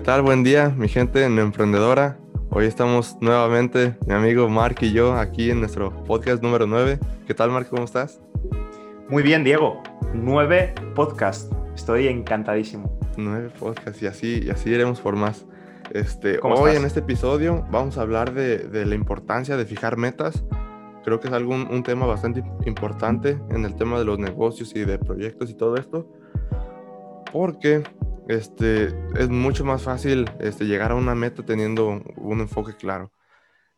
¿Qué 0.00 0.06
tal? 0.06 0.22
Buen 0.22 0.42
día, 0.42 0.70
mi 0.70 0.88
gente 0.88 1.22
emprendedora. 1.22 2.16
Hoy 2.48 2.64
estamos 2.64 3.18
nuevamente, 3.20 3.98
mi 4.06 4.14
amigo 4.14 4.48
Mark 4.48 4.76
y 4.80 4.92
yo, 4.92 5.12
aquí 5.12 5.50
en 5.50 5.60
nuestro 5.60 5.92
podcast 6.04 6.42
número 6.42 6.66
9. 6.66 6.98
¿Qué 7.26 7.34
tal, 7.34 7.50
Mark? 7.50 7.66
¿Cómo 7.68 7.84
estás? 7.84 8.18
Muy 9.10 9.22
bien, 9.22 9.44
Diego. 9.44 9.82
Nueve 10.14 10.72
podcasts. 10.94 11.54
Estoy 11.74 12.08
encantadísimo. 12.08 12.98
Nueve 13.18 13.50
podcasts 13.58 14.00
y 14.00 14.06
así, 14.06 14.40
y 14.42 14.48
así 14.48 14.70
iremos 14.70 15.02
por 15.02 15.16
más. 15.16 15.44
Este, 15.92 16.40
hoy 16.42 16.76
en 16.76 16.86
este 16.86 17.00
episodio 17.00 17.66
vamos 17.70 17.98
a 17.98 18.00
hablar 18.00 18.32
de, 18.32 18.56
de, 18.56 18.86
la 18.86 18.94
importancia 18.94 19.58
de 19.58 19.66
fijar 19.66 19.98
metas. 19.98 20.42
Creo 21.04 21.20
que 21.20 21.28
es 21.28 21.34
algo, 21.34 21.52
un 21.52 21.82
tema 21.82 22.06
bastante 22.06 22.42
importante 22.64 23.38
en 23.50 23.66
el 23.66 23.74
tema 23.74 23.98
de 23.98 24.06
los 24.06 24.18
negocios 24.18 24.74
y 24.74 24.82
de 24.82 24.98
proyectos 24.98 25.50
y 25.50 25.54
todo 25.54 25.76
esto. 25.76 26.10
Porque 27.30 27.82
este, 28.28 28.94
es 29.16 29.28
mucho 29.28 29.64
más 29.64 29.82
fácil 29.82 30.30
este, 30.40 30.66
llegar 30.66 30.92
a 30.92 30.96
una 30.96 31.14
meta 31.14 31.44
teniendo 31.44 32.02
un 32.16 32.40
enfoque 32.40 32.76
claro. 32.76 33.12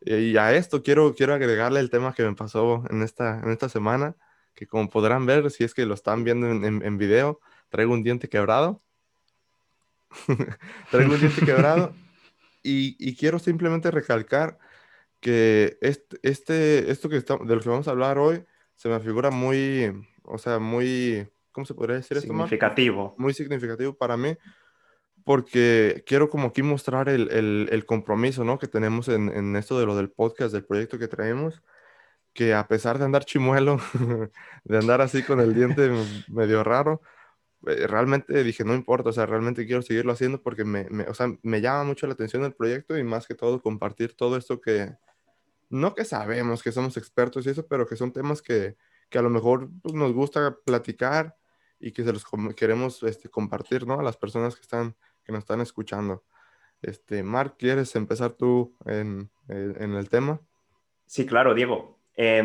Y 0.05 0.35
a 0.37 0.53
esto 0.53 0.83
quiero, 0.83 1.15
quiero 1.15 1.33
agregarle 1.33 1.79
el 1.79 1.89
tema 1.89 2.13
que 2.13 2.23
me 2.23 2.35
pasó 2.35 2.83
en 2.89 3.03
esta, 3.03 3.39
en 3.39 3.51
esta 3.51 3.69
semana, 3.69 4.15
que 4.53 4.67
como 4.67 4.89
podrán 4.89 5.25
ver, 5.25 5.49
si 5.49 5.63
es 5.63 5.73
que 5.73 5.85
lo 5.85 5.93
están 5.93 6.23
viendo 6.23 6.47
en, 6.49 6.97
video, 6.97 7.39
traigo 7.69 7.93
un 7.93 8.03
diente 8.03 8.27
quebrado. 8.29 8.81
traigo 10.91 11.13
un 11.13 11.19
diente 11.19 11.45
quebrado 11.45 11.93
y, 12.63 13.15
quiero 13.15 13.39
simplemente 13.39 13.91
recalcar 13.91 14.57
que 15.19 15.77
este, 15.81 16.91
esto 16.91 17.09
que 17.09 17.17
está, 17.17 17.37
de 17.37 17.55
lo 17.55 17.61
que 17.61 17.69
vamos 17.69 17.87
a 17.87 17.91
hablar 17.91 18.17
hoy 18.17 18.45
se 18.75 18.89
me 18.89 18.99
figura 18.99 19.31
muy, 19.31 20.07
o 20.23 20.37
sea, 20.37 20.59
muy 20.59 21.29
¿cómo 21.53 21.65
se 21.65 21.73
podría 21.73 21.95
decir 21.95 22.17
esto? 22.17 22.27
Significativo. 22.27 23.15
Muy 23.17 23.33
significativo 23.33 23.93
para 23.93 24.17
mí, 24.17 24.35
porque 25.23 26.03
quiero 26.05 26.29
como 26.29 26.49
aquí 26.49 26.61
mostrar 26.61 27.07
el, 27.07 27.31
el, 27.31 27.69
el 27.71 27.85
compromiso, 27.85 28.43
¿no? 28.43 28.59
Que 28.59 28.67
tenemos 28.67 29.07
en, 29.07 29.29
en, 29.29 29.55
esto 29.55 29.79
de 29.79 29.85
lo 29.85 29.95
del 29.95 30.09
podcast, 30.09 30.53
del 30.53 30.65
proyecto 30.65 30.99
que 30.99 31.07
traemos, 31.07 31.63
que 32.33 32.53
a 32.53 32.67
pesar 32.67 32.99
de 32.99 33.05
andar 33.05 33.23
chimuelo, 33.23 33.79
de 34.65 34.77
andar 34.77 34.99
así 34.99 35.23
con 35.23 35.39
el 35.39 35.53
diente 35.53 35.89
medio 36.27 36.63
raro, 36.63 37.01
eh, 37.67 37.87
realmente 37.87 38.43
dije, 38.43 38.65
no 38.65 38.73
importa, 38.73 39.11
o 39.11 39.13
sea, 39.13 39.25
realmente 39.25 39.65
quiero 39.65 39.81
seguirlo 39.81 40.11
haciendo 40.11 40.41
porque 40.41 40.65
me, 40.65 40.89
me, 40.89 41.03
o 41.05 41.13
sea, 41.13 41.27
me 41.43 41.61
llama 41.61 41.85
mucho 41.85 42.07
la 42.07 42.13
atención 42.13 42.43
el 42.43 42.53
proyecto 42.53 42.97
y 42.97 43.03
más 43.03 43.27
que 43.27 43.35
todo 43.35 43.61
compartir 43.61 44.15
todo 44.15 44.35
esto 44.35 44.59
que, 44.59 44.91
no 45.69 45.95
que 45.95 46.05
sabemos 46.05 46.61
que 46.61 46.71
somos 46.71 46.97
expertos 46.97 47.45
y 47.45 47.51
eso, 47.51 47.65
pero 47.67 47.87
que 47.87 47.95
son 47.95 48.11
temas 48.11 48.41
que, 48.41 48.75
que 49.09 49.17
a 49.17 49.21
lo 49.21 49.29
mejor 49.29 49.69
pues, 49.81 49.95
nos 49.95 50.11
gusta 50.11 50.57
platicar 50.65 51.35
y 51.83 51.91
que 51.91 52.03
se 52.03 52.13
los 52.13 52.25
queremos 52.55 53.03
este, 53.03 53.29
compartir, 53.29 53.85
¿no? 53.85 53.99
A 53.99 54.03
las 54.03 54.15
personas 54.15 54.55
que, 54.55 54.61
están, 54.61 54.95
que 55.23 55.33
nos 55.33 55.39
están 55.39 55.59
escuchando. 55.59 56.23
Este, 56.81 57.23
Mark, 57.23 57.55
¿quieres 57.59 57.95
empezar 57.95 58.31
tú 58.31 58.77
en, 58.85 59.29
en 59.49 59.93
el 59.93 60.09
tema? 60.09 60.39
Sí, 61.05 61.25
claro, 61.25 61.53
Diego. 61.53 61.99
Eh, 62.15 62.41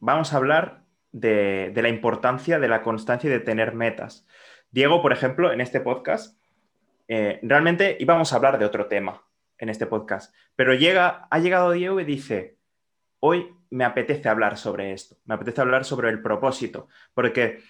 vamos 0.00 0.32
a 0.32 0.36
hablar 0.36 0.84
de, 1.10 1.72
de, 1.74 1.82
la 1.82 1.88
importancia 1.88 2.58
de 2.58 2.68
la 2.68 2.82
constancia 2.82 3.28
y 3.28 3.32
de 3.32 3.40
tener 3.40 3.74
metas. 3.74 4.26
Diego, 4.70 5.02
por 5.02 5.12
ejemplo, 5.12 5.52
en 5.52 5.60
este 5.60 5.80
podcast, 5.80 6.38
eh, 7.08 7.40
realmente 7.42 7.96
íbamos 8.00 8.32
a 8.32 8.36
hablar 8.36 8.58
de 8.58 8.64
otro 8.64 8.86
tema 8.86 9.22
en 9.58 9.68
este 9.68 9.86
podcast, 9.86 10.34
pero 10.56 10.74
llega, 10.74 11.26
ha 11.30 11.38
llegado 11.40 11.72
Diego 11.72 12.00
y 12.00 12.04
dice, 12.04 12.58
hoy 13.20 13.54
me 13.70 13.84
apetece 13.84 14.28
hablar 14.28 14.56
sobre 14.56 14.92
esto, 14.92 15.16
me 15.24 15.34
apetece 15.34 15.60
hablar 15.60 15.84
sobre 15.84 16.10
el 16.10 16.22
propósito, 16.22 16.88
porque 17.12 17.62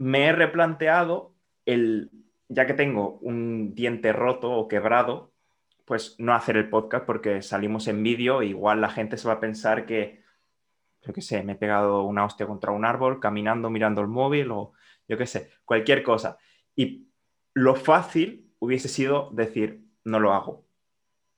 me 0.00 0.28
he 0.28 0.32
replanteado 0.32 1.34
el, 1.66 2.10
ya 2.48 2.66
que 2.66 2.72
tengo 2.72 3.18
un 3.18 3.74
diente 3.74 4.14
roto 4.14 4.50
o 4.50 4.66
quebrado, 4.66 5.34
pues 5.84 6.16
no 6.18 6.34
hacer 6.34 6.56
el 6.56 6.70
podcast 6.70 7.04
porque 7.04 7.42
salimos 7.42 7.86
en 7.86 8.02
vídeo, 8.02 8.42
igual 8.42 8.80
la 8.80 8.88
gente 8.88 9.18
se 9.18 9.28
va 9.28 9.34
a 9.34 9.40
pensar 9.40 9.84
que, 9.84 10.22
yo 11.02 11.12
qué 11.12 11.20
sé, 11.20 11.42
me 11.42 11.52
he 11.52 11.56
pegado 11.56 12.04
una 12.04 12.24
hostia 12.24 12.46
contra 12.46 12.72
un 12.72 12.86
árbol, 12.86 13.20
caminando, 13.20 13.68
mirando 13.68 14.00
el 14.00 14.08
móvil 14.08 14.50
o 14.52 14.72
yo 15.06 15.18
qué 15.18 15.26
sé, 15.26 15.50
cualquier 15.66 16.02
cosa. 16.02 16.38
Y 16.74 17.10
lo 17.52 17.74
fácil 17.74 18.50
hubiese 18.58 18.88
sido 18.88 19.28
decir, 19.32 19.84
no 20.04 20.18
lo 20.18 20.32
hago. 20.32 20.64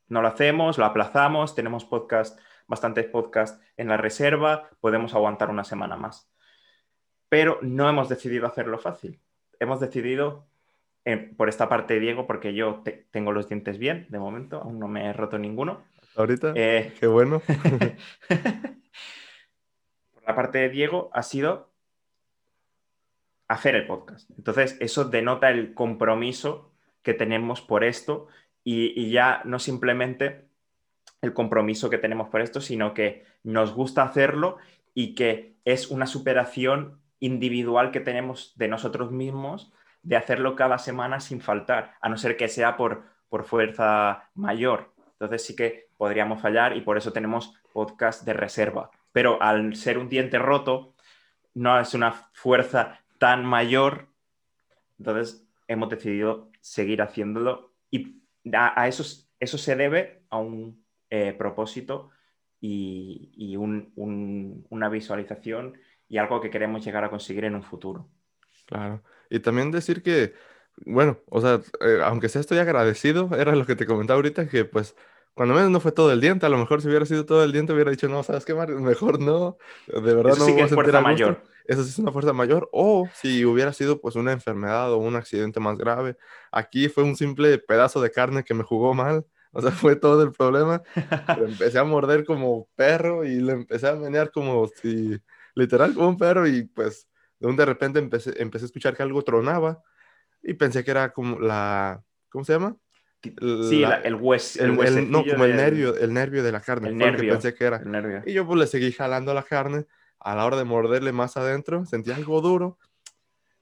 No 0.07 0.23
lo 0.23 0.29
hacemos, 0.29 0.79
lo 0.79 0.85
aplazamos, 0.85 1.57
tenemos 1.57 1.85
podcast, 1.85 2.39
bastantes 2.69 3.07
podcasts 3.07 3.61
en 3.77 3.89
la 3.89 3.97
reserva, 3.97 4.71
podemos 4.81 5.17
aguantar 5.17 5.51
una 5.51 5.65
semana 5.65 5.97
más 5.97 6.32
pero 7.33 7.59
no 7.63 7.89
hemos 7.89 8.11
decidido 8.11 8.47
hacerlo 8.47 8.79
fácil. 8.79 9.19
Hemos 9.59 9.81
decidido, 9.81 10.45
eh, 11.07 11.17
por 11.17 11.49
esta 11.49 11.67
parte 11.67 11.99
Diego, 11.99 12.27
porque 12.27 12.53
yo 12.53 12.83
tengo 13.11 13.33
los 13.33 13.49
dientes 13.49 13.79
bien, 13.79 14.05
de 14.11 14.19
momento, 14.19 14.61
aún 14.61 14.79
no 14.79 14.87
me 14.87 15.07
he 15.07 15.15
roto 15.15 15.39
ninguno. 15.39 15.83
Ahorita, 16.15 16.53
eh, 16.55 16.93
qué 17.01 17.07
bueno. 17.07 17.41
por 20.13 20.23
la 20.27 20.35
parte 20.35 20.59
de 20.59 20.69
Diego 20.69 21.09
ha 21.15 21.23
sido 21.23 21.73
hacer 23.49 23.77
el 23.77 23.87
podcast. 23.87 24.31
Entonces, 24.37 24.77
eso 24.81 25.07
denota 25.07 25.49
el 25.49 25.73
compromiso 25.73 26.75
que 27.01 27.15
tenemos 27.15 27.63
por 27.63 27.83
esto 27.83 28.27
y, 28.63 28.93
y 28.95 29.11
ya 29.11 29.41
no 29.47 29.59
simplemente 29.59 30.45
el 31.23 31.33
compromiso 31.33 31.89
que 31.89 31.97
tenemos 31.97 32.29
por 32.29 32.43
esto, 32.43 32.61
sino 32.61 32.93
que 32.93 33.25
nos 33.43 33.73
gusta 33.73 34.03
hacerlo 34.03 34.59
y 34.93 35.15
que 35.15 35.57
es 35.65 35.91
una 35.91 36.07
superación 36.07 37.01
individual 37.23 37.93
que 37.93 38.01
tenemos 38.01 38.53
de 38.57 38.67
nosotros 38.67 39.13
mismos 39.13 39.73
de 40.03 40.17
hacerlo 40.17 40.57
cada 40.57 40.79
semana 40.79 41.21
sin 41.21 41.41
faltar, 41.41 41.95
a 42.01 42.09
no 42.09 42.17
ser 42.17 42.37
que 42.37 42.49
sea 42.49 42.77
por, 42.77 43.05
por 43.29 43.45
fuerza 43.45 44.29
mayor. 44.35 44.93
Entonces 45.13 45.47
sí 45.47 45.55
que 45.55 45.89
podríamos 45.97 46.43
fallar 46.43 46.77
y 46.77 46.81
por 46.81 46.99
eso 46.99 47.13
tenemos 47.13 47.55
podcast 47.73 48.25
de 48.25 48.33
reserva. 48.33 48.91
Pero 49.13 49.41
al 49.41 49.77
ser 49.77 49.99
un 49.99 50.09
diente 50.09 50.41
roto, 50.41 50.95
no 51.55 51.79
es 51.79 51.95
una 51.95 52.13
fuerza 52.33 53.01
tan 53.19 53.45
mayor, 53.45 54.09
entonces 54.99 55.47
hemos 55.69 55.89
decidido 55.89 56.51
seguir 56.61 57.03
haciéndolo 57.03 57.73
y 57.89 58.21
a, 58.53 58.89
eso, 58.89 59.05
eso 59.39 59.59
se 59.59 59.77
debe 59.77 60.25
a 60.29 60.39
un 60.39 60.85
eh, 61.09 61.33
propósito 61.33 62.11
y, 62.61 63.31
y 63.37 63.57
un, 63.57 63.93
un, 63.95 64.67
una 64.71 64.89
visualización 64.89 65.79
y 66.13 66.19
algo 66.19 66.43
que 66.43 66.51
queremos 66.51 66.85
llegar 66.85 67.05
a 67.05 67.09
conseguir 67.09 67.47
en 67.47 67.55
un 67.55 67.63
futuro. 67.63 68.07
Claro. 68.67 69.03
Y 69.31 69.41
también 69.41 69.71
decir 69.71 70.03
que, 70.03 70.35
bueno, 70.85 71.19
o 71.31 71.41
sea, 71.41 71.63
eh, 71.81 72.01
aunque 72.05 72.29
sea 72.29 72.43
estoy 72.43 72.59
agradecido, 72.59 73.31
era 73.39 73.57
lo 73.57 73.65
que 73.65 73.77
te 73.77 73.87
comentaba 73.87 74.17
ahorita, 74.17 74.47
que 74.47 74.67
pues 74.67 74.95
cuando 75.33 75.55
menos 75.55 75.71
no 75.71 75.81
fue 75.81 75.91
todo 75.91 76.13
el 76.13 76.21
diente, 76.21 76.45
a 76.45 76.51
lo 76.51 76.59
mejor 76.59 76.83
si 76.83 76.89
hubiera 76.89 77.07
sido 77.07 77.25
todo 77.25 77.43
el 77.43 77.53
diente 77.53 77.73
hubiera 77.73 77.91
dicho, 77.91 78.09
no, 78.09 78.23
¿sabes 78.23 78.45
qué, 78.45 78.53
Mejor 78.53 79.21
no, 79.21 79.57
de 79.87 80.15
verdad 80.15 80.33
Eso 80.33 80.41
no 80.41 80.45
sí 80.45 80.55
que 80.55 80.63
es 80.65 80.75
fuerza 80.75 81.01
mayor. 81.01 81.43
Eso 81.65 81.83
sí 81.83 81.89
es 81.89 81.99
una 81.99 82.13
fuerza 82.13 82.35
mayor, 82.35 82.69
o 82.73 83.09
si 83.15 83.47
hubiera 83.47 83.73
sido 83.73 83.99
pues 83.99 84.15
una 84.15 84.33
enfermedad 84.33 84.93
o 84.93 84.99
un 84.99 85.17
accidente 85.17 85.61
más 85.61 85.79
grave. 85.79 86.19
Aquí 86.51 86.91
fue 86.91 87.05
un 87.05 87.17
simple 87.17 87.57
pedazo 87.57 88.03
de 88.03 88.11
carne 88.11 88.45
que 88.45 88.53
me 88.53 88.65
jugó 88.65 88.93
mal, 88.93 89.25
o 89.53 89.63
sea, 89.63 89.71
fue 89.95 89.97
todo 89.97 90.23
el 90.23 90.33
problema. 90.33 90.83
empecé 91.39 91.79
a 91.79 91.85
morder 91.85 92.27
como 92.27 92.69
perro 92.77 93.25
y 93.25 93.37
le 93.37 93.53
empecé 93.53 93.89
a 93.89 93.95
menear 93.95 94.31
como 94.31 94.67
si 94.67 95.19
literal 95.55 95.95
como 95.95 96.09
un 96.09 96.19
perro 96.19 96.47
y 96.47 96.65
pues 96.65 97.09
de 97.39 97.49
un 97.49 97.57
de 97.57 97.65
repente 97.65 97.99
empecé, 97.99 98.41
empecé 98.41 98.65
a 98.65 98.67
escuchar 98.67 98.97
que 98.97 99.03
algo 99.03 99.23
tronaba 99.23 99.83
y 100.43 100.55
pensé 100.55 100.85
que 100.85 100.91
era 100.91 101.13
como 101.13 101.39
la, 101.39 102.03
¿cómo 102.29 102.45
se 102.45 102.53
llama? 102.53 102.77
sí, 103.69 103.81
la, 103.81 103.97
el 103.97 104.17
hueso. 104.17 104.63
El, 104.63 105.11
no, 105.11 105.25
como 105.25 105.45
el 105.45 105.57
nervio, 105.57 105.97
el 105.97 106.13
nervio 106.13 106.43
de 106.43 106.53
la 106.53 106.61
carne. 106.61 106.89
El 106.89 106.99
nervio. 106.99 107.21
Que 107.21 107.29
pensé 107.29 107.55
que 107.55 107.65
era. 107.65 107.83
Y 108.27 108.33
yo 108.33 108.47
pues 108.47 108.59
le 108.59 108.67
seguí 108.67 108.93
jalando 108.93 109.33
la 109.35 109.43
carne. 109.43 109.87
A 110.25 110.37
la 110.37 110.45
hora 110.45 110.57
de 110.57 110.63
morderle 110.63 111.11
más 111.11 111.37
adentro, 111.37 111.85
sentí 111.85 112.13
algo 112.13 112.41
duro. 112.41 112.79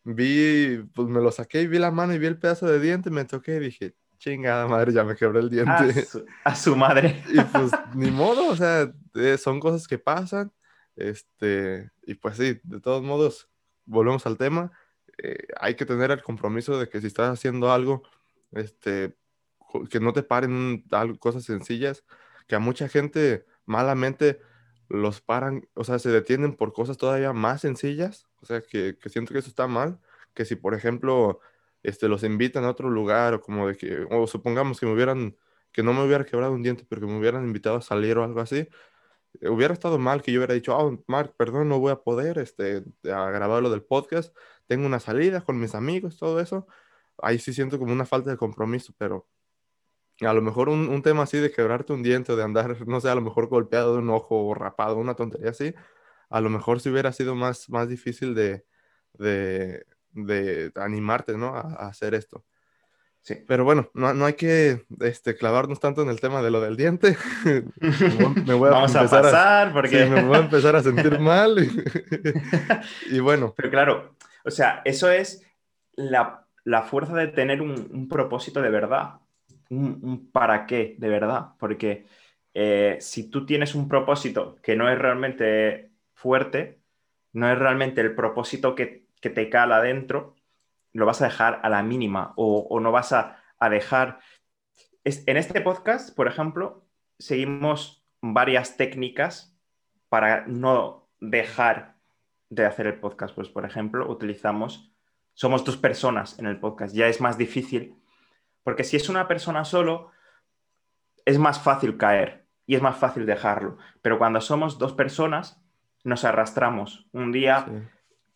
Vi, 0.04 0.78
pues 0.94 1.08
me 1.08 1.20
lo 1.20 1.32
saqué 1.32 1.62
y 1.62 1.66
vi 1.66 1.78
la 1.78 1.90
mano 1.90 2.12
y 2.12 2.18
vi 2.18 2.26
el 2.26 2.38
pedazo 2.38 2.66
de 2.66 2.78
diente, 2.80 3.08
me 3.08 3.24
toqué 3.24 3.56
y 3.56 3.60
dije, 3.60 3.94
chingada 4.18 4.66
madre, 4.66 4.92
ya 4.92 5.02
me 5.02 5.16
quebré 5.16 5.40
el 5.40 5.48
diente. 5.48 5.70
A 5.72 6.04
su, 6.04 6.26
a 6.44 6.54
su 6.54 6.76
madre. 6.76 7.22
y 7.32 7.40
pues 7.40 7.72
ni 7.94 8.10
modo, 8.10 8.48
o 8.48 8.56
sea, 8.56 8.92
eh, 9.14 9.38
son 9.38 9.58
cosas 9.58 9.88
que 9.88 9.98
pasan. 9.98 10.52
Este, 11.00 11.90
y 12.02 12.14
pues 12.14 12.36
sí, 12.36 12.60
de 12.62 12.80
todos 12.80 13.02
modos, 13.02 13.48
volvemos 13.86 14.26
al 14.26 14.36
tema. 14.36 14.72
Eh, 15.22 15.48
hay 15.58 15.74
que 15.74 15.86
tener 15.86 16.10
el 16.10 16.22
compromiso 16.22 16.78
de 16.78 16.88
que 16.88 17.00
si 17.00 17.06
estás 17.06 17.32
haciendo 17.32 17.72
algo, 17.72 18.02
este, 18.52 19.16
que 19.90 20.00
no 20.00 20.12
te 20.12 20.22
paren 20.22 20.84
cosas 21.18 21.44
sencillas, 21.44 22.04
que 22.46 22.54
a 22.56 22.58
mucha 22.58 22.88
gente 22.88 23.46
malamente 23.64 24.40
los 24.88 25.20
paran, 25.20 25.68
o 25.74 25.84
sea, 25.84 25.98
se 25.98 26.10
detienen 26.10 26.54
por 26.54 26.72
cosas 26.72 26.96
todavía 26.96 27.32
más 27.32 27.60
sencillas, 27.60 28.26
o 28.42 28.46
sea, 28.46 28.60
que, 28.60 28.98
que 28.98 29.08
siento 29.08 29.32
que 29.32 29.38
eso 29.38 29.48
está 29.48 29.68
mal, 29.68 30.00
que 30.34 30.44
si 30.44 30.56
por 30.56 30.74
ejemplo, 30.74 31.40
este, 31.82 32.08
los 32.08 32.24
invitan 32.24 32.64
a 32.64 32.70
otro 32.70 32.90
lugar 32.90 33.34
o 33.34 33.40
como 33.40 33.68
de 33.68 33.76
que, 33.76 34.06
o 34.10 34.26
supongamos 34.26 34.80
que 34.80 34.86
me 34.86 34.92
hubieran, 34.92 35.36
que 35.72 35.82
no 35.82 35.92
me 35.92 36.04
hubiera 36.04 36.24
quebrado 36.24 36.52
un 36.52 36.62
diente, 36.62 36.84
pero 36.88 37.02
que 37.02 37.06
me 37.06 37.18
hubieran 37.18 37.44
invitado 37.44 37.76
a 37.76 37.82
salir 37.82 38.18
o 38.18 38.24
algo 38.24 38.40
así, 38.40 38.68
hubiera 39.42 39.74
estado 39.74 39.98
mal 39.98 40.22
que 40.22 40.32
yo 40.32 40.40
hubiera 40.40 40.54
dicho, 40.54 40.76
oh, 40.76 41.02
Mark, 41.06 41.34
perdón, 41.36 41.68
no 41.68 41.80
voy 41.80 41.92
a 41.92 41.96
poder 42.02 42.38
este, 42.38 42.84
a 43.04 43.30
grabar 43.30 43.62
lo 43.62 43.70
del 43.70 43.82
podcast, 43.82 44.36
tengo 44.66 44.86
una 44.86 45.00
salida 45.00 45.42
con 45.42 45.58
mis 45.60 45.74
amigos, 45.74 46.18
todo 46.18 46.40
eso. 46.40 46.66
ahí 47.22 47.38
sí 47.38 47.52
siento 47.52 47.78
como 47.78 47.92
una 47.92 48.06
falta 48.06 48.30
de 48.30 48.36
compromiso, 48.36 48.94
pero 48.98 49.28
a 50.20 50.32
lo 50.34 50.42
mejor 50.42 50.68
un, 50.68 51.02
tema 51.02 51.22
así 51.22 51.38
de 51.38 51.50
quebrarte 51.50 51.92
un 51.92 52.02
diente 52.02 52.36
de 52.36 52.42
andar, 52.42 52.76
no 52.88 53.00
sé, 53.00 53.08
a 53.08 53.14
lo 53.14 53.20
mejor 53.22 53.48
golpeado 53.48 53.94
de 53.94 54.00
un 54.00 54.10
ojo 54.10 54.46
o 54.46 54.54
rapado, 54.54 54.96
una 54.96 55.14
tontería 55.14 55.50
así, 55.50 55.74
a 56.28 56.40
lo 56.40 56.50
mejor 56.50 56.80
si 56.80 56.90
hubiera 56.90 57.12
sido 57.12 57.34
más, 57.34 57.68
más 57.70 57.88
difícil 57.88 58.34
de, 58.34 58.64
de, 59.14 59.84
de 60.12 60.72
animarte, 60.76 61.36
¿no? 61.36 61.48
A, 61.56 61.88
hacer 61.88 62.14
esto. 62.14 62.44
Sí. 63.22 63.36
Pero 63.46 63.64
bueno, 63.64 63.90
no, 63.94 64.14
no, 64.14 64.24
hay 64.24 64.32
que 64.32 64.84
este, 65.00 65.36
clavarnos 65.36 65.78
tanto 65.78 66.02
en 66.02 66.08
el 66.08 66.20
tema 66.20 66.40
de 66.42 66.50
lo 66.50 66.60
del 66.60 66.76
diente. 66.76 67.16
me 68.46 68.54
voy 68.54 68.68
a 68.68 68.72
Vamos 68.72 68.96
a 68.96 69.08
pasar 69.08 69.72
porque... 69.72 70.06
me 70.06 70.24
voy 70.24 70.36
a 70.36 70.40
empezar 70.40 70.74
a 70.74 70.82
sentir 70.82 71.18
mal. 71.20 71.56
Y, 73.10 73.20
bueno. 73.20 73.54
Pero 73.56 73.70
claro, 73.70 74.16
o 74.44 74.50
sea, 74.50 74.80
eso 74.84 75.10
es 75.10 75.44
la, 75.94 76.46
la 76.64 76.82
fuerza 76.82 77.14
de 77.14 77.28
tener 77.28 77.60
un, 77.60 77.88
un 77.92 78.08
propósito 78.08 78.62
de 78.62 78.70
verdad 78.70 79.20
un, 79.70 80.30
para 80.32 80.66
qué 80.66 80.96
de 80.98 81.08
verdad, 81.08 81.50
porque 81.58 82.06
eh, 82.54 82.98
si 83.00 83.30
tú 83.30 83.46
tienes 83.46 83.74
un 83.74 83.88
propósito 83.88 84.56
que 84.62 84.76
no 84.76 84.90
es 84.90 84.98
realmente 84.98 85.90
fuerte, 86.14 86.80
no 87.32 87.50
es 87.50 87.58
realmente 87.58 88.00
el 88.00 88.14
propósito 88.14 88.74
que, 88.74 89.08
te 89.20 89.50
cala 89.50 89.76
adentro, 89.76 90.34
lo 90.92 91.06
vas 91.06 91.22
a 91.22 91.26
dejar 91.26 91.60
a 91.62 91.68
la 91.68 91.82
mínima 91.82 92.32
o, 92.36 92.78
no 92.80 92.92
vas 92.92 93.12
a, 93.12 93.38
dejar... 93.70 94.20
en 95.04 95.36
este 95.36 95.60
podcast, 95.60 96.14
por 96.14 96.28
ejemplo, 96.28 96.86
seguimos 97.18 98.06
varias 98.20 98.76
técnicas 98.76 99.56
para 100.08 100.46
no 100.46 101.08
dejar 101.20 101.96
de 102.48 102.66
hacer 102.66 102.86
el 102.86 102.98
podcast. 103.00 103.34
Pues, 103.34 103.48
por 103.48 103.64
ejemplo, 103.64 104.10
utilizamos, 104.10 104.92
somos 105.34 105.64
dos 105.64 105.76
personas 105.76 106.38
en 106.38 106.46
el 106.46 106.58
podcast, 106.58 106.94
ya 106.94 107.06
es 107.06 107.20
más 107.20 107.38
difícil 107.38 108.00
porque 108.62 108.84
si 108.84 108.96
es 108.96 109.08
una 109.08 109.26
persona 109.26 109.64
solo, 109.64 110.10
es 111.24 111.38
más 111.38 111.60
fácil 111.60 111.96
caer 111.96 112.46
y 112.66 112.74
es 112.74 112.82
más 112.82 112.96
fácil 112.96 113.26
dejarlo. 113.26 113.78
Pero 114.02 114.18
cuando 114.18 114.40
somos 114.40 114.78
dos 114.78 114.92
personas, 114.92 115.60
nos 116.04 116.24
arrastramos. 116.24 117.08
Un 117.12 117.32
día 117.32 117.88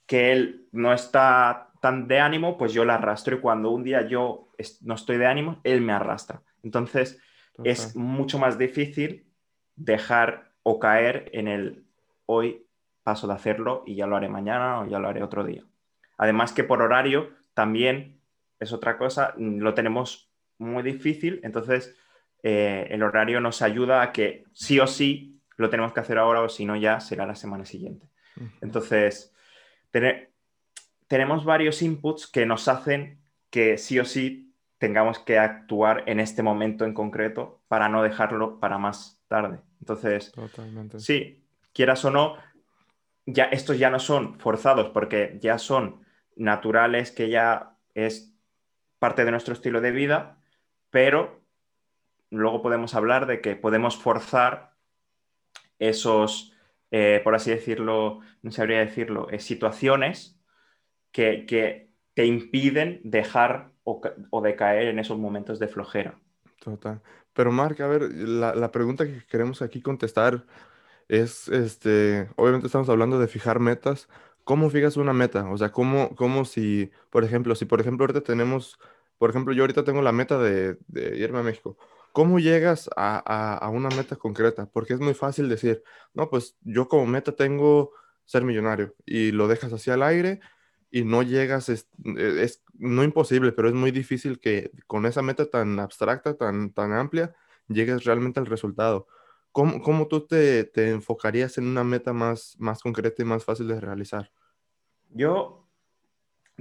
que 0.07 0.33
él 0.33 0.69
no 0.73 0.93
está 0.93 1.71
de 1.93 2.21
ánimo, 2.21 2.57
pues 2.57 2.73
yo 2.73 2.85
la 2.85 2.95
arrastro 2.95 3.37
y 3.37 3.41
cuando 3.41 3.71
un 3.71 3.85
día 3.85 4.07
yo 4.07 4.49
no 4.83 4.95
estoy 4.95 5.19
de 5.19 5.27
ánimo, 5.27 5.61
él 5.65 5.81
me 5.81 5.93
arrastra. 5.93 6.43
Entonces 6.63 7.21
es 7.63 7.95
mucho 7.95 8.39
más 8.39 8.59
difícil 8.59 9.27
dejar 9.77 10.53
o 10.63 10.79
caer 10.79 11.31
en 11.33 11.49
el 11.49 11.85
hoy 12.27 12.67
paso 13.03 13.27
de 13.27 13.35
hacerlo 13.35 13.83
y 13.87 13.97
ya 13.97 14.07
lo 14.07 14.17
haré 14.17 14.29
mañana 14.29 14.81
o 14.81 14.87
ya 14.87 14.99
lo 14.99 15.09
haré 15.09 15.23
otro 15.23 15.45
día. 15.45 15.63
Además 16.17 16.53
que 16.53 16.65
por 16.65 16.81
horario 16.81 17.31
también 17.53 18.21
es 18.59 18.73
otra 18.73 18.97
cosa, 18.97 19.35
lo 19.37 19.75
tenemos 19.75 20.31
muy 20.59 20.83
difícil, 20.83 21.41
entonces 21.43 21.97
eh, 22.43 22.87
el 22.91 23.03
horario 23.03 23.41
nos 23.41 23.63
ayuda 23.63 24.03
a 24.03 24.13
que 24.13 24.45
sí 24.53 24.81
o 24.81 24.87
sí 24.87 25.41
lo 25.57 25.71
tenemos 25.71 25.93
que 25.93 26.01
hacer 26.01 26.19
ahora 26.19 26.41
o 26.41 26.49
si 26.49 26.65
no 26.65 26.77
ya 26.77 27.01
será 27.01 27.27
la 27.27 27.35
semana 27.35 27.65
siguiente. 27.65 28.09
Entonces, 28.61 29.33
tenemos 31.09 31.45
varios 31.45 31.83
inputs 31.83 32.27
que 32.27 32.47
nos 32.47 32.69
hacen 32.69 33.21
que 33.51 33.79
sí 33.79 33.99
o 33.99 34.05
sí 34.05 34.53
tengamos 34.79 35.19
que 35.19 35.39
actuar 35.39 36.03
en 36.07 36.21
este 36.21 36.43
momento 36.43 36.85
en 36.85 36.95
concreto 36.95 37.63
para 37.69 37.89
no 37.89 38.03
dejarlo 38.03 38.61
para 38.61 38.79
más 38.79 39.23
tarde. 39.29 39.61
Entonces, 39.81 40.33
sí, 40.99 41.45
quieras 41.73 42.05
o 42.05 42.11
no, 42.11 42.37
ya 43.27 43.45
estos 43.45 43.79
ya 43.79 43.91
no 43.91 43.99
son 43.99 44.39
forzados 44.39 44.91
porque 44.91 45.39
ya 45.41 45.59
son 45.59 46.05
naturales, 46.37 47.11
que 47.11 47.31
ya 47.31 47.77
es 47.95 48.35
parte 48.99 49.25
de 49.25 49.31
nuestro 49.31 49.55
estilo 49.55 49.81
de 49.81 49.93
vida, 49.93 50.39
pero 50.91 51.43
luego 52.31 52.63
podemos 52.63 52.95
hablar 52.95 53.27
de 53.27 53.41
que 53.41 53.57
podemos 53.57 53.97
forzar 53.97 54.75
esos, 55.79 56.53
eh, 56.91 57.21
por 57.23 57.35
así 57.35 57.51
decirlo, 57.51 58.21
no 58.43 58.51
sabría 58.51 58.79
decirlo, 58.81 59.31
eh, 59.31 59.39
situaciones 59.39 60.41
que, 61.15 61.85
te 62.15 62.27
impiden 62.27 63.01
dejar 63.03 63.73
o, 63.83 64.01
o 64.31 64.41
decaer 64.41 64.87
en 64.87 65.01
esos 65.01 65.19
momentos 65.19 65.59
de 65.59 65.67
flojera. 65.67 66.21
Total. 66.61 67.01
Pero 67.33 67.51
Mark, 67.51 67.83
a 67.83 67.89
ver, 67.89 68.03
la, 68.13 68.55
la, 68.55 68.71
pregunta 68.71 69.05
que 69.05 69.25
queremos 69.29 69.63
aquí 69.63 69.83
contestar 69.83 70.45
es, 71.09 71.49
este, 71.49 72.29
obviamente 72.37 72.69
estamos 72.69 72.89
hablando 72.89 73.19
de 73.19 73.27
fijar 73.27 73.59
metas. 73.59 74.09
¿Cómo 74.45 74.71
fijas 74.71 74.97
una 74.97 75.13
meta? 75.13 75.51
O 75.51 75.59
sea, 75.59 75.73
¿cómo, 75.73 76.15
cómo 76.15 76.45
si, 76.45 76.93
por 77.11 77.25
ejemplo, 77.25 77.57
si 77.57 77.65
por 77.65 77.81
ejemplo 77.81 78.05
ahorita 78.05 78.21
tenemos 78.21 78.79
por 79.19 79.31
ejemplo, 79.31 79.53
yo 79.55 79.63
ahorita 79.63 79.85
tengo 79.85 80.03
la 80.03 80.13
meta 80.13 80.39
de, 80.39 80.77
irme 81.17 81.39
a 81.39 81.43
México. 81.43 81.77
¿Cómo 82.13 82.39
llegas 82.39 82.91
a, 82.97 83.71
una 83.73 83.89
meta 83.89 84.17
concreta? 84.17 84.67
Porque 84.67 84.95
es 84.95 85.01
muy 85.01 85.15
fácil 85.15 85.49
decir, 85.49 85.83
no, 86.13 86.29
pues 86.31 86.57
yo 86.63 86.89
como 86.89 87.07
meta 87.07 87.33
tengo 87.33 87.93
ser 88.25 88.45
millonario 88.45 88.95
y 89.05 89.33
lo 89.33 89.49
dejas 89.49 89.73
así 89.73 89.91
al 89.91 90.03
aire 90.03 90.41
y 90.95 91.03
no 91.03 91.25
llegas, 91.25 91.69
es, 91.69 91.89
no 92.75 93.03
imposible, 93.03 93.51
pero 93.51 93.67
es 93.67 93.75
muy 93.75 93.91
difícil 93.91 94.39
que 94.39 94.71
con 94.87 95.07
esa 95.07 95.23
meta 95.23 95.51
tan 95.51 95.81
abstracta, 95.81 96.37
tan, 96.37 96.73
tan 96.73 96.93
amplia, 96.93 97.35
llegues 97.67 98.05
realmente 98.05 98.39
al 98.39 98.47
resultado. 98.47 99.09
¿Cómo, 99.51 99.83
cómo 99.83 100.07
tú 100.07 100.25
te, 100.25 100.63
te, 100.63 100.91
enfocarías 100.91 101.59
en 101.59 101.67
una 101.67 101.83
meta 101.83 102.13
más, 102.13 102.55
más 102.61 102.81
concreta 102.81 103.23
y 103.23 103.25
más 103.25 103.45
fácil 103.45 103.67
de 103.67 103.81
realizar? 103.81 104.31
Yo 105.11 105.67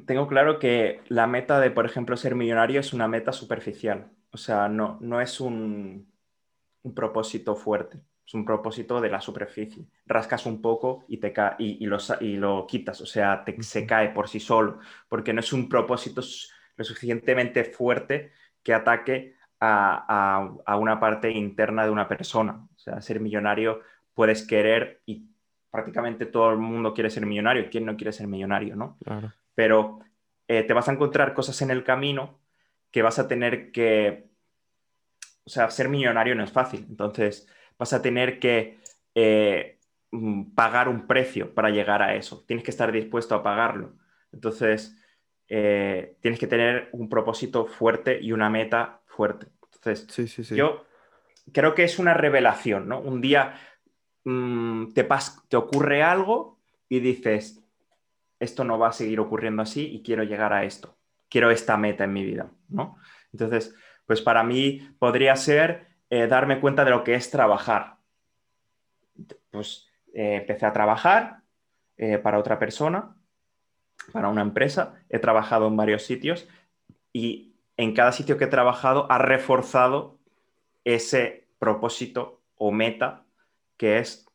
tengo 0.07 0.27
claro 0.27 0.57
que 0.57 1.01
la 1.09 1.27
meta 1.27 1.59
de, 1.59 1.69
por 1.69 1.86
ejemplo, 1.86 2.18
ser 2.18 2.33
millonario 2.33 2.79
es 2.79 2.91
una 2.91 3.07
meta 3.07 3.33
superficial. 3.33 4.09
O 4.31 4.38
sea, 4.38 4.68
no, 4.68 4.97
no 5.00 5.21
es 5.21 5.39
un, 5.39 6.12
propósito 6.95 7.56
fuerte, 7.56 8.01
es 8.25 8.33
un 8.33 8.45
propósito 8.45 9.01
de 9.01 9.09
la 9.09 9.21
superficie. 9.21 9.85
Rascas 10.05 10.45
un 10.45 10.61
poco 10.61 11.05
y, 11.07 11.17
te 11.17 11.33
y, 11.59 11.85
lo, 11.85 11.97
y 12.21 12.37
lo 12.37 12.65
quitas, 12.67 13.01
o 13.01 13.05
sea, 13.05 13.43
se 13.59 13.85
cae 13.85 14.09
por 14.09 14.29
sí 14.29 14.39
solo, 14.39 14.79
porque 15.09 15.33
no 15.33 15.41
es 15.41 15.51
un 15.53 15.67
propósito 15.67 16.21
lo 16.75 16.83
suficientemente 16.83 17.63
fuerte 17.65 18.31
que 18.63 18.73
ataque 18.73 19.35
a, 19.59 20.49
a, 20.65 20.77
una 20.77 20.99
parte 20.99 21.29
interna 21.29 21.85
de 21.85 21.91
una 21.91 22.07
persona. 22.07 22.67
O 22.75 22.79
sea, 22.79 23.01
ser 23.01 23.19
millonario 23.19 23.81
puedes 24.13 24.45
querer 24.45 25.01
y 25.05 25.25
prácticamente 25.69 26.25
todo 26.25 26.51
el 26.51 26.57
mundo 26.57 26.93
quiere 26.93 27.09
ser 27.09 27.25
millonario. 27.25 27.69
¿Quién 27.69 27.85
no 27.85 27.95
quiere 27.95 28.12
ser 28.12 28.27
millonario, 28.27 28.75
no? 28.75 28.98
Claro 29.03 29.31
pero 29.55 30.00
eh, 30.48 30.63
te 30.63 30.74
vas 30.74 30.88
a 30.89 30.93
encontrar 30.93 31.33
cosas 31.33 31.62
en 31.62 31.71
el 31.71 31.83
camino 31.83 32.39
que 32.91 33.01
vas 33.01 33.19
a 33.19 33.27
tener 33.27 33.71
que, 33.71 34.29
o 35.45 35.50
sea, 35.50 35.69
ser 35.69 35.89
millonario 35.89 36.36
no 36.36 36.43
es 36.43 36.51
fácil, 36.51 36.86
entonces 36.89 37.48
vas 37.77 37.94
a 37.94 38.01
tener 38.01 38.39
que 38.39 38.80
eh, 39.15 39.80
mm, 40.12 40.53
pagar 40.53 40.89
un 40.89 41.08
precio 41.08 41.53
para 41.53 41.70
llegar 41.70 42.01
a 42.01 42.15
eso, 42.15 42.44
tienes 42.48 42.63
que 42.63 42.72
estar 42.72 42.92
dispuesto 42.92 43.36
a 43.36 43.44
pagarlo, 43.44 43.94
entonces 44.32 44.98
eh, 45.48 46.18
tienes 46.22 46.39
que 46.39 46.48
tener 46.48 46.89
un 46.94 47.10
propósito 47.10 47.65
fuerte 47.65 48.20
y 48.22 48.32
una 48.32 48.50
meta 48.50 49.01
fuerte. 49.06 49.48
Entonces, 49.74 50.08
sí, 50.10 50.27
sí, 50.27 50.44
sí. 50.44 50.56
yo 50.56 50.86
creo 51.51 51.75
que 51.75 51.84
es 51.84 52.00
una 52.00 52.13
revelación, 52.13 52.88
¿no? 52.88 53.00
Un 53.00 53.22
día 53.22 53.60
mm, 54.24 54.94
te, 54.94 55.08
te 55.50 55.58
ocurre 55.58 56.01
algo 56.01 56.60
y 56.88 57.00
dices, 57.00 57.63
esto 58.39 58.63
no 58.63 58.80
va 58.80 58.89
a 58.89 58.94
seguir 58.94 59.20
ocurriendo 59.20 59.62
así 59.62 59.86
y 59.86 60.03
quiero 60.03 60.24
llegar 60.24 60.53
a 60.53 60.63
esto, 60.63 60.98
quiero 61.30 61.51
esta 61.51 61.77
meta 61.77 62.03
en 62.03 62.13
mi 62.13 62.24
vida, 62.24 62.51
¿no? 62.70 62.98
Entonces, 63.32 63.75
pues 64.06 64.22
para 64.22 64.44
mí 64.44 64.96
podría 65.00 65.36
ser 65.36 65.88
eh, 66.10 66.27
darme 66.27 66.60
cuenta 66.60 66.86
de 66.86 66.91
lo 66.91 67.03
que 67.03 67.15
es 67.15 67.29
trabajar. 67.31 67.98
Pues 69.51 69.88
eh, 70.13 70.36
empecé 70.36 70.65
a 70.65 70.74
trabajar 70.74 71.41
eh, 71.98 72.17
para 72.17 72.39
otra 72.39 72.60
persona, 72.60 73.15
para 74.12 74.29
una 74.29 74.41
empresa, 74.41 74.95
he 75.10 75.19
trabajado 75.19 75.67
en 75.67 75.77
varios 75.77 76.03
sitios 76.03 76.48
y 77.12 77.55
en 77.77 77.93
cada 77.93 78.12
sitio 78.12 78.38
que 78.38 78.45
he 78.45 78.48
trabajado 78.48 79.12
ha 79.12 79.17
reforzado 79.17 80.19
ese 80.83 81.48
propósito 81.57 82.41
o 82.55 82.72
meta 82.72 83.25
que 83.77 84.00
es 84.00 84.27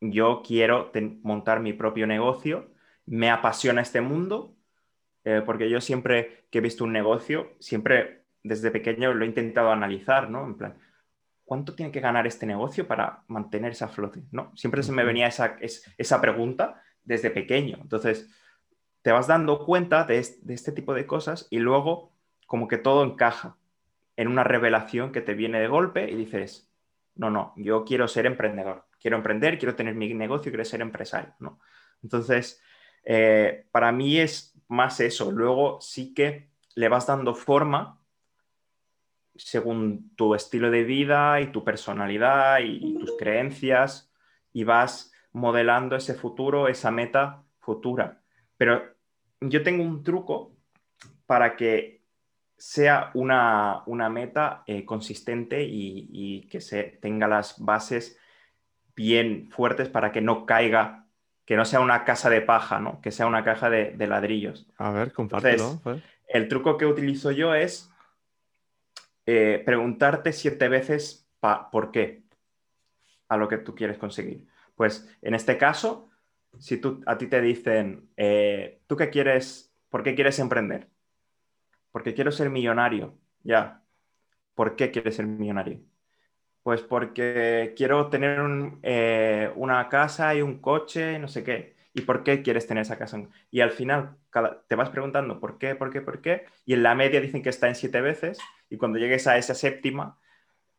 yo 0.00 0.42
quiero 0.46 0.92
montar 1.22 1.58
mi 1.60 1.72
propio 1.72 2.06
negocio 2.06 2.70
me 3.06 3.30
apasiona 3.30 3.82
este 3.82 4.00
mundo, 4.00 4.54
porque 5.46 5.68
yo 5.68 5.80
siempre 5.80 6.44
que 6.50 6.58
he 6.58 6.60
visto 6.60 6.84
un 6.84 6.92
negocio, 6.92 7.56
siempre 7.58 8.23
desde 8.44 8.70
pequeño 8.70 9.12
lo 9.12 9.24
he 9.24 9.28
intentado 9.28 9.72
analizar, 9.72 10.30
¿no? 10.30 10.46
En 10.46 10.54
plan, 10.54 10.74
¿cuánto 11.44 11.74
tiene 11.74 11.90
que 11.90 12.00
ganar 12.00 12.26
este 12.26 12.46
negocio 12.46 12.86
para 12.86 13.24
mantenerse 13.26 13.84
a 13.84 13.88
flote? 13.88 14.22
¿no? 14.30 14.52
Siempre 14.54 14.82
se 14.82 14.92
me 14.92 15.04
venía 15.04 15.26
esa, 15.26 15.56
esa 15.60 16.20
pregunta 16.20 16.80
desde 17.02 17.30
pequeño. 17.30 17.78
Entonces, 17.80 18.30
te 19.02 19.10
vas 19.10 19.26
dando 19.26 19.64
cuenta 19.64 20.04
de, 20.04 20.24
de 20.42 20.54
este 20.54 20.72
tipo 20.72 20.94
de 20.94 21.06
cosas 21.06 21.48
y 21.50 21.58
luego 21.58 22.12
como 22.46 22.68
que 22.68 22.78
todo 22.78 23.02
encaja 23.02 23.56
en 24.16 24.28
una 24.28 24.44
revelación 24.44 25.10
que 25.10 25.22
te 25.22 25.34
viene 25.34 25.58
de 25.58 25.68
golpe 25.68 26.10
y 26.10 26.14
dices, 26.14 26.70
no, 27.16 27.30
no, 27.30 27.52
yo 27.56 27.84
quiero 27.84 28.08
ser 28.08 28.26
emprendedor, 28.26 28.86
quiero 29.00 29.16
emprender, 29.16 29.58
quiero 29.58 29.74
tener 29.74 29.94
mi 29.94 30.12
negocio, 30.14 30.52
quiero 30.52 30.64
ser 30.64 30.82
empresario, 30.82 31.34
¿no? 31.40 31.58
Entonces, 32.02 32.62
eh, 33.04 33.66
para 33.72 33.90
mí 33.92 34.18
es 34.18 34.54
más 34.68 35.00
eso. 35.00 35.30
Luego 35.30 35.80
sí 35.80 36.14
que 36.14 36.50
le 36.74 36.88
vas 36.88 37.06
dando 37.06 37.34
forma 37.34 38.00
según 39.36 40.14
tu 40.16 40.34
estilo 40.34 40.70
de 40.70 40.84
vida 40.84 41.40
y 41.40 41.48
tu 41.48 41.64
personalidad 41.64 42.60
y, 42.60 42.98
tus 42.98 43.16
creencias 43.18 44.12
y 44.52 44.64
vas 44.64 45.12
modelando 45.32 45.96
ese 45.96 46.14
futuro, 46.14 46.68
esa 46.68 46.90
meta 46.90 47.42
futura. 47.58 48.22
Pero 48.56 48.82
yo 49.40 49.62
tengo 49.62 49.82
un 49.82 50.04
truco 50.04 50.56
para 51.26 51.56
que 51.56 52.04
sea 52.56 53.10
una, 53.14 53.82
meta 54.10 54.62
eh, 54.66 54.84
consistente 54.84 55.64
y, 55.64 56.46
que 56.50 56.60
se 56.60 56.84
tenga 56.84 57.26
las 57.26 57.58
bases 57.58 58.16
bien 58.94 59.50
fuertes 59.50 59.88
para 59.88 60.12
que 60.12 60.20
no 60.20 60.46
caiga, 60.46 61.06
que 61.44 61.56
no 61.56 61.64
sea 61.64 61.80
una 61.80 62.04
casa 62.04 62.30
de 62.30 62.40
paja, 62.40 62.78
¿no? 62.78 63.00
que 63.00 63.10
sea 63.10 63.26
una 63.26 63.42
caja 63.42 63.70
de, 63.70 64.06
ladrillos. 64.06 64.68
A 64.78 64.92
ver, 64.92 65.12
compártelo. 65.12 65.80
Pues. 65.82 66.00
el 66.28 66.48
truco 66.48 66.78
que 66.78 66.86
utilizo 66.86 67.32
yo 67.32 67.54
es 67.54 67.90
eh, 69.26 69.62
preguntarte 69.64 70.32
siete 70.32 70.68
veces 70.68 71.28
por 71.70 71.90
qué 71.90 72.24
a 73.28 73.36
lo 73.36 73.48
que 73.48 73.58
tú 73.58 73.74
quieres 73.74 73.98
conseguir. 73.98 74.46
Pues 74.74 75.08
en 75.22 75.34
este 75.34 75.58
caso, 75.58 76.10
si 76.58 76.78
tú, 76.78 77.02
a 77.06 77.18
ti 77.18 77.26
te 77.26 77.40
dicen, 77.40 78.08
eh, 78.16 78.80
¿tú 78.86 78.96
qué 78.96 79.10
quieres? 79.10 79.72
¿Por 79.88 80.02
qué 80.02 80.14
quieres 80.14 80.38
emprender? 80.38 80.88
Porque 81.92 82.14
quiero 82.14 82.32
ser 82.32 82.50
millonario. 82.50 83.16
Ya. 83.42 83.82
¿Por 84.54 84.76
qué 84.76 84.90
quieres 84.90 85.16
ser 85.16 85.26
millonario? 85.26 85.80
Pues 86.62 86.80
porque 86.80 87.74
quiero 87.76 88.08
tener 88.08 88.40
eh, 88.82 89.52
una 89.56 89.88
casa 89.88 90.34
y 90.34 90.42
un 90.42 90.60
coche, 90.60 91.18
no 91.18 91.28
sé 91.28 91.44
qué. 91.44 91.74
¿Y 91.92 92.02
por 92.02 92.24
qué 92.24 92.42
quieres 92.42 92.66
tener 92.66 92.82
esa 92.82 92.98
casa? 92.98 93.22
Y 93.50 93.60
al 93.60 93.70
final 93.70 94.16
te 94.68 94.74
vas 94.74 94.90
preguntando 94.90 95.38
por 95.38 95.58
qué, 95.58 95.76
por 95.76 95.90
qué, 95.90 96.00
por 96.00 96.20
qué. 96.20 96.46
Y 96.66 96.74
en 96.74 96.82
la 96.82 96.94
media 96.94 97.20
dicen 97.20 97.42
que 97.42 97.50
está 97.50 97.68
en 97.68 97.76
siete 97.76 98.00
veces. 98.00 98.38
Y 98.74 98.76
cuando 98.76 98.98
llegues 98.98 99.26
a 99.26 99.36
esa 99.36 99.54
séptima, 99.54 100.18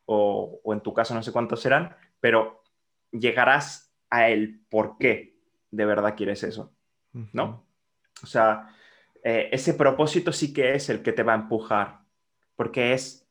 o, 0.06 0.62
en 0.66 0.82
tu 0.82 0.94
caso 0.94 1.14
no 1.14 1.24
sé 1.24 1.32
cuántos 1.32 1.62
serán, 1.62 1.96
pero 2.20 2.64
llegarás 3.12 3.94
a 4.10 4.30
el 4.30 4.62
por 4.70 4.98
qué 4.98 5.38
de 5.72 5.86
verdad 5.86 6.16
quieres 6.16 6.44
eso. 6.44 6.74
¿No? 7.32 7.66
O 8.22 8.28
sea, 8.28 8.76
eh, 9.24 9.50
ese 9.52 9.74
propósito 9.74 10.34
sí 10.34 10.54
que 10.54 10.76
es 10.76 10.90
el 10.90 11.02
que 11.02 11.14
te 11.14 11.24
va 11.24 11.32
a 11.32 11.38
empujar. 11.38 12.02
Porque 12.58 12.94
es 12.94 13.26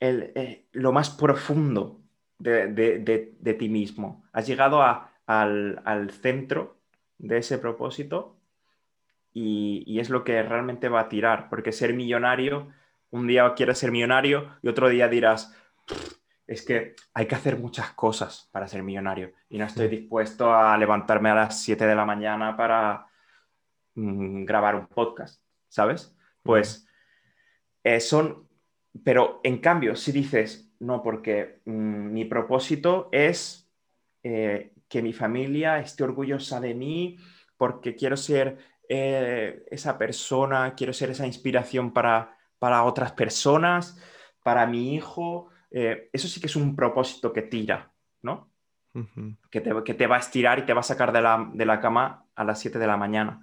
el, 0.00 0.32
eh, 0.34 0.68
lo 0.72 0.92
más 0.92 1.10
profundo 1.10 2.02
de 2.38 3.56
ti 3.58 3.68
mismo. 3.70 4.24
Has 4.32 4.46
llegado 4.46 4.82
a 4.82 5.14
al, 5.26 6.10
centro 6.10 6.78
de 7.18 7.38
ese 7.38 7.58
propósito 7.58 8.36
y, 9.34 9.98
es 9.98 10.10
lo 10.10 10.22
que 10.22 10.42
realmente 10.42 10.88
va 10.88 11.00
a 11.00 11.08
tirar, 11.08 11.48
porque 11.50 11.72
ser 11.72 11.92
millonario, 11.92 12.68
un 13.10 13.26
día 13.26 13.52
quieres 13.54 13.78
ser 13.78 13.90
millonario 13.90 14.56
y 14.62 14.68
otro 14.68 14.88
día 14.88 15.08
dirás, 15.08 15.52
es 16.46 16.64
que 16.64 16.94
hay 17.12 17.26
que 17.26 17.34
hacer 17.34 17.58
muchas 17.58 17.92
cosas 17.92 18.48
para 18.52 18.68
ser 18.68 18.82
millonario 18.82 19.32
y 19.48 19.58
no 19.58 19.64
estoy 19.64 19.88
dispuesto 19.88 20.54
a 20.54 20.76
levantarme 20.78 21.30
a 21.30 21.34
las 21.34 21.60
7 21.62 21.84
de 21.84 21.94
la 21.94 22.04
mañana 22.04 22.56
para 22.56 23.06
mm, 23.94 24.44
grabar 24.44 24.76
un 24.76 24.86
podcast, 24.86 25.42
¿sabes? 25.68 26.16
Pues 26.42 26.86
eh, 27.82 27.98
son, 27.98 28.48
pero 29.02 29.40
en 29.42 29.58
cambio, 29.58 29.96
si 29.96 30.12
dices, 30.12 30.72
no, 30.78 31.02
porque 31.02 31.60
mm, 31.64 32.12
mi 32.12 32.24
propósito 32.24 33.08
es 33.10 33.68
eh, 34.22 34.72
que 34.88 35.02
mi 35.02 35.12
familia 35.12 35.80
esté 35.80 36.04
orgullosa 36.04 36.60
de 36.60 36.74
mí, 36.74 37.18
porque 37.56 37.96
quiero 37.96 38.16
ser 38.16 38.58
eh, 38.88 39.64
esa 39.70 39.98
persona, 39.98 40.74
quiero 40.74 40.92
ser 40.92 41.10
esa 41.10 41.26
inspiración 41.26 41.92
para, 41.92 42.36
para 42.58 42.84
otras 42.84 43.12
personas, 43.12 43.98
para 44.42 44.66
mi 44.66 44.94
hijo. 44.94 45.48
Eh, 45.70 46.10
eso 46.12 46.28
sí 46.28 46.40
que 46.40 46.46
es 46.46 46.56
un 46.56 46.76
propósito 46.76 47.32
que 47.32 47.42
tira, 47.42 47.92
¿no? 48.22 48.50
que, 49.50 49.60
te, 49.60 49.72
que, 49.84 49.94
te, 49.94 50.06
va 50.06 50.16
a 50.16 50.20
estirar 50.20 50.60
y 50.60 50.66
te 50.66 50.72
va 50.72 50.80
a 50.80 50.84
sacar 50.84 51.12
de 51.12 51.20
la, 51.20 51.50
de 51.52 51.66
la 51.66 51.80
cama 51.80 52.26
a 52.34 52.44
las 52.44 52.60
7 52.60 52.78
de 52.78 52.86
la 52.86 52.96
mañana. 52.96 53.40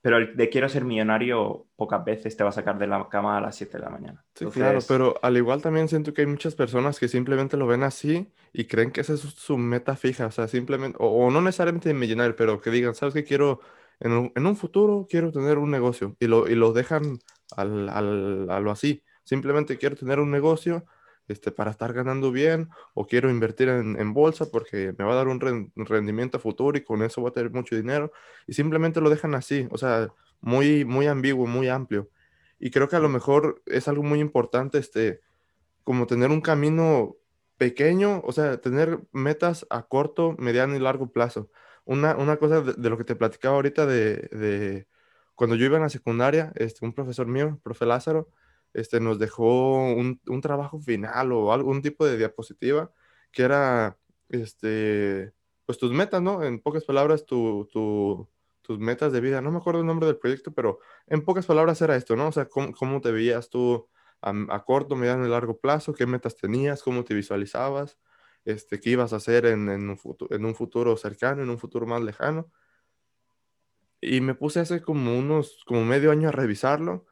Pero 0.00 0.18
el 0.18 0.36
de 0.36 0.48
quiero 0.48 0.68
ser 0.68 0.84
millonario 0.84 1.66
pocas 1.76 2.04
veces 2.04 2.36
te 2.36 2.44
va 2.44 2.50
a 2.50 2.52
sacar 2.52 2.78
de 2.78 2.86
la 2.86 3.08
cama 3.08 3.36
a 3.36 3.40
las 3.40 3.56
7 3.56 3.78
de 3.78 3.84
la 3.84 3.90
mañana. 3.90 4.24
Sí, 4.34 4.46
claro, 4.46 4.78
pero 4.86 5.16
al 5.22 5.36
igual 5.36 5.60
también 5.60 5.88
siento 5.88 6.14
que 6.14 6.22
hay 6.22 6.26
muchas 6.26 6.54
personas 6.54 7.00
que 7.00 7.08
simplemente 7.08 7.56
lo 7.56 7.66
ven 7.66 7.82
así 7.82 8.32
y 8.52 8.66
creen 8.66 8.92
que 8.92 9.00
esa 9.00 9.14
es 9.14 9.20
su, 9.20 9.58
meta 9.58 9.96
fija, 9.96 10.26
o 10.26 10.30
sea, 10.30 10.46
simplemente, 10.46 10.96
o, 11.00 11.30
no 11.30 11.40
necesariamente 11.40 11.92
millonario, 11.94 12.36
pero 12.36 12.60
que 12.60 12.70
digan, 12.70 12.94
¿sabes 12.94 13.14
qué? 13.14 13.24
Quiero, 13.24 13.60
en 14.00 14.12
un, 14.12 14.32
en 14.34 14.46
un 14.46 14.56
futuro 14.56 15.06
quiero 15.08 15.32
tener 15.32 15.58
un 15.58 15.70
negocio 15.70 16.16
y 16.20 16.26
lo, 16.26 16.48
y 16.48 16.54
lo 16.54 16.72
dejan 16.72 17.18
al, 17.56 17.88
al, 17.88 18.50
a 18.50 18.60
lo 18.60 18.70
así. 18.70 19.02
Simplemente 19.24 19.78
quiero 19.78 19.96
tener 19.96 20.20
un 20.20 20.30
negocio 20.30 20.84
este, 21.28 21.52
para 21.52 21.70
estar 21.70 21.92
ganando 21.92 22.32
bien 22.32 22.70
o 22.94 23.06
quiero 23.06 23.28
invertir 23.30 23.68
en, 23.68 24.14
bolsa 24.14 24.46
porque 24.50 24.94
me 24.96 25.04
va 25.04 25.12
a 25.12 25.16
dar 25.16 25.28
un 25.28 25.70
rendimiento 25.76 26.38
futuro 26.40 26.78
y 26.78 26.84
con 26.84 27.02
eso 27.02 27.20
voy 27.20 27.30
a 27.30 27.34
tener 27.34 27.52
mucho 27.52 27.76
dinero 27.76 28.12
y 28.46 28.54
simplemente 28.54 29.00
lo 29.02 29.10
dejan 29.10 29.34
así, 29.34 29.68
o 29.70 29.76
sea, 29.76 30.08
muy, 30.40 30.86
muy 30.86 31.06
ambiguo, 31.06 31.46
muy 31.46 31.68
amplio. 31.68 32.08
Y 32.58 32.70
creo 32.70 32.88
que 32.88 32.96
a 32.96 33.00
lo 33.00 33.08
mejor 33.10 33.62
es 33.66 33.88
algo 33.88 34.02
muy 34.02 34.20
importante, 34.20 34.78
este, 34.78 35.20
como 35.84 36.06
tener 36.06 36.30
un 36.30 36.40
camino 36.40 37.16
pequeño, 37.58 38.22
o 38.24 38.32
sea, 38.32 38.60
tener 38.60 39.00
metas 39.12 39.66
a 39.70 39.82
corto, 39.82 40.34
mediano 40.38 40.76
y 40.76 40.80
largo 40.80 41.12
plazo. 41.12 41.50
Una, 41.88 42.16
una 42.16 42.36
cosa 42.36 42.60
de, 42.60 42.90
lo 42.90 42.98
que 42.98 43.04
te 43.04 43.16
platicaba 43.16 43.56
ahorita 43.56 43.86
de, 43.86 44.16
de, 44.30 44.86
cuando 45.34 45.56
yo 45.56 45.64
iba 45.64 45.76
en 45.76 45.84
la 45.84 45.88
secundaria, 45.88 46.52
este, 46.56 46.84
un 46.84 46.92
profesor 46.92 47.26
mío, 47.26 47.58
profe 47.62 47.86
Lázaro, 47.86 48.28
este, 48.74 49.00
nos 49.00 49.18
dejó 49.18 49.94
un, 49.94 50.20
trabajo 50.42 50.80
final 50.80 51.32
o 51.32 51.50
algún 51.50 51.80
tipo 51.80 52.04
de 52.04 52.18
diapositiva 52.18 52.92
que 53.32 53.42
era, 53.42 53.98
este, 54.28 55.32
pues 55.64 55.78
tus 55.78 55.90
metas, 55.92 56.20
¿no? 56.20 56.42
En 56.44 56.60
pocas 56.60 56.84
palabras, 56.84 57.24
tu, 57.24 57.66
tus 58.60 58.78
metas 58.78 59.10
de 59.10 59.22
vida. 59.22 59.40
No 59.40 59.50
me 59.50 59.56
acuerdo 59.56 59.80
el 59.80 59.86
nombre 59.86 60.06
del 60.06 60.18
proyecto, 60.18 60.52
pero 60.52 60.80
en 61.06 61.24
pocas 61.24 61.46
palabras 61.46 61.80
era 61.80 61.96
esto, 61.96 62.16
¿no? 62.16 62.28
O 62.28 62.32
sea, 62.32 62.48
cómo, 62.48 63.00
te 63.00 63.12
veías 63.12 63.48
tú 63.48 63.88
a, 64.20 64.64
corto, 64.66 64.94
mediano 64.94 65.26
y 65.26 65.30
largo 65.30 65.58
plazo, 65.58 65.94
qué 65.94 66.04
metas 66.04 66.36
tenías, 66.36 66.82
cómo 66.82 67.02
te 67.02 67.14
visualizabas, 67.14 67.96
este, 68.44 68.80
qué 68.80 68.90
ibas 68.90 69.12
a 69.12 69.16
hacer 69.16 69.46
en, 69.46 69.68
en, 69.68 69.90
un, 69.90 69.98
futuro, 69.98 70.34
en 70.34 70.44
un 70.44 70.54
futuro 70.54 70.96
cercano, 70.96 71.42
en 71.42 71.50
un 71.50 71.58
futuro 71.58 71.86
más 71.86 72.02
lejano. 72.02 72.50
Y 74.00 74.20
me 74.20 74.34
puse 74.34 74.60
hace 74.60 74.80
como 74.80 75.18
unos, 75.18 75.62
como 75.66 75.84
medio 75.84 76.10
año 76.12 76.28
a 76.28 76.32
revisarlo 76.32 77.06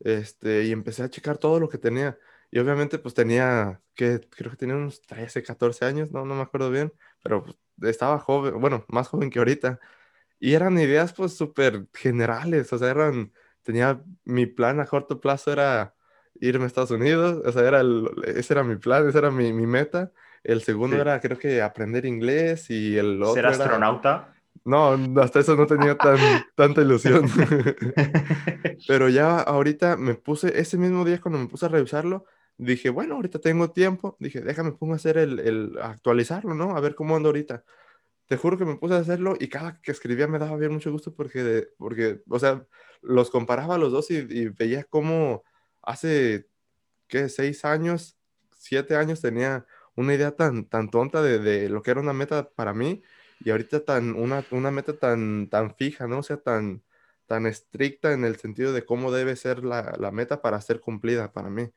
este, 0.00 0.64
y 0.64 0.72
empecé 0.72 1.02
a 1.04 1.10
checar 1.10 1.38
todo 1.38 1.60
lo 1.60 1.68
que 1.68 1.78
tenía. 1.78 2.18
Y 2.50 2.58
obviamente 2.58 2.98
pues 2.98 3.14
tenía, 3.14 3.82
que 3.94 4.20
creo 4.30 4.50
que 4.52 4.56
tenía 4.56 4.76
unos 4.76 5.02
13, 5.02 5.42
14 5.42 5.84
años, 5.86 6.10
no, 6.12 6.24
no 6.24 6.34
me 6.34 6.42
acuerdo 6.42 6.70
bien, 6.70 6.92
pero 7.22 7.44
pues, 7.44 7.56
estaba 7.90 8.18
joven, 8.20 8.60
bueno, 8.60 8.84
más 8.88 9.08
joven 9.08 9.30
que 9.30 9.38
ahorita. 9.40 9.80
Y 10.40 10.54
eran 10.54 10.78
ideas 10.78 11.12
pues 11.14 11.36
súper 11.36 11.88
generales, 11.94 12.72
o 12.72 12.78
sea, 12.78 12.90
eran, 12.90 13.32
tenía 13.62 14.02
mi 14.24 14.46
plan 14.46 14.80
a 14.80 14.86
corto 14.86 15.20
plazo 15.20 15.52
era 15.52 15.94
irme 16.40 16.64
a 16.64 16.66
Estados 16.68 16.90
Unidos, 16.90 17.42
o 17.44 17.52
sea, 17.52 17.62
era 17.66 17.82
ese 18.26 18.54
era 18.54 18.64
mi 18.64 18.76
plan, 18.76 19.08
esa 19.08 19.18
era 19.20 19.30
mi, 19.30 19.52
mi 19.52 19.66
meta. 19.66 20.12
El 20.44 20.62
segundo 20.62 20.96
era 20.96 21.20
creo 21.20 21.38
que 21.38 21.62
aprender 21.62 22.04
inglés 22.04 22.70
y 22.70 22.96
el 22.96 23.22
otro 23.22 23.34
¿Ser 23.34 23.46
astronauta? 23.46 24.34
No, 24.64 24.96
hasta 25.20 25.40
eso 25.40 25.56
no 25.56 25.66
tenía 25.66 25.96
tan, 25.96 26.16
tanta 26.54 26.82
ilusión. 26.82 27.26
Pero 28.86 29.08
ya 29.08 29.40
ahorita 29.40 29.96
me 29.96 30.14
puse, 30.14 30.58
ese 30.58 30.76
mismo 30.78 31.04
día 31.04 31.20
cuando 31.20 31.38
me 31.38 31.48
puse 31.48 31.66
a 31.66 31.70
revisarlo, 31.70 32.24
dije, 32.56 32.90
bueno, 32.90 33.16
ahorita 33.16 33.40
tengo 33.40 33.70
tiempo. 33.72 34.16
Dije, 34.20 34.40
déjame, 34.40 34.72
pongo 34.72 34.92
a 34.92 34.96
hacer 34.96 35.18
el, 35.18 35.38
el 35.40 35.78
actualizarlo, 35.82 36.54
¿no? 36.54 36.76
A 36.76 36.80
ver 36.80 36.94
cómo 36.94 37.16
ando 37.16 37.30
ahorita. 37.30 37.64
Te 38.26 38.36
juro 38.36 38.56
que 38.56 38.64
me 38.64 38.76
puse 38.76 38.94
a 38.94 38.98
hacerlo 38.98 39.34
y 39.38 39.48
cada 39.48 39.80
que 39.80 39.92
escribía 39.92 40.26
me 40.26 40.38
daba 40.38 40.56
bien 40.56 40.72
mucho 40.72 40.90
gusto 40.92 41.14
porque, 41.14 41.68
porque 41.76 42.22
o 42.28 42.38
sea, 42.38 42.66
los 43.02 43.30
comparaba 43.30 43.74
a 43.74 43.78
los 43.78 43.92
dos 43.92 44.10
y, 44.10 44.48
veía 44.48 44.84
cómo 44.84 45.42
hace, 45.82 46.48
¿qué? 47.06 47.28
Seis 47.28 47.64
años, 47.64 48.16
siete 48.56 48.96
años 48.96 49.20
tenía 49.20 49.66
una 49.96 50.14
idea 50.14 50.32
tan, 50.36 50.66
tan 50.68 50.90
tonta 50.90 51.22
de, 51.22 51.38
de 51.38 51.68
lo 51.68 51.82
que 51.82 51.90
era 51.92 52.00
una 52.00 52.12
meta 52.12 52.50
para 52.50 52.74
mí 52.74 53.02
y 53.40 53.50
ahorita 53.50 53.84
tan, 53.84 54.14
una, 54.14 54.44
una 54.50 54.70
meta 54.70 54.98
tan, 54.98 55.48
tan 55.50 55.74
fija, 55.76 56.06
¿no? 56.06 56.18
O 56.20 56.22
sea, 56.22 56.38
tan, 56.38 56.82
tan 57.26 57.46
estricta 57.46 58.12
en 58.12 58.24
el 58.24 58.36
sentido 58.36 58.72
de 58.72 58.84
cómo 58.84 59.12
debe 59.12 59.36
ser 59.36 59.64
la, 59.64 59.94
la 59.98 60.10
meta 60.10 60.42
para 60.42 60.60
ser 60.60 60.80
cumplida 60.80 61.32
para 61.32 61.50
mí. 61.50 61.70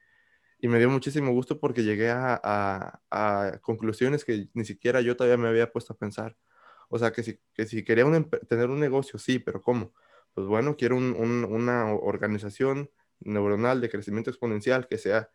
Y 0.59 0.67
me 0.69 0.79
dio 0.79 0.89
muchísimo 0.89 1.31
gusto 1.31 1.59
porque 1.59 1.83
llegué 1.83 2.09
a, 2.09 2.39
a, 2.43 3.01
a, 3.11 3.59
conclusiones 3.59 4.25
que 4.25 4.49
ni 4.53 4.65
siquiera 4.65 5.01
yo 5.01 5.15
todavía 5.15 5.37
me 5.37 5.49
había 5.49 5.71
puesto 5.71 5.93
a 5.93 5.97
pensar. 5.97 6.35
O 6.89 6.97
sea, 6.99 7.11
que 7.11 7.23
si, 7.23 7.39
que 7.53 7.65
si 7.67 7.83
quería 7.83 8.05
tener 8.49 8.69
un 8.69 8.79
negocio, 8.79 9.19
sí, 9.19 9.39
pero 9.39 9.61
¿cómo? 9.61 9.93
Pues 10.33 10.47
bueno, 10.47 10.75
quiero 10.77 10.95
un, 10.97 11.15
un, 11.17 11.45
una 11.45 11.93
organización 11.93 12.89
neuronal 13.19 13.81
de 13.81 13.89
crecimiento 13.89 14.29
exponencial 14.29 14.87
que 14.87 14.97
sea, 14.97 15.29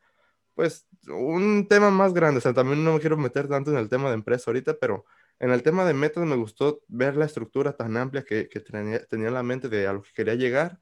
pues, 0.54 0.86
un 1.08 1.66
tema 1.68 1.90
más 1.90 2.14
grande. 2.14 2.38
O 2.38 2.40
sea, 2.40 2.54
también 2.54 2.84
no 2.84 2.94
me 2.94 3.00
quiero 3.00 3.16
meter 3.16 3.48
tanto 3.48 3.70
en 3.70 3.78
el 3.78 3.88
tema 3.88 4.08
de 4.08 4.14
empresa 4.14 4.50
ahorita, 4.50 4.76
pero 4.80 5.04
en 5.38 5.50
el 5.50 5.62
tema 5.62 5.84
de 5.84 5.94
metas 5.94 6.24
me 6.24 6.36
gustó 6.36 6.82
ver 6.88 7.16
la 7.16 7.24
estructura 7.24 7.72
tan 7.76 7.96
amplia 7.96 8.22
que, 8.24 8.44
tenía, 8.44 9.00
en 9.10 9.34
la 9.34 9.42
mente 9.42 9.68
de 9.68 9.86
a 9.86 9.92
lo 9.92 10.02
que 10.02 10.12
quería 10.14 10.34
llegar 10.34 10.78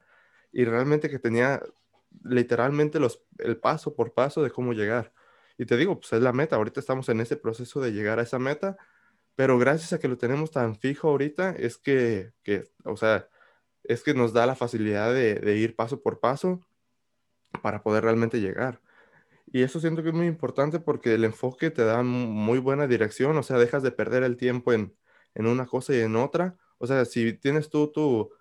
y 0.51 0.65
realmente 0.65 1.09
que 1.09 1.19
tenía 1.19 1.61
literalmente 2.23 2.99
los, 2.99 3.23
el 3.39 3.57
paso 3.57 3.95
por 3.95 4.13
paso 4.13 4.43
de 4.43 4.51
cómo 4.51 4.73
llegar. 4.73 5.13
Y 5.57 5.65
te 5.65 5.77
digo, 5.77 5.99
pues 5.99 6.13
es 6.13 6.21
la 6.21 6.33
meta, 6.33 6.57
ahorita 6.57 6.79
estamos 6.79 7.09
en 7.09 7.21
ese 7.21 7.37
proceso 7.37 7.81
de 7.81 7.91
llegar 7.91 8.19
a 8.19 8.23
esa 8.23 8.39
meta, 8.39 8.77
pero 9.35 9.57
gracias 9.57 9.93
a 9.93 9.99
que 9.99 10.07
lo 10.07 10.17
tenemos 10.17 10.51
tan 10.51 10.75
fijo 10.75 11.09
ahorita, 11.09 11.51
es 11.51 11.77
que, 11.77 12.33
que 12.43 12.65
o 12.83 12.97
sea, 12.97 13.27
es 13.83 14.03
que 14.03 14.13
nos 14.13 14.33
da 14.33 14.45
la 14.45 14.55
facilidad 14.55 15.13
de, 15.13 15.35
de 15.35 15.57
ir 15.57 15.75
paso 15.75 16.01
por 16.01 16.19
paso 16.19 16.65
para 17.61 17.83
poder 17.83 18.03
realmente 18.03 18.39
llegar. 18.39 18.81
Y 19.53 19.63
eso 19.63 19.79
siento 19.81 20.01
que 20.01 20.09
es 20.09 20.15
muy 20.15 20.27
importante 20.27 20.79
porque 20.79 21.13
el 21.13 21.25
enfoque 21.25 21.71
te 21.71 21.83
da 21.83 22.03
muy 22.03 22.59
buena 22.59 22.87
dirección, 22.87 23.37
o 23.37 23.43
sea, 23.43 23.57
dejas 23.57 23.83
de 23.83 23.91
perder 23.91 24.23
el 24.23 24.37
tiempo 24.37 24.71
en, 24.71 24.95
en 25.35 25.45
una 25.45 25.65
cosa 25.65 25.93
y 25.93 25.99
en 25.99 26.15
otra. 26.15 26.57
O 26.77 26.87
sea, 26.87 27.03
si 27.05 27.33
tienes 27.33 27.69
tú 27.69 27.91
tu, 27.91 28.31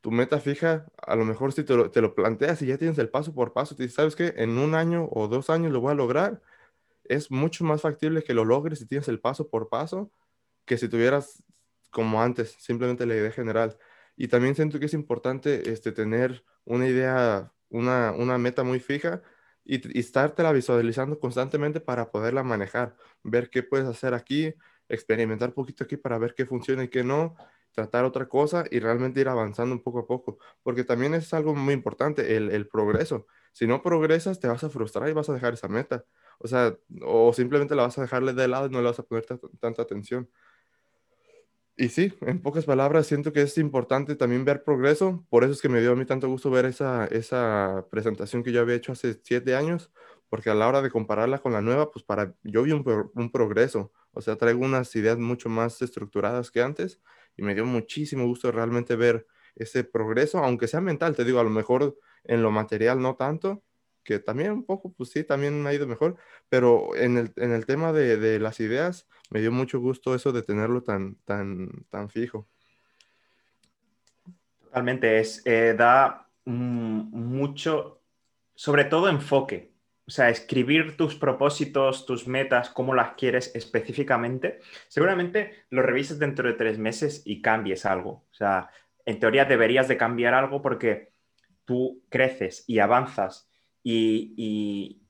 tu 0.00 0.10
meta 0.10 0.40
fija, 0.40 0.86
a 0.98 1.16
lo 1.16 1.24
mejor 1.24 1.52
si 1.52 1.64
te 1.64 1.74
lo, 1.76 1.90
te 1.90 2.00
lo 2.00 2.14
planteas 2.14 2.62
y 2.62 2.66
ya 2.66 2.78
tienes 2.78 2.98
el 2.98 3.10
paso 3.10 3.32
por 3.34 3.52
paso, 3.52 3.76
te 3.76 3.84
dices, 3.84 3.96
¿sabes 3.96 4.16
qué? 4.16 4.34
En 4.36 4.58
un 4.58 4.74
año 4.74 5.08
o 5.12 5.28
dos 5.28 5.50
años 5.50 5.72
lo 5.72 5.80
voy 5.80 5.92
a 5.92 5.94
lograr. 5.94 6.42
Es 7.04 7.30
mucho 7.30 7.64
más 7.64 7.82
factible 7.82 8.24
que 8.24 8.34
lo 8.34 8.44
logres 8.44 8.80
si 8.80 8.86
tienes 8.86 9.08
el 9.08 9.20
paso 9.20 9.48
por 9.50 9.68
paso 9.68 10.10
que 10.64 10.78
si 10.78 10.88
tuvieras 10.88 11.42
como 11.90 12.22
antes, 12.22 12.56
simplemente 12.58 13.06
la 13.06 13.14
idea 13.16 13.30
general. 13.30 13.78
Y 14.16 14.28
también 14.28 14.54
siento 14.54 14.80
que 14.80 14.86
es 14.86 14.94
importante 14.94 15.70
este, 15.70 15.92
tener 15.92 16.44
una 16.64 16.88
idea, 16.88 17.52
una, 17.68 18.12
una 18.12 18.38
meta 18.38 18.64
muy 18.64 18.80
fija 18.80 19.22
y, 19.64 19.96
y 19.96 20.00
estártela 20.00 20.52
visualizando 20.52 21.18
constantemente 21.18 21.80
para 21.80 22.10
poderla 22.10 22.42
manejar, 22.42 22.96
ver 23.22 23.50
qué 23.50 23.62
puedes 23.62 23.86
hacer 23.86 24.14
aquí, 24.14 24.54
experimentar 24.88 25.50
un 25.50 25.54
poquito 25.54 25.84
aquí 25.84 25.96
para 25.96 26.18
ver 26.18 26.34
qué 26.34 26.46
funciona 26.46 26.84
y 26.84 26.88
qué 26.88 27.04
no, 27.04 27.36
tratar 27.72 28.04
otra 28.04 28.28
cosa 28.28 28.64
y 28.70 28.78
realmente 28.78 29.20
ir 29.20 29.28
avanzando 29.28 29.74
un 29.74 29.82
poco 29.82 30.00
a 30.00 30.06
poco, 30.06 30.38
porque 30.62 30.84
también 30.84 31.14
es 31.14 31.34
algo 31.34 31.54
muy 31.54 31.74
importante, 31.74 32.36
el, 32.36 32.50
el 32.50 32.68
progreso. 32.68 33.26
Si 33.52 33.66
no 33.66 33.82
progresas, 33.82 34.40
te 34.40 34.48
vas 34.48 34.64
a 34.64 34.70
frustrar 34.70 35.08
y 35.08 35.12
vas 35.12 35.28
a 35.28 35.34
dejar 35.34 35.54
esa 35.54 35.68
meta. 35.68 36.04
O 36.38 36.48
sea, 36.48 36.76
o 37.02 37.32
simplemente 37.32 37.74
la 37.74 37.82
vas 37.84 37.98
a 37.98 38.02
dejarle 38.02 38.32
de 38.32 38.48
lado 38.48 38.66
y 38.66 38.70
no 38.70 38.80
le 38.80 38.88
vas 38.88 38.98
a 38.98 39.04
poner 39.04 39.24
tanta 39.60 39.82
atención. 39.82 40.28
Y 41.76 41.88
sí, 41.88 42.12
en 42.20 42.40
pocas 42.40 42.66
palabras, 42.66 43.06
siento 43.08 43.32
que 43.32 43.42
es 43.42 43.58
importante 43.58 44.14
también 44.14 44.44
ver 44.44 44.62
progreso. 44.62 45.26
Por 45.28 45.42
eso 45.42 45.52
es 45.54 45.60
que 45.60 45.68
me 45.68 45.80
dio 45.80 45.92
a 45.92 45.96
mí 45.96 46.04
tanto 46.06 46.28
gusto 46.28 46.48
ver 46.50 46.66
esa, 46.66 47.06
esa 47.06 47.86
presentación 47.90 48.44
que 48.44 48.52
yo 48.52 48.60
había 48.60 48.76
hecho 48.76 48.92
hace 48.92 49.18
siete 49.24 49.56
años, 49.56 49.90
porque 50.28 50.50
a 50.50 50.54
la 50.54 50.68
hora 50.68 50.82
de 50.82 50.90
compararla 50.90 51.40
con 51.40 51.52
la 51.52 51.62
nueva, 51.62 51.90
pues 51.90 52.04
para 52.04 52.32
yo 52.44 52.62
vi 52.62 52.70
un, 52.72 53.10
un 53.14 53.32
progreso. 53.32 53.92
O 54.12 54.20
sea, 54.20 54.36
traigo 54.36 54.64
unas 54.64 54.94
ideas 54.94 55.18
mucho 55.18 55.48
más 55.48 55.82
estructuradas 55.82 56.52
que 56.52 56.62
antes 56.62 57.00
y 57.36 57.42
me 57.42 57.54
dio 57.56 57.66
muchísimo 57.66 58.24
gusto 58.24 58.52
realmente 58.52 58.94
ver 58.94 59.26
ese 59.56 59.82
progreso, 59.82 60.38
aunque 60.38 60.68
sea 60.68 60.80
mental, 60.80 61.16
te 61.16 61.24
digo, 61.24 61.40
a 61.40 61.44
lo 61.44 61.50
mejor 61.50 61.96
en 62.24 62.42
lo 62.42 62.50
material 62.52 63.00
no 63.00 63.16
tanto, 63.16 63.64
que 64.04 64.18
también 64.18 64.52
un 64.52 64.64
poco, 64.64 64.92
pues 64.92 65.10
sí, 65.10 65.24
también 65.24 65.62
me 65.62 65.70
ha 65.70 65.74
ido 65.74 65.86
mejor, 65.86 66.16
pero 66.48 66.94
en 66.94 67.16
el, 67.18 67.32
en 67.36 67.52
el 67.52 67.66
tema 67.66 67.92
de, 67.92 68.16
de, 68.18 68.38
las 68.38 68.60
ideas, 68.60 69.08
me 69.30 69.40
dio 69.40 69.50
mucho 69.50 69.80
gusto 69.80 70.14
eso 70.14 70.32
de 70.32 70.42
tenerlo 70.42 70.82
tan, 70.82 71.16
tan, 71.24 71.70
tan 71.88 72.10
fijo. 72.10 72.46
Totalmente, 74.62 75.18
es, 75.18 75.42
eh, 75.46 75.74
da 75.76 76.28
mucho, 76.44 78.02
sobre 78.54 78.84
todo 78.84 79.08
enfoque. 79.08 79.72
O 80.06 80.10
sea, 80.10 80.28
escribir 80.28 80.98
tus 80.98 81.14
propósitos, 81.14 82.04
tus 82.04 82.28
metas, 82.28 82.68
cómo 82.68 82.94
las 82.94 83.14
quieres 83.14 83.54
específicamente. 83.54 84.60
Seguramente 84.88 85.64
lo 85.70 85.80
revises 85.80 86.18
dentro 86.18 86.46
de 86.46 86.54
tres 86.54 86.78
meses 86.78 87.22
y 87.24 87.40
cambies 87.40 87.86
algo. 87.86 88.26
O 88.30 88.34
sea, 88.34 88.68
en 89.06 89.18
teoría 89.18 89.46
deberías 89.46 89.88
de 89.88 89.96
cambiar 89.96 90.34
algo 90.34 90.60
porque 90.60 91.12
tú 91.64 92.02
creces 92.10 92.64
y 92.66 92.80
avanzas 92.80 93.48
y, 93.84 95.00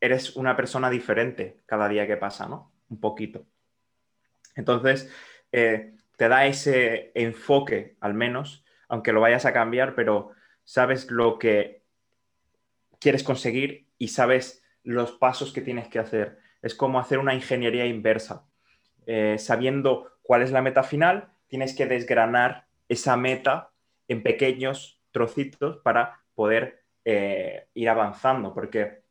eres 0.00 0.34
una 0.34 0.56
persona 0.56 0.90
diferente 0.90 1.60
cada 1.64 1.88
día 1.88 2.08
que 2.08 2.16
pasa, 2.16 2.48
¿no? 2.48 2.72
Un 2.88 2.98
poquito. 2.98 3.46
Entonces, 4.56 5.08
eh, 5.52 5.94
te 6.16 6.28
da 6.28 6.46
ese 6.46 7.12
enfoque, 7.14 7.96
al 8.00 8.12
menos, 8.12 8.64
aunque 8.88 9.12
lo 9.12 9.20
vayas 9.20 9.46
a 9.46 9.52
cambiar, 9.52 9.94
pero 9.94 10.32
sabes 10.64 11.08
lo 11.08 11.38
que 11.38 11.84
quieres 12.98 13.22
conseguir 13.22 13.86
y 13.96 14.08
sabes 14.08 14.64
los 14.82 15.12
pasos 15.12 15.52
que 15.52 15.60
tienes 15.60 15.86
que 15.86 16.00
hacer. 16.00 16.38
Es 16.62 16.74
como 16.74 16.98
hacer 16.98 17.18
una 17.18 17.34
ingeniería 17.34 17.86
inversa. 17.86 18.44
Eh, 19.06 19.36
sabiendo 19.38 20.12
cuál 20.22 20.42
es 20.42 20.50
la 20.50 20.62
meta 20.62 20.82
final, 20.82 21.32
tienes 21.46 21.76
que 21.76 21.86
desgranar 21.86 22.66
esa 22.88 23.16
meta 23.16 23.70
en 24.08 24.24
pequeños 24.24 25.00
trocitos 25.12 25.78
para 25.78 26.22
poder 26.34 26.81
eh, 27.04 27.66
ir 27.74 27.88
avanzando, 27.88 28.54
porque 28.54 29.02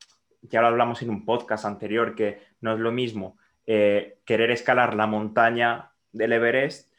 ya 0.41 0.61
lo 0.61 0.67
hablamos 0.67 1.01
en 1.01 1.09
un 1.09 1.25
podcast 1.25 1.65
anterior, 1.65 2.15
que 2.15 2.41
no 2.61 2.73
es 2.73 2.79
lo 2.79 2.91
mismo 2.91 3.37
eh, 3.65 4.19
querer 4.25 4.51
escalar 4.51 4.95
la 4.95 5.07
montaña 5.07 5.91
del 6.11 6.33
Everest 6.33 6.91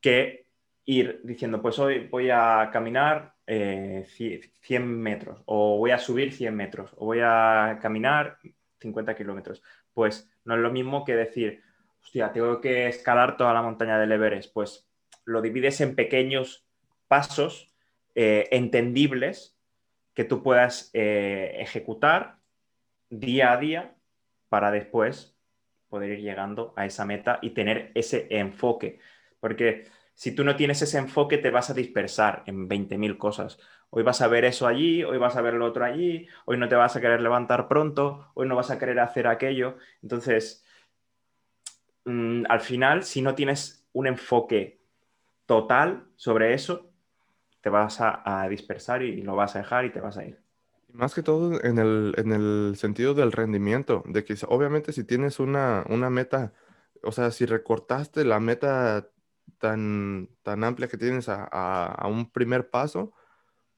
que 0.00 0.46
ir 0.84 1.20
diciendo, 1.24 1.60
pues 1.60 1.78
hoy 1.78 2.06
voy 2.08 2.30
a 2.30 2.70
caminar 2.72 3.34
eh, 3.46 4.06
100 4.06 5.00
metros, 5.00 5.42
o 5.46 5.78
voy 5.78 5.90
a 5.90 5.98
subir 5.98 6.32
100 6.32 6.54
metros, 6.54 6.92
o 6.96 7.06
voy 7.06 7.20
a 7.22 7.78
caminar 7.82 8.38
50 8.80 9.14
kilómetros. 9.16 9.62
Pues 9.92 10.30
no 10.44 10.54
es 10.54 10.60
lo 10.60 10.70
mismo 10.70 11.04
que 11.04 11.16
decir, 11.16 11.62
hostia, 12.02 12.30
tengo 12.32 12.60
que 12.60 12.86
escalar 12.86 13.36
toda 13.36 13.52
la 13.52 13.62
montaña 13.62 13.98
del 13.98 14.12
Everest. 14.12 14.52
Pues 14.52 14.88
lo 15.24 15.42
divides 15.42 15.80
en 15.80 15.96
pequeños 15.96 16.66
pasos 17.08 17.74
eh, 18.14 18.48
entendibles 18.52 19.55
que 20.16 20.24
tú 20.24 20.42
puedas 20.42 20.90
eh, 20.94 21.56
ejecutar 21.58 22.38
día 23.10 23.52
a 23.52 23.58
día 23.58 23.94
para 24.48 24.70
después 24.70 25.36
poder 25.90 26.12
ir 26.12 26.20
llegando 26.22 26.72
a 26.74 26.86
esa 26.86 27.04
meta 27.04 27.38
y 27.42 27.50
tener 27.50 27.92
ese 27.94 28.26
enfoque. 28.30 28.98
Porque 29.40 29.84
si 30.14 30.34
tú 30.34 30.42
no 30.42 30.56
tienes 30.56 30.80
ese 30.80 30.96
enfoque, 30.96 31.36
te 31.36 31.50
vas 31.50 31.68
a 31.68 31.74
dispersar 31.74 32.42
en 32.46 32.66
20.000 32.66 33.18
cosas. 33.18 33.58
Hoy 33.90 34.02
vas 34.02 34.22
a 34.22 34.28
ver 34.28 34.46
eso 34.46 34.66
allí, 34.66 35.04
hoy 35.04 35.18
vas 35.18 35.36
a 35.36 35.42
ver 35.42 35.52
lo 35.52 35.66
otro 35.66 35.84
allí, 35.84 36.26
hoy 36.46 36.56
no 36.56 36.66
te 36.66 36.76
vas 36.76 36.96
a 36.96 37.00
querer 37.02 37.20
levantar 37.20 37.68
pronto, 37.68 38.30
hoy 38.32 38.48
no 38.48 38.56
vas 38.56 38.70
a 38.70 38.78
querer 38.78 38.98
hacer 39.00 39.26
aquello. 39.26 39.76
Entonces, 40.02 40.64
mmm, 42.06 42.44
al 42.48 42.60
final, 42.62 43.04
si 43.04 43.20
no 43.20 43.34
tienes 43.34 43.86
un 43.92 44.06
enfoque 44.06 44.80
total 45.44 46.06
sobre 46.16 46.54
eso, 46.54 46.90
te 47.66 47.70
vas 47.70 48.00
a, 48.00 48.22
a, 48.24 48.48
dispersar 48.48 49.02
y 49.02 49.22
lo 49.22 49.34
vas 49.34 49.56
a 49.56 49.58
dejar 49.58 49.86
y 49.86 49.90
te 49.90 50.00
vas 50.00 50.16
a 50.16 50.24
ir. 50.24 50.38
Más 50.92 51.16
que 51.16 51.24
todo 51.24 51.60
en 51.64 51.78
el, 51.78 52.14
en 52.16 52.30
el 52.30 52.76
sentido 52.76 53.12
del 53.12 53.32
rendimiento, 53.32 54.04
de 54.06 54.24
que 54.24 54.36
obviamente 54.46 54.92
si 54.92 55.02
tienes 55.02 55.40
una, 55.40 55.84
una 55.88 56.08
meta, 56.08 56.52
o 57.02 57.10
sea, 57.10 57.32
si 57.32 57.44
recortaste 57.44 58.24
la 58.24 58.38
meta 58.38 59.08
tan, 59.58 60.28
tan 60.44 60.62
amplia 60.62 60.86
que 60.86 60.96
tienes 60.96 61.28
a, 61.28 61.42
a, 61.50 61.86
a, 61.86 62.06
un 62.06 62.30
primer 62.30 62.70
paso, 62.70 63.12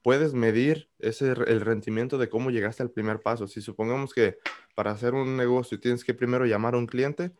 puedes 0.02 0.34
medir 0.34 0.90
ese, 0.98 1.28
el 1.30 1.62
rendimiento 1.62 2.18
de 2.18 2.28
cómo 2.28 2.50
llegaste 2.50 2.82
al 2.82 2.90
primer 2.90 3.22
paso. 3.22 3.46
Si 3.46 3.62
supongamos 3.62 4.12
que 4.12 4.36
para 4.74 4.90
hacer 4.90 5.14
un 5.14 5.34
negocio 5.34 5.80
tienes 5.80 6.04
que 6.04 6.12
primero 6.12 6.44
llamar 6.44 6.74
a 6.74 6.78
un 6.78 6.86
cliente, 6.86 7.32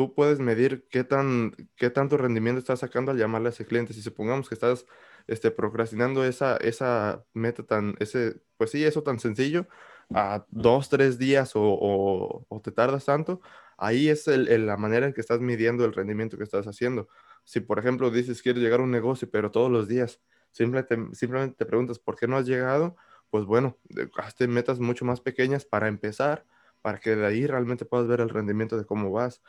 tú 0.00 0.14
puedes 0.14 0.38
medir 0.40 0.86
qué, 0.88 1.04
tan, 1.04 1.52
qué 1.76 1.90
tanto 1.90 2.16
rendimiento 2.16 2.58
estás 2.58 2.80
sacando 2.80 3.10
al 3.12 3.18
llamarle 3.18 3.48
a 3.48 3.50
ese 3.50 3.66
cliente. 3.66 3.92
Si 3.92 4.00
supongamos 4.00 4.48
que 4.48 4.54
estás 4.54 4.86
este, 5.26 5.50
procrastinando 5.50 6.24
esa, 6.24 6.56
esa 6.56 7.26
meta 7.34 7.64
tan, 7.64 7.96
ese, 7.98 8.40
pues 8.56 8.70
sí, 8.70 8.82
eso 8.82 9.02
tan 9.02 9.20
sencillo, 9.20 9.68
a 10.14 10.46
dos, 10.48 10.88
tres 10.88 11.18
días 11.18 11.54
o, 11.54 12.46
o, 12.48 12.60
te 12.62 12.72
tardas 12.72 13.04
tanto, 13.04 13.42
ahí 13.76 14.08
es 14.08 14.26
el, 14.26 14.66
la 14.66 14.78
manera 14.78 15.04
en 15.04 15.12
que 15.12 15.20
estás 15.20 15.40
midiendo 15.40 15.84
el 15.84 15.92
rendimiento 15.92 16.38
que 16.38 16.44
estás 16.44 16.66
haciendo. 16.66 17.08
Si, 17.44 17.60
por 17.60 17.78
ejemplo, 17.78 18.10
dices 18.10 18.40
quieres 18.40 18.62
llegar 18.62 18.80
a 18.80 18.84
un 18.84 18.90
negocio, 18.90 19.28
pero 19.30 19.50
todos 19.50 19.70
los 19.70 19.86
días 19.86 20.22
simplemente, 20.50 20.96
simplemente 21.14 21.56
te 21.58 21.66
preguntas 21.66 21.98
por 21.98 22.16
qué 22.16 22.26
no 22.26 22.38
has 22.38 22.46
llegado, 22.46 22.96
pues 23.28 23.44
bueno, 23.44 23.76
hazte 24.16 24.48
metas 24.48 24.80
mucho 24.80 25.04
más 25.04 25.20
pequeñas 25.20 25.66
para 25.66 25.88
empezar, 25.88 26.46
para 26.80 26.98
que 27.00 27.16
de 27.16 27.26
ahí 27.26 27.46
realmente 27.46 27.84
puedas 27.84 28.06
ver 28.08 28.22
el 28.22 28.30
rendimiento 28.30 28.78
de 28.78 28.86
cómo 28.86 29.10
vas. 29.10 29.42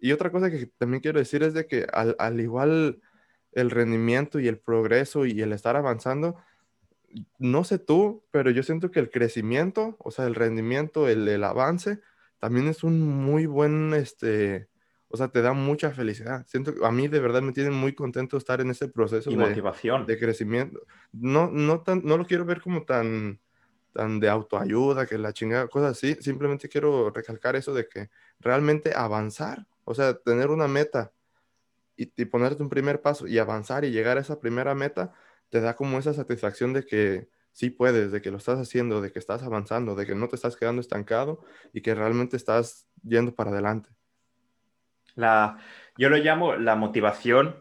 Y 0.00 0.12
otra 0.12 0.32
cosa 0.32 0.50
que 0.50 0.66
también 0.78 1.00
quiero 1.00 1.18
decir 1.18 1.42
es 1.42 1.54
de 1.54 1.66
que 1.66 1.86
al, 1.92 2.16
al, 2.18 2.40
igual 2.40 3.00
el 3.52 3.70
rendimiento 3.70 4.40
y 4.40 4.48
el 4.48 4.58
progreso 4.58 5.26
y 5.26 5.40
el 5.42 5.52
estar 5.52 5.76
avanzando, 5.76 6.36
no 7.38 7.64
sé 7.64 7.78
tú, 7.78 8.24
pero 8.30 8.50
yo 8.50 8.62
siento 8.62 8.90
que 8.90 9.00
el 9.00 9.10
crecimiento, 9.10 9.96
o 9.98 10.10
sea, 10.10 10.26
el 10.26 10.34
rendimiento, 10.34 11.08
el, 11.08 11.26
el 11.28 11.44
avance, 11.44 12.00
también 12.38 12.68
es 12.68 12.84
un 12.84 13.00
muy 13.00 13.46
buen, 13.46 13.92
este, 13.94 14.68
o 15.08 15.16
sea, 15.16 15.28
te 15.28 15.42
da 15.42 15.52
mucha 15.52 15.90
felicidad. 15.90 16.46
Siento 16.46 16.74
que 16.74 16.86
a 16.86 16.90
mí 16.90 17.08
de 17.08 17.20
verdad 17.20 17.42
me 17.42 17.52
tiene 17.52 17.70
muy 17.70 17.94
contento 17.94 18.36
estar 18.36 18.60
en 18.60 18.70
ese 18.70 18.88
proceso 18.88 19.30
y 19.30 19.36
de, 19.36 19.46
motivación. 19.46 20.06
de 20.06 20.18
crecimiento. 20.18 20.80
No, 21.12 21.50
no, 21.50 21.80
tan, 21.82 22.02
no 22.04 22.16
lo 22.16 22.24
quiero 22.24 22.44
ver 22.44 22.60
como 22.60 22.84
tan, 22.84 23.40
tan 23.92 24.20
de 24.20 24.28
autoayuda, 24.28 25.06
que 25.06 25.18
la 25.18 25.32
chingada, 25.32 25.66
cosas 25.66 25.92
así. 25.92 26.16
Simplemente 26.20 26.68
quiero 26.68 27.10
recalcar 27.10 27.56
eso 27.56 27.74
de 27.74 27.88
que 27.88 28.08
realmente 28.38 28.92
avanzar 28.94 29.66
o 29.90 29.94
sea, 29.94 30.14
tener 30.14 30.50
una 30.50 30.68
meta 30.68 31.10
y, 31.96 32.06
ponerte 32.26 32.62
un 32.62 32.68
primer 32.68 33.02
paso 33.02 33.26
y 33.26 33.38
avanzar 33.38 33.84
y 33.84 33.90
llegar 33.90 34.18
a 34.18 34.20
esa 34.20 34.38
primera 34.38 34.72
meta 34.72 35.12
te 35.48 35.60
da 35.60 35.74
como 35.74 35.98
esa 35.98 36.14
satisfacción 36.14 36.72
de 36.72 36.86
que 36.86 37.28
sí 37.50 37.70
puedes, 37.70 38.12
de 38.12 38.22
que 38.22 38.30
lo 38.30 38.36
estás 38.36 38.60
haciendo, 38.60 39.00
de 39.00 39.10
que 39.10 39.18
estás 39.18 39.42
avanzando, 39.42 39.96
de 39.96 40.06
que 40.06 40.14
no 40.14 40.28
te 40.28 40.36
estás 40.36 40.56
quedando 40.56 40.80
estancado 40.80 41.40
y 41.72 41.80
que 41.80 41.96
realmente 41.96 42.36
estás 42.36 42.86
yendo 43.02 43.34
para 43.34 43.50
adelante. 43.50 43.90
La, 45.16 45.58
yo 45.98 46.08
lo 46.08 46.18
llamo 46.18 46.54
la 46.54 46.76
motivación 46.76 47.56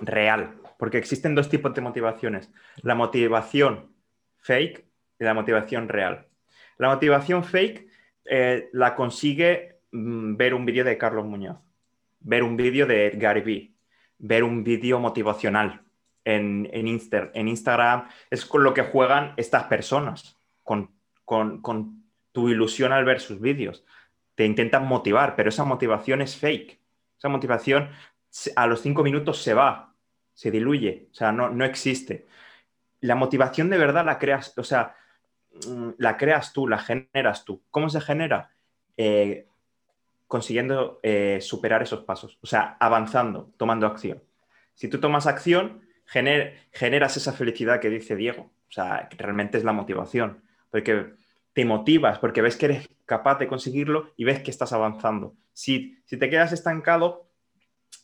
real, 0.00 0.54
porque 0.78 0.98
existen 0.98 1.34
dos 1.34 1.48
tipos 1.48 1.74
de 1.74 1.80
motivaciones. 1.80 2.48
La 2.82 2.94
motivación 2.94 3.92
fake 4.38 4.86
y 5.18 5.24
la 5.24 5.34
motivación 5.34 5.88
real. 5.88 6.28
La 6.78 6.90
motivación 6.90 7.42
fake 7.42 7.88
eh, 8.24 8.68
la 8.72 8.94
consigue 8.94 9.80
mm, 9.90 10.36
ver 10.36 10.54
un 10.54 10.64
vídeo 10.64 10.84
de 10.84 10.96
Carlos 10.96 11.26
Muñoz, 11.26 11.58
ver 12.22 12.42
un 12.42 12.56
vídeo 12.56 12.86
de 12.86 13.10
Gary 13.14 13.40
Vee, 13.40 13.74
ver 14.18 14.44
un 14.44 14.64
vídeo 14.64 14.98
motivacional 14.98 15.82
en, 16.24 16.68
en, 16.72 16.86
Instagram. 17.48 18.08
Es 18.30 18.44
con 18.44 18.64
lo 18.64 18.74
que 18.74 18.82
juegan 18.82 19.34
estas 19.36 19.64
personas, 19.64 20.38
con, 20.62 20.90
con 21.24 22.02
tu 22.32 22.48
ilusión 22.48 22.92
al 22.92 23.04
ver 23.04 23.20
sus 23.20 23.40
vídeos. 23.40 23.84
Te 24.34 24.44
intentan 24.44 24.86
motivar, 24.86 25.36
pero 25.36 25.50
esa 25.50 25.64
motivación 25.64 26.22
es 26.22 26.36
fake. 26.36 26.80
Esa 27.18 27.28
motivación 27.28 27.90
a 28.56 28.66
los 28.66 28.80
cinco 28.80 29.02
minutos 29.02 29.42
se 29.42 29.54
va, 29.54 29.94
se 30.34 30.50
diluye, 30.50 31.08
o 31.10 31.14
sea, 31.14 31.32
no, 31.32 31.50
no 31.50 31.64
existe. 31.64 32.26
La 33.00 33.14
motivación 33.14 33.68
de 33.68 33.78
verdad 33.78 34.04
la 34.04 34.18
creas, 34.18 34.56
o 34.56 34.64
sea, 34.64 34.96
mm, 35.68 35.90
la 35.98 36.16
creas 36.16 36.52
tú, 36.52 36.66
la 36.66 36.78
generas 36.78 37.44
tú. 37.44 37.62
¿Cómo 37.70 37.88
se 37.90 38.00
genera? 38.00 38.50
Eh, 38.96 39.46
consiguiendo 40.32 40.98
eh, 41.02 41.40
superar 41.42 41.82
esos 41.82 42.04
pasos, 42.04 42.38
o 42.40 42.46
sea, 42.46 42.78
avanzando, 42.80 43.52
tomando 43.58 43.86
acción. 43.86 44.22
Si 44.72 44.88
tú 44.88 44.98
tomas 44.98 45.26
acción, 45.26 45.82
generas 46.06 47.16
esa 47.18 47.34
felicidad 47.34 47.80
que 47.80 47.90
dice 47.90 48.16
Diego, 48.16 48.44
o 48.44 48.72
sea, 48.72 49.08
que 49.10 49.18
realmente 49.18 49.58
es 49.58 49.64
la 49.64 49.74
motivación, 49.74 50.42
porque 50.70 51.12
te 51.52 51.66
motivas, 51.66 52.18
porque 52.18 52.40
ves 52.40 52.56
que 52.56 52.64
eres 52.64 52.88
capaz 53.04 53.40
de 53.40 53.46
conseguirlo 53.46 54.14
y 54.16 54.24
ves 54.24 54.40
que 54.40 54.50
estás 54.50 54.72
avanzando. 54.72 55.34
Si, 55.52 56.02
te 56.08 56.30
quedas 56.30 56.52
estancado 56.52 57.28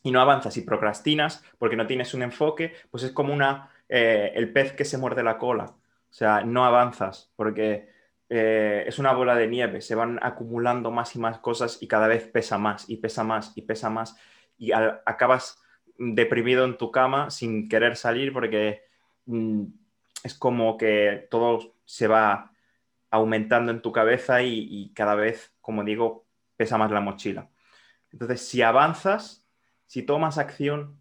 y 0.03 0.11
no 0.11 0.21
avanzas 0.21 0.55
y 0.55 0.61
procrastinas 0.61 1.43
porque 1.57 1.77
no 1.77 1.87
tienes 1.87 2.13
un 2.13 2.21
enfoque, 2.21 2.75
pues 2.91 3.01
es 3.01 3.11
como 3.11 3.33
una, 3.33 3.71
eh, 3.87 4.33
el 4.35 4.53
pez 4.53 4.73
que 4.73 4.85
se 4.85 4.99
muerde 4.99 5.23
la 5.23 5.39
cola. 5.39 5.65
O 5.65 6.13
sea, 6.13 6.43
no 6.43 6.63
avanzas 6.63 7.31
porque 7.35 7.89
eh, 8.29 8.83
es 8.87 8.99
una 8.99 9.11
bola 9.13 9.35
de 9.35 9.47
nieve, 9.47 9.81
se 9.81 9.95
van 9.95 10.19
acumulando 10.21 10.91
más 10.91 11.15
y 11.15 11.19
más 11.19 11.39
cosas 11.39 11.81
y 11.81 11.87
cada 11.87 12.07
vez 12.07 12.27
pesa 12.27 12.57
más 12.57 12.89
y 12.89 12.97
pesa 12.97 13.23
más 13.23 13.53
y 13.55 13.63
pesa 13.63 13.89
más 13.89 14.17
y 14.57 14.71
acabas 14.71 15.61
deprimido 15.97 16.65
en 16.65 16.77
tu 16.77 16.91
cama 16.91 17.29
sin 17.31 17.67
querer 17.67 17.95
salir 17.95 18.31
porque 18.31 18.83
mm, 19.25 19.63
es 20.23 20.35
como 20.35 20.77
que 20.77 21.27
todo 21.31 21.75
se 21.85 22.07
va 22.07 22.51
aumentando 23.11 23.71
en 23.71 23.81
tu 23.81 23.91
cabeza 23.91 24.43
y, 24.43 24.91
cada 24.93 25.15
vez, 25.15 25.53
como 25.61 25.83
digo, 25.83 26.25
pesa 26.57 26.77
más 26.77 26.91
la 26.91 27.01
mochila. 27.01 27.49
Entonces, 28.11 28.47
si 28.47 28.61
avanzas, 28.61 29.47
si 29.87 30.03
tomas 30.03 30.37
acción, 30.37 30.99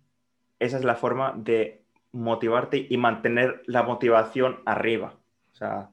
esa 0.58 0.78
es 0.78 0.84
la 0.84 0.94
forma 0.94 1.34
de 1.36 1.84
motivarte 2.12 2.86
y 2.88 2.96
mantener 2.96 3.62
la 3.66 3.82
motivación 3.82 4.62
arriba. 4.64 5.14
O 5.52 5.54
sea, 5.54 5.90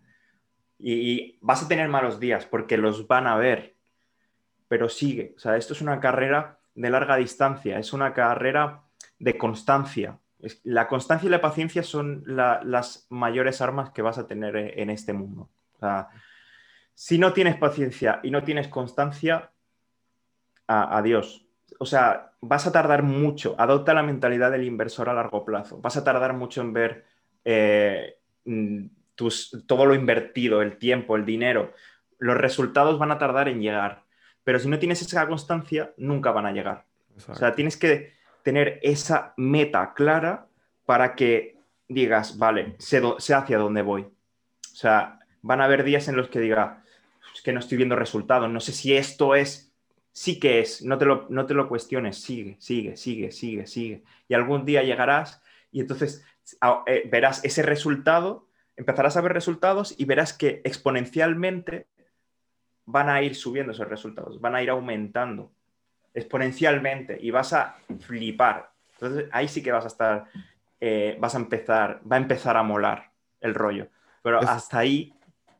y, 0.79 1.37
vas 1.41 1.63
a 1.63 1.67
tener 1.67 1.87
malos 1.89 2.19
días 2.19 2.45
porque 2.45 2.77
los 2.77 3.07
van 3.07 3.27
a 3.27 3.37
ver, 3.37 3.75
pero 4.67 4.89
sigue. 4.89 5.33
O 5.35 5.39
sea, 5.39 5.57
esto 5.57 5.73
es 5.73 5.81
una 5.81 5.99
carrera 5.99 6.59
de 6.73 6.89
larga 6.89 7.15
distancia, 7.15 7.79
es 7.79 7.93
una 7.93 8.13
carrera 8.13 8.83
de 9.19 9.37
constancia. 9.37 10.19
La 10.63 10.87
constancia 10.87 11.27
y 11.27 11.31
la 11.31 11.41
paciencia 11.41 11.81
son 11.81 12.23
las 12.25 13.07
mayores 13.09 13.61
armas 13.61 13.89
que 13.91 14.01
vas 14.01 14.17
a 14.17 14.27
tener 14.27 14.55
en 14.57 14.89
este 14.89 15.13
mundo 15.13 15.49
si 16.93 17.17
no 17.17 17.33
tienes 17.33 17.57
paciencia 17.57 18.19
y 18.23 18.31
no 18.31 18.43
tienes 18.43 18.67
constancia, 18.67 19.51
adiós. 20.67 21.45
O 21.79 21.85
sea, 21.85 22.31
vas 22.41 22.67
a 22.67 22.71
tardar 22.71 23.03
mucho. 23.03 23.55
Adopta 23.57 23.93
la 23.93 24.03
mentalidad 24.03 24.51
del 24.51 24.63
inversor 24.63 25.09
a 25.09 25.13
largo 25.13 25.43
plazo. 25.43 25.79
Vas 25.81 25.97
a 25.97 26.03
tardar 26.03 26.33
mucho 26.33 26.61
en 26.61 26.73
ver 26.73 27.05
eh, 27.43 28.17
mm, 29.19 29.61
todo 29.65 29.85
lo 29.85 29.95
invertido, 29.95 30.61
el 30.61 30.77
tiempo, 30.77 31.15
el 31.15 31.25
dinero. 31.25 31.73
Los 32.17 32.37
resultados 32.37 32.99
van 32.99 33.11
a 33.11 33.17
tardar 33.17 33.49
en 33.49 33.61
llegar. 33.61 34.03
Pero 34.43 34.59
si 34.59 34.67
no 34.67 34.79
tienes 34.79 35.01
esa 35.01 35.27
constancia, 35.27 35.93
nunca 35.97 36.31
van 36.31 36.45
a 36.45 36.51
llegar. 36.51 36.85
O 37.27 37.35
sea, 37.35 37.55
tienes 37.55 37.77
que 37.77 38.13
tener 38.43 38.79
esa 38.83 39.33
meta 39.37 39.93
clara 39.93 40.47
para 40.85 41.15
que 41.15 41.57
digas, 41.87 42.37
vale, 42.37 42.75
sé, 42.77 43.01
sé 43.17 43.33
hacia 43.33 43.57
dónde 43.57 43.81
voy. 43.81 44.01
O 44.01 44.75
sea, 44.75 45.19
van 45.41 45.61
a 45.61 45.65
haber 45.65 45.83
días 45.83 46.07
en 46.07 46.15
los 46.15 46.27
que 46.27 46.39
diga, 46.39 46.83
es 47.33 47.41
que 47.41 47.53
no 47.53 47.59
estoy 47.59 47.77
viendo 47.77 47.95
resultados, 47.95 48.49
no 48.49 48.59
sé 48.59 48.71
si 48.71 48.95
esto 48.95 49.35
es, 49.35 49.73
sí 50.11 50.39
que 50.39 50.59
es, 50.59 50.83
no 50.83 50.97
te 50.97 51.05
lo, 51.05 51.27
no 51.29 51.45
te 51.45 51.53
lo 51.53 51.67
cuestiones, 51.67 52.21
sigue, 52.21 52.55
sigue, 52.59 52.97
sigue, 52.97 53.31
sigue, 53.31 53.67
sigue. 53.67 54.03
Y 54.27 54.33
algún 54.33 54.65
día 54.65 54.83
llegarás 54.83 55.41
y 55.71 55.81
entonces 55.81 56.23
eh, 56.87 57.07
verás 57.11 57.43
ese 57.43 57.61
resultado, 57.63 58.47
empezarás 58.77 59.17
a 59.17 59.21
ver 59.21 59.33
resultados 59.33 59.95
y 59.97 60.05
verás 60.05 60.33
que 60.33 60.61
exponencialmente 60.63 61.87
van 62.85 63.09
a 63.09 63.21
ir 63.21 63.35
subiendo 63.35 63.71
esos 63.71 63.87
resultados, 63.87 64.39
van 64.39 64.55
a 64.55 64.61
ir 64.61 64.69
aumentando 64.69 65.51
exponencialmente 66.13 67.17
y 67.19 67.31
vas 67.31 67.53
a 67.53 67.77
flipar. 67.99 68.71
Entonces 68.93 69.29
ahí 69.31 69.47
sí 69.47 69.61
que 69.61 69.71
vas 69.71 69.83
a 69.83 69.89
estar, 69.89 70.25
eh, 70.79 71.17
vas 71.19 71.35
a 71.35 71.39
empezar, 71.39 72.01
va 72.09 72.15
a 72.15 72.19
empezar 72.19 72.57
a 72.57 72.63
molar 72.63 73.11
el 73.41 73.53
rollo. 73.53 73.87
Pero 74.23 74.39
hasta 74.39 74.79
ahí 74.79 75.13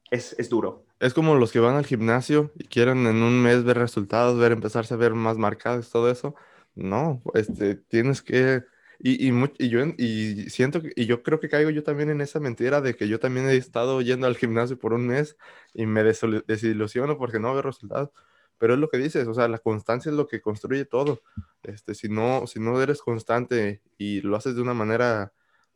es, 0.10 0.50
duro. 0.50 0.86
Es 1.00 1.14
como 1.14 1.36
los 1.36 1.52
que 1.52 1.60
van 1.60 1.76
al 1.76 1.86
gimnasio 1.86 2.52
y 2.56 2.68
quieren 2.68 3.06
en 3.06 3.22
un 3.22 3.42
mes 3.42 3.64
ver 3.64 3.78
resultados, 3.78 4.40
ver, 4.40 4.54
empezarse 4.54 4.94
a 4.94 4.98
ver 4.98 5.14
más 5.14 5.38
marcados, 5.38 5.92
todo 5.92 6.10
eso. 6.10 6.36
No, 6.74 7.22
este, 7.34 7.76
tienes 7.76 8.22
que... 8.22 8.64
Y, 9.00 9.30
y, 9.30 9.70
yo 9.70 9.86
y 9.98 10.50
siento 10.50 10.82
y 10.96 11.06
yo 11.06 11.24
creo 11.24 11.40
que 11.40 11.50
caigo 11.50 11.70
yo 11.70 11.84
también 11.84 12.10
en 12.10 12.22
esa 12.22 12.40
mentira 12.40 12.82
de 12.82 12.96
que 12.96 13.08
yo 13.08 13.20
también 13.20 13.48
he 13.48 13.56
estado 13.56 14.02
yendo 14.02 14.28
al 14.28 14.38
gimnasio 14.38 14.78
por 14.80 14.94
un 14.94 15.08
mes 15.08 15.38
y 15.74 15.86
me 15.86 16.04
desilusiono 16.04 17.18
porque 17.18 17.40
no 17.40 17.54
veo 17.54 17.62
resultados. 17.62 18.10
Pero 18.58 18.74
es 18.74 18.80
lo 18.80 18.90
que 18.90 18.98
dices, 18.98 19.28
o 19.28 19.34
sea, 19.34 19.48
la 19.50 19.60
constancia 19.60 20.10
es 20.10 20.16
lo 20.16 20.28
que 20.28 20.42
construye 20.42 20.86
todo. 20.86 21.22
Este, 21.64 21.94
si 21.94 22.08
no, 22.08 22.48
si 22.48 22.60
no 22.60 22.82
eres 22.82 23.02
constante 23.02 23.82
y 23.98 24.22
lo 24.22 24.38
haces 24.38 24.56
de 24.56 24.62
una 24.62 24.74
manera 24.74 25.34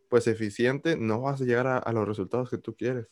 pues 0.08 0.28
eficiente, 0.28 0.98
no 0.98 1.22
vas 1.22 1.42
a 1.42 1.46
llegar 1.46 1.68
a 1.68 1.92
los 1.94 2.08
resultados 2.08 2.50
que 2.50 2.58
tú 2.58 2.76
quieres. 2.76 3.08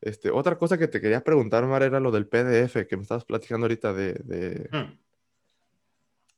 Este, 0.00 0.30
otra 0.30 0.58
cosa 0.58 0.78
que 0.78 0.88
te 0.88 1.00
quería 1.00 1.22
preguntar, 1.24 1.66
Mar, 1.66 1.82
era 1.82 2.00
lo 2.00 2.10
del 2.10 2.26
PDF 2.26 2.86
que 2.86 2.96
me 2.96 3.02
estabas 3.02 3.24
platicando 3.24 3.64
ahorita 3.64 3.92
de... 3.92 4.68
Hmm. 4.70 4.98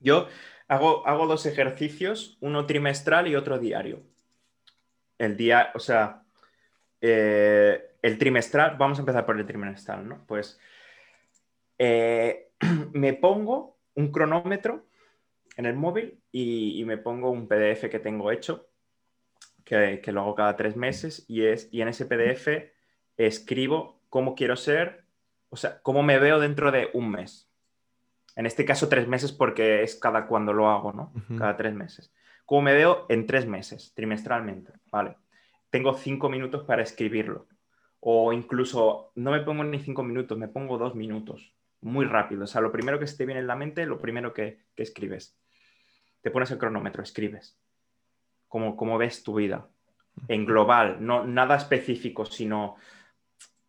Yo 0.00 0.28
hago, 0.68 1.06
hago 1.06 1.26
dos 1.26 1.46
ejercicios, 1.46 2.36
uno 2.40 2.66
trimestral 2.66 3.26
y 3.26 3.34
otro 3.34 3.58
diario. 3.58 4.02
El 5.18 5.36
día, 5.36 5.72
o 5.74 5.80
sea, 5.80 6.22
eh, 7.00 7.96
el 8.02 8.18
trimestral, 8.18 8.76
vamos 8.76 8.98
a 8.98 9.02
empezar 9.02 9.26
por 9.26 9.38
el 9.38 9.46
trimestral, 9.46 10.08
¿no? 10.08 10.24
Pues 10.26 10.60
eh, 11.78 12.50
me 12.92 13.14
pongo 13.14 13.78
un 13.94 14.12
cronómetro 14.12 14.86
en 15.56 15.66
el 15.66 15.74
móvil 15.74 16.20
y, 16.30 16.84
me 16.84 16.98
pongo 16.98 17.30
un 17.30 17.48
PDF 17.48 17.88
que 17.90 17.98
tengo 17.98 18.30
hecho, 18.30 18.68
que, 19.64 20.00
que, 20.00 20.12
lo 20.12 20.20
hago 20.20 20.36
cada 20.36 20.56
tres 20.56 20.76
meses, 20.76 21.24
y, 21.26 21.44
es, 21.44 21.68
y 21.72 21.82
en 21.82 21.88
ese 21.88 22.06
PDF 22.06 22.70
escribo 23.16 24.00
cómo 24.08 24.36
quiero 24.36 24.54
ser, 24.54 25.04
o 25.50 25.56
sea, 25.56 25.80
cómo 25.82 26.04
me 26.04 26.20
veo 26.20 26.38
dentro 26.38 26.70
de 26.70 26.90
un 26.92 27.10
mes. 27.10 27.47
En 28.38 28.46
este 28.46 28.64
caso, 28.64 28.88
tres 28.88 29.08
meses 29.08 29.32
porque 29.32 29.82
es 29.82 29.96
cada 29.96 30.28
cuando 30.28 30.52
lo 30.52 30.70
hago, 30.70 30.92
¿no? 30.92 31.12
Cada 31.36 31.56
tres 31.56 31.74
meses. 31.74 32.12
¿Cómo 32.46 32.62
me 32.62 32.72
veo 32.72 33.04
en 33.08 33.26
tres 33.26 33.48
meses, 33.48 33.92
trimestralmente? 33.96 34.74
Vale. 34.92 35.16
Tengo 35.70 35.94
cinco 35.94 36.28
minutos 36.28 36.62
para 36.62 36.84
escribirlo. 36.84 37.48
O 37.98 38.32
incluso 38.32 39.10
no 39.16 39.32
me 39.32 39.40
pongo 39.40 39.64
ni 39.64 39.80
cinco 39.80 40.04
minutos, 40.04 40.38
me 40.38 40.46
pongo 40.46 40.78
dos 40.78 40.94
minutos. 40.94 41.52
Muy 41.80 42.06
rápido. 42.06 42.44
O 42.44 42.46
sea, 42.46 42.60
lo 42.60 42.70
primero 42.70 43.00
que 43.00 43.08
se 43.08 43.16
te 43.16 43.26
viene 43.26 43.40
en 43.40 43.48
la 43.48 43.56
mente, 43.56 43.84
lo 43.86 43.98
primero 43.98 44.32
que, 44.32 44.60
escribes. 44.76 45.36
Te 46.20 46.30
pones 46.30 46.52
el 46.52 46.58
cronómetro, 46.58 47.02
escribes. 47.02 47.58
Cómo, 48.46 48.76
cómo 48.76 48.98
ves 48.98 49.24
tu 49.24 49.34
vida. 49.34 49.66
En 50.28 50.46
global, 50.46 50.98
no 51.00 51.24
nada 51.24 51.56
específico, 51.56 52.24
sino 52.24 52.76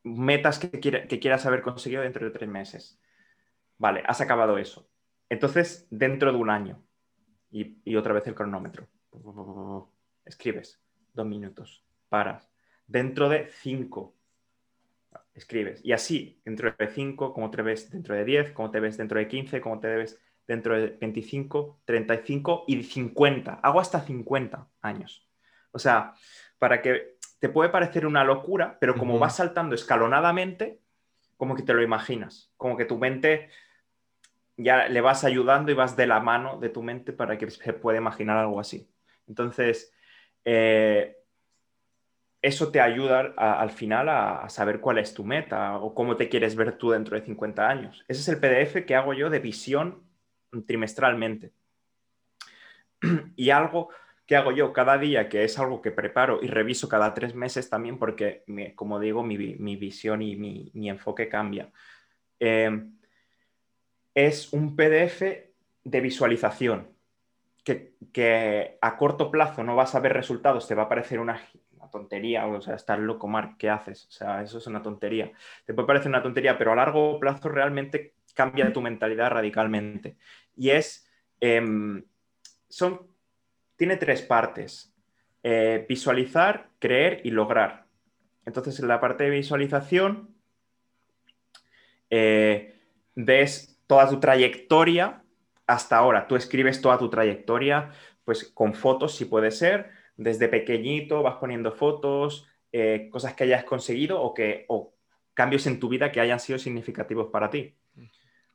metas 0.04 0.60
que, 0.60 0.80
que 0.80 1.20
quieras 1.20 1.48
haber 1.48 1.64
conseguido 1.64 2.04
dentro 2.04 2.24
de 2.24 2.32
tres 2.32 2.48
meses. 2.48 3.00
Vale, 3.80 4.04
has 4.06 4.22
acabado 4.22 4.58
eso. 4.58 4.88
Entonces, 5.30 5.88
dentro 5.90 6.32
de 6.32 6.38
un 6.38 6.50
año, 6.50 6.84
y, 7.50 7.96
otra 7.96 8.14
vez 8.14 8.28
el 8.28 8.36
cronómetro, 8.36 8.88
escribes 10.26 10.80
dos 11.14 11.26
minutos, 11.26 11.84
paras. 12.10 12.52
Dentro 12.86 13.30
de 13.30 13.50
cinco, 13.50 14.16
escribes. 15.34 15.84
Y 15.84 15.94
así, 15.94 16.42
dentro 16.46 16.76
de 16.78 16.88
cinco, 16.90 17.34
como 17.34 17.50
te 17.50 17.62
ves 17.62 17.90
dentro 17.90 18.16
de 18.16 18.26
diez, 18.26 18.52
como 18.52 18.70
te 18.70 18.80
ves 18.80 18.98
dentro 18.98 19.18
de 19.18 19.28
quince, 19.28 19.62
como 19.62 19.80
te 19.80 19.88
ves 19.88 20.20
dentro 20.46 20.80
de 20.80 20.98
25, 21.00 21.82
35 21.86 22.66
y 22.68 22.84
50. 22.84 23.54
Hago 23.64 23.80
hasta 23.80 24.02
50 24.02 24.68
años. 24.82 25.28
O 25.72 25.80
sea, 25.80 26.14
para 26.58 26.82
que 26.82 27.18
te 27.40 27.50
puede 27.50 27.70
parecer 27.70 28.06
una 28.06 28.24
locura, 28.24 28.78
pero 28.80 28.96
como 28.96 29.14
Ujú. 29.14 29.22
vas 29.22 29.36
saltando 29.38 29.76
escalonadamente, 29.76 30.82
como 31.38 31.56
que 31.56 31.64
te 31.64 31.74
lo 31.74 31.82
imaginas, 31.82 32.52
como 32.58 32.76
que 32.76 32.86
tu 32.86 32.98
mente 32.98 33.50
ya 34.60 34.90
le 34.90 35.02
vas 35.02 35.24
ayudando 35.24 35.72
y 35.72 35.76
vas 35.76 35.96
de 35.96 36.06
la 36.06 36.20
mano 36.20 36.58
de 36.60 36.70
tu 36.70 36.84
mente 36.84 37.14
para 37.14 37.38
que 37.38 37.50
se 37.50 37.74
pueda 37.74 37.98
imaginar 37.98 38.38
algo 38.38 38.60
así. 38.60 38.90
Entonces, 39.26 39.94
eh, 40.44 41.16
eso 42.42 42.72
te 42.72 42.82
ayuda 42.82 43.34
al 43.38 43.70
final 43.72 44.10
a, 44.10 44.48
saber 44.50 44.80
cuál 44.80 44.98
es 44.98 45.14
tu 45.14 45.24
meta 45.24 45.78
o 45.78 45.94
cómo 45.94 46.16
te 46.16 46.30
quieres 46.30 46.56
ver 46.56 46.78
tú 46.78 46.92
dentro 46.92 47.18
de 47.18 47.26
50 47.26 47.68
años. 47.68 48.04
Ese 48.08 48.22
es 48.22 48.28
el 48.30 48.40
PDF 48.40 48.86
que 48.86 48.96
hago 48.96 49.14
yo 49.14 49.30
de 49.30 49.40
visión 49.40 50.04
trimestralmente. 50.66 51.54
Y 53.38 53.50
algo 53.50 53.90
que 54.26 54.36
hago 54.36 54.52
yo 54.52 54.74
cada 54.74 54.98
día, 54.98 55.30
que 55.30 55.44
es 55.44 55.58
algo 55.58 55.82
que 55.82 55.92
preparo 55.92 56.40
y 56.42 56.48
reviso 56.48 56.88
cada 56.88 57.14
tres 57.14 57.34
meses 57.34 57.70
también, 57.70 57.98
porque, 57.98 58.44
como 58.76 59.00
digo, 59.00 59.24
mi, 59.24 59.38
vi- 59.38 59.56
mi 59.56 59.76
visión 59.76 60.22
y 60.22 60.36
mi, 60.36 60.70
mi 60.74 60.90
enfoque 60.90 61.30
cambia. 61.30 61.72
Eh, 62.40 62.70
es 64.14 64.54
un 64.54 64.76
PDF 64.76 65.22
de 65.84 66.02
visualización, 66.02 66.90
que, 67.64 67.94
que 68.12 68.78
a 68.82 68.98
corto 68.98 69.32
plazo 69.32 69.64
no 69.64 69.76
vas 69.76 69.96
a 69.96 70.00
ver 70.00 70.14
resultados, 70.14 70.68
te 70.68 70.76
va 70.76 70.84
a 70.84 70.90
parecer 70.90 71.20
una, 71.20 71.42
tontería, 71.90 72.46
o 72.48 72.62
sea, 72.62 72.76
estás 72.76 73.00
loco, 73.00 73.28
Marc, 73.28 73.58
¿qué 73.58 73.70
haces? 73.70 74.06
O 74.08 74.12
sea, 74.12 74.42
eso 74.42 74.58
es 74.58 74.68
una 74.68 74.82
tontería. 74.82 75.32
Te 75.66 75.74
puede 75.74 75.88
parecer 75.88 76.10
una 76.10 76.24
tontería, 76.24 76.58
pero 76.58 76.72
a 76.72 76.76
largo 76.76 77.20
plazo 77.20 77.50
realmente 77.50 78.14
cambia 78.34 78.72
tu 78.72 78.82
mentalidad 78.82 79.32
radicalmente. 79.32 80.18
Y 80.56 80.70
es, 80.70 81.10
em, 81.40 82.04
son, 82.68 83.08
tiene 83.76 83.98
tres 83.98 84.22
partes. 84.22 84.94
Eh, 85.44 85.86
visualizar, 85.88 86.70
creer 86.80 87.22
y 87.24 87.32
lograr. 87.32 87.86
Entonces, 88.46 88.80
en 88.80 88.88
la 88.88 89.00
parte 89.00 89.26
de 89.26 89.30
visualización, 89.30 90.36
eh, 92.10 92.76
ves 93.16 93.79
toda 93.90 94.08
tu 94.08 94.20
trayectoria 94.20 95.24
hasta 95.66 95.98
ahora. 95.98 96.28
Tú 96.28 96.36
escribes 96.36 96.80
toda 96.80 97.00
tu 97.00 97.10
trayectoria, 97.10 97.90
pues 98.24 98.44
con 98.44 98.76
fotos, 98.76 99.16
si 99.16 99.26
puede 99.26 99.50
ser. 99.50 99.90
Desde 100.16 100.48
pequeñito 100.48 101.24
vas 101.24 101.38
poniendo 101.38 101.72
fotos, 101.72 102.48
eh, 102.72 103.10
cosas 103.12 103.34
que 103.34 103.46
hayas 103.46 103.64
conseguido 103.64 104.22
o, 104.22 104.36
que, 104.36 104.66
o 104.68 104.94
cambios 105.34 105.66
en 105.66 105.80
tu 105.80 105.90
vida 105.90 106.12
que 106.12 106.22
hayan 106.22 106.40
sido 106.40 106.60
significativos 106.60 107.30
para 107.32 107.50
ti. 107.50 107.74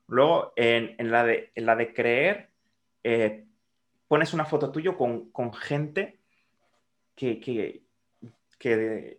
Luego, 0.06 0.52
en, 0.54 0.94
en 0.98 1.10
la, 1.10 1.24
de, 1.24 1.50
en 1.56 1.66
la 1.66 1.74
de 1.74 1.92
creer, 1.92 2.50
eh, 3.02 3.44
pones 4.06 4.34
una 4.34 4.44
foto 4.44 4.70
tuyo 4.70 4.96
con, 4.96 5.32
con 5.32 5.52
gente 5.52 6.20
que, 7.16 7.40
que, 7.40 7.82
que, 8.56 9.18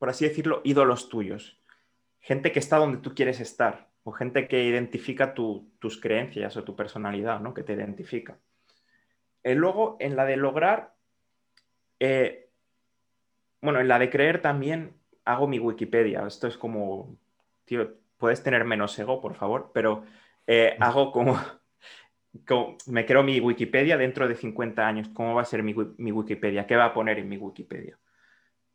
por 0.00 0.08
así 0.08 0.26
decirlo, 0.26 0.60
ídolos 0.64 1.08
tuyos. 1.08 1.60
Gente 2.18 2.50
que 2.50 2.58
está 2.58 2.78
donde 2.78 2.98
tú 2.98 3.14
quieres 3.14 3.38
estar 3.38 3.85
o 4.08 4.12
gente 4.12 4.46
que 4.46 4.62
identifica 4.62 5.34
tu, 5.34 5.68
tus 5.80 6.00
creencias 6.00 6.56
o 6.56 6.62
tu 6.62 6.76
personalidad, 6.76 7.40
¿no? 7.40 7.52
Que 7.52 7.64
te 7.64 7.72
identifica. 7.72 8.38
Eh, 9.42 9.56
luego, 9.56 9.96
en 9.98 10.14
la 10.14 10.24
de 10.24 10.36
lograr, 10.36 10.94
eh, 11.98 12.48
bueno, 13.60 13.80
en 13.80 13.88
la 13.88 13.98
de 13.98 14.08
creer 14.08 14.40
también 14.40 14.94
hago 15.24 15.48
mi 15.48 15.58
Wikipedia. 15.58 16.24
Esto 16.24 16.46
es 16.46 16.56
como, 16.56 17.16
tío, 17.64 17.96
puedes 18.16 18.44
tener 18.44 18.64
menos 18.64 18.96
ego, 18.96 19.20
por 19.20 19.34
favor, 19.34 19.72
pero 19.74 20.04
eh, 20.46 20.76
hago 20.78 21.10
como, 21.10 21.36
como, 22.46 22.78
me 22.86 23.06
creo 23.06 23.24
mi 23.24 23.40
Wikipedia 23.40 23.96
dentro 23.96 24.28
de 24.28 24.36
50 24.36 24.86
años. 24.86 25.08
¿Cómo 25.08 25.34
va 25.34 25.42
a 25.42 25.46
ser 25.46 25.64
mi, 25.64 25.74
mi 25.96 26.12
Wikipedia? 26.12 26.64
¿Qué 26.68 26.76
va 26.76 26.84
a 26.84 26.94
poner 26.94 27.18
en 27.18 27.28
mi 27.28 27.38
Wikipedia? 27.38 27.98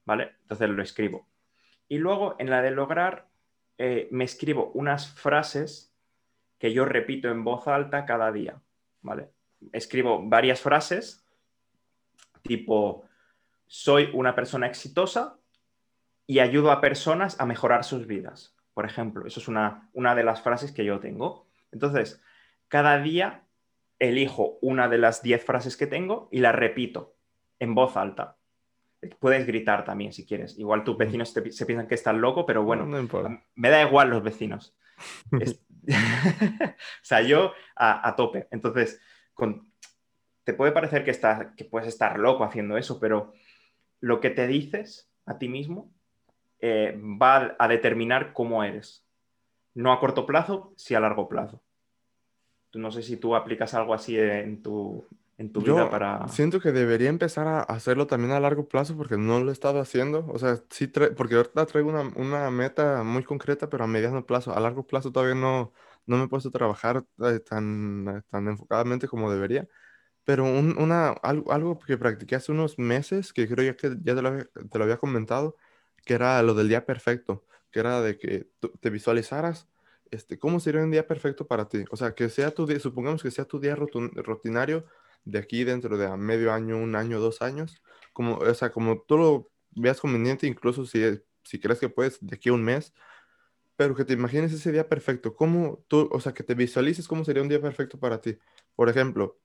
¿Vale? 0.03 0.33
Entonces 0.41 0.67
lo 0.67 0.83
escribo. 0.83 1.25
Y 1.87 1.99
luego, 1.99 2.35
en 2.37 2.49
la 2.49 2.61
de 2.61 2.71
lograr, 2.71 3.30
eh, 3.83 4.07
me 4.11 4.25
escribo 4.25 4.69
unas 4.75 5.11
frases 5.11 5.91
que 6.59 6.71
yo 6.71 6.85
repito 6.85 7.29
en 7.29 7.43
voz 7.43 7.67
alta 7.67 8.05
cada 8.05 8.31
día, 8.31 8.61
¿vale? 9.01 9.31
Escribo 9.71 10.21
varias 10.23 10.61
frases, 10.61 11.25
tipo, 12.43 13.05
soy 13.65 14.11
una 14.13 14.35
persona 14.35 14.67
exitosa 14.67 15.39
y 16.27 16.37
ayudo 16.37 16.69
a 16.69 16.79
personas 16.79 17.39
a 17.39 17.47
mejorar 17.47 17.83
sus 17.83 18.05
vidas, 18.05 18.55
por 18.75 18.85
ejemplo. 18.85 19.25
Eso 19.25 19.39
es 19.39 19.47
una, 19.47 19.89
una 19.93 20.13
de 20.13 20.25
las 20.25 20.43
frases 20.43 20.71
que 20.71 20.85
yo 20.85 20.99
tengo. 20.99 21.47
Entonces, 21.71 22.21
cada 22.67 22.99
día 22.99 23.47
elijo 23.97 24.59
una 24.61 24.89
de 24.89 24.99
las 24.99 25.23
10 25.23 25.43
frases 25.43 25.75
que 25.75 25.87
tengo 25.87 26.29
y 26.31 26.37
la 26.37 26.51
repito 26.51 27.15
en 27.57 27.73
voz 27.73 27.97
alta. 27.97 28.37
Puedes 29.19 29.47
gritar 29.47 29.83
también 29.83 30.13
si 30.13 30.25
quieres. 30.25 30.57
Igual 30.59 30.83
tus 30.83 30.97
vecinos 30.97 31.33
te, 31.33 31.51
se 31.51 31.65
piensan 31.65 31.87
que 31.87 31.95
estás 31.95 32.15
loco, 32.15 32.45
pero 32.45 32.63
bueno, 32.63 32.85
No 32.85 32.97
me 33.55 33.69
da 33.69 33.81
igual 33.81 34.09
los 34.09 34.23
vecinos. 34.23 34.75
Es- 35.39 35.59
o 35.87 36.75
sea, 37.03 37.21
yo 37.21 37.53
a, 37.75 38.07
a 38.07 38.15
tope. 38.15 38.47
Entonces, 38.51 39.01
con- 39.33 39.71
te 40.43 40.53
puede 40.53 40.71
parecer 40.71 41.03
que, 41.03 41.11
estás, 41.11 41.47
que 41.55 41.65
puedes 41.65 41.87
estar 41.87 42.19
loco 42.19 42.43
haciendo 42.43 42.77
eso, 42.77 42.99
pero 42.99 43.33
lo 43.99 44.19
que 44.19 44.29
te 44.29 44.47
dices 44.47 45.11
a 45.25 45.37
ti 45.39 45.47
mismo 45.47 45.91
eh, 46.59 46.99
va 46.99 47.55
a 47.57 47.67
determinar 47.67 48.33
cómo 48.33 48.63
eres. 48.63 49.05
No 49.73 49.91
a 49.91 49.99
corto 49.99 50.25
plazo, 50.25 50.73
sí 50.77 50.93
a 50.93 50.99
largo 50.99 51.27
plazo. 51.29 51.63
No 52.73 52.91
sé 52.91 53.01
si 53.03 53.17
tú 53.17 53.35
aplicas 53.35 53.73
algo 53.73 53.93
así 53.93 54.17
en 54.19 54.61
tu, 54.61 55.05
en 55.41 55.51
tu 55.51 55.61
vida 55.61 55.75
Yo 55.75 55.89
para... 55.89 56.27
siento 56.27 56.59
que 56.59 56.71
debería 56.71 57.09
empezar 57.09 57.47
a 57.47 57.61
hacerlo 57.61 58.07
también 58.07 58.31
a 58.31 58.39
largo 58.39 58.67
plazo 58.67 58.95
porque 58.97 59.17
no 59.17 59.39
lo 59.41 59.49
he 59.49 59.53
estado 59.53 59.79
haciendo. 59.79 60.25
O 60.29 60.39
sea, 60.39 60.61
sí, 60.69 60.87
porque 60.87 61.35
ahorita 61.35 61.65
traigo 61.65 61.89
una, 61.89 62.01
una 62.15 62.49
meta 62.51 63.03
muy 63.03 63.23
concreta, 63.23 63.69
pero 63.69 63.83
a 63.83 63.87
mediano 63.87 64.25
plazo. 64.25 64.55
A 64.55 64.59
largo 64.59 64.85
plazo 64.87 65.11
todavía 65.11 65.35
no, 65.35 65.73
no 66.05 66.17
me 66.17 66.23
he 66.25 66.27
puesto 66.27 66.49
a 66.49 66.51
trabajar 66.51 67.05
eh, 67.25 67.39
tan, 67.39 68.07
eh, 68.07 68.21
tan 68.29 68.47
enfocadamente 68.47 69.07
como 69.07 69.31
debería. 69.31 69.67
Pero 70.23 70.45
un- 70.45 70.77
una, 70.77 71.09
algo, 71.11 71.51
algo 71.51 71.79
que 71.79 71.97
practiqué 71.97 72.35
hace 72.35 72.51
unos 72.51 72.77
meses, 72.79 73.33
que 73.33 73.47
creo 73.47 73.65
ya 73.65 73.75
que 73.77 73.89
ya 74.03 74.15
te 74.15 74.21
lo 74.21 74.29
había, 74.29 74.45
te 74.45 74.77
lo 74.77 74.83
había 74.85 74.97
comentado, 74.97 75.57
que 76.05 76.13
era 76.15 76.41
lo 76.43 76.53
del 76.53 76.69
día 76.69 76.85
perfecto, 76.85 77.45
que 77.71 77.79
era 77.79 78.01
de 78.01 78.17
que 78.17 78.49
te 78.81 78.89
visualizaras, 78.89 79.67
este, 80.11 80.37
cómo 80.39 80.59
sería 80.59 80.81
un 80.83 80.91
día 80.91 81.07
perfecto 81.07 81.47
para 81.47 81.67
ti. 81.67 81.85
O 81.91 81.95
sea, 81.97 82.13
que 82.15 82.29
sea 82.29 82.51
tu 82.51 82.65
día, 82.67 82.79
supongamos 82.79 83.23
que 83.23 83.31
sea 83.31 83.45
tu 83.45 83.59
día 83.59 83.75
rutinario 83.75 84.85
de 85.25 85.39
aquí 85.39 85.63
dentro 85.63 85.97
de 85.97 86.15
medio 86.17 86.53
año, 86.53 86.77
un 86.77 86.95
año, 86.95 87.19
dos 87.19 87.41
años, 87.41 87.81
como, 88.13 88.37
o 88.37 88.53
sea, 88.53 88.71
como 88.71 89.01
tú 89.01 89.17
lo 89.17 89.51
veas 89.71 89.99
conveniente, 90.01 90.47
incluso 90.47 90.85
si, 90.85 91.01
si 91.43 91.59
crees 91.59 91.79
que 91.79 91.89
puedes 91.89 92.19
de 92.21 92.35
aquí 92.35 92.49
a 92.49 92.53
un 92.53 92.63
mes, 92.63 92.93
pero 93.75 93.95
que 93.95 94.05
te 94.05 94.13
imagines 94.13 94.53
ese 94.53 94.71
día 94.71 94.87
perfecto, 94.87 95.35
cómo 95.35 95.83
tú, 95.87 96.09
o 96.11 96.19
sea, 96.19 96.33
que 96.33 96.43
te 96.43 96.55
visualices 96.55 97.07
cómo 97.07 97.25
sería 97.25 97.41
un 97.41 97.49
día 97.49 97.61
perfecto 97.61 97.99
para 97.99 98.21
ti. 98.21 98.37
Por 98.75 98.89
ejemplo, 98.89 99.39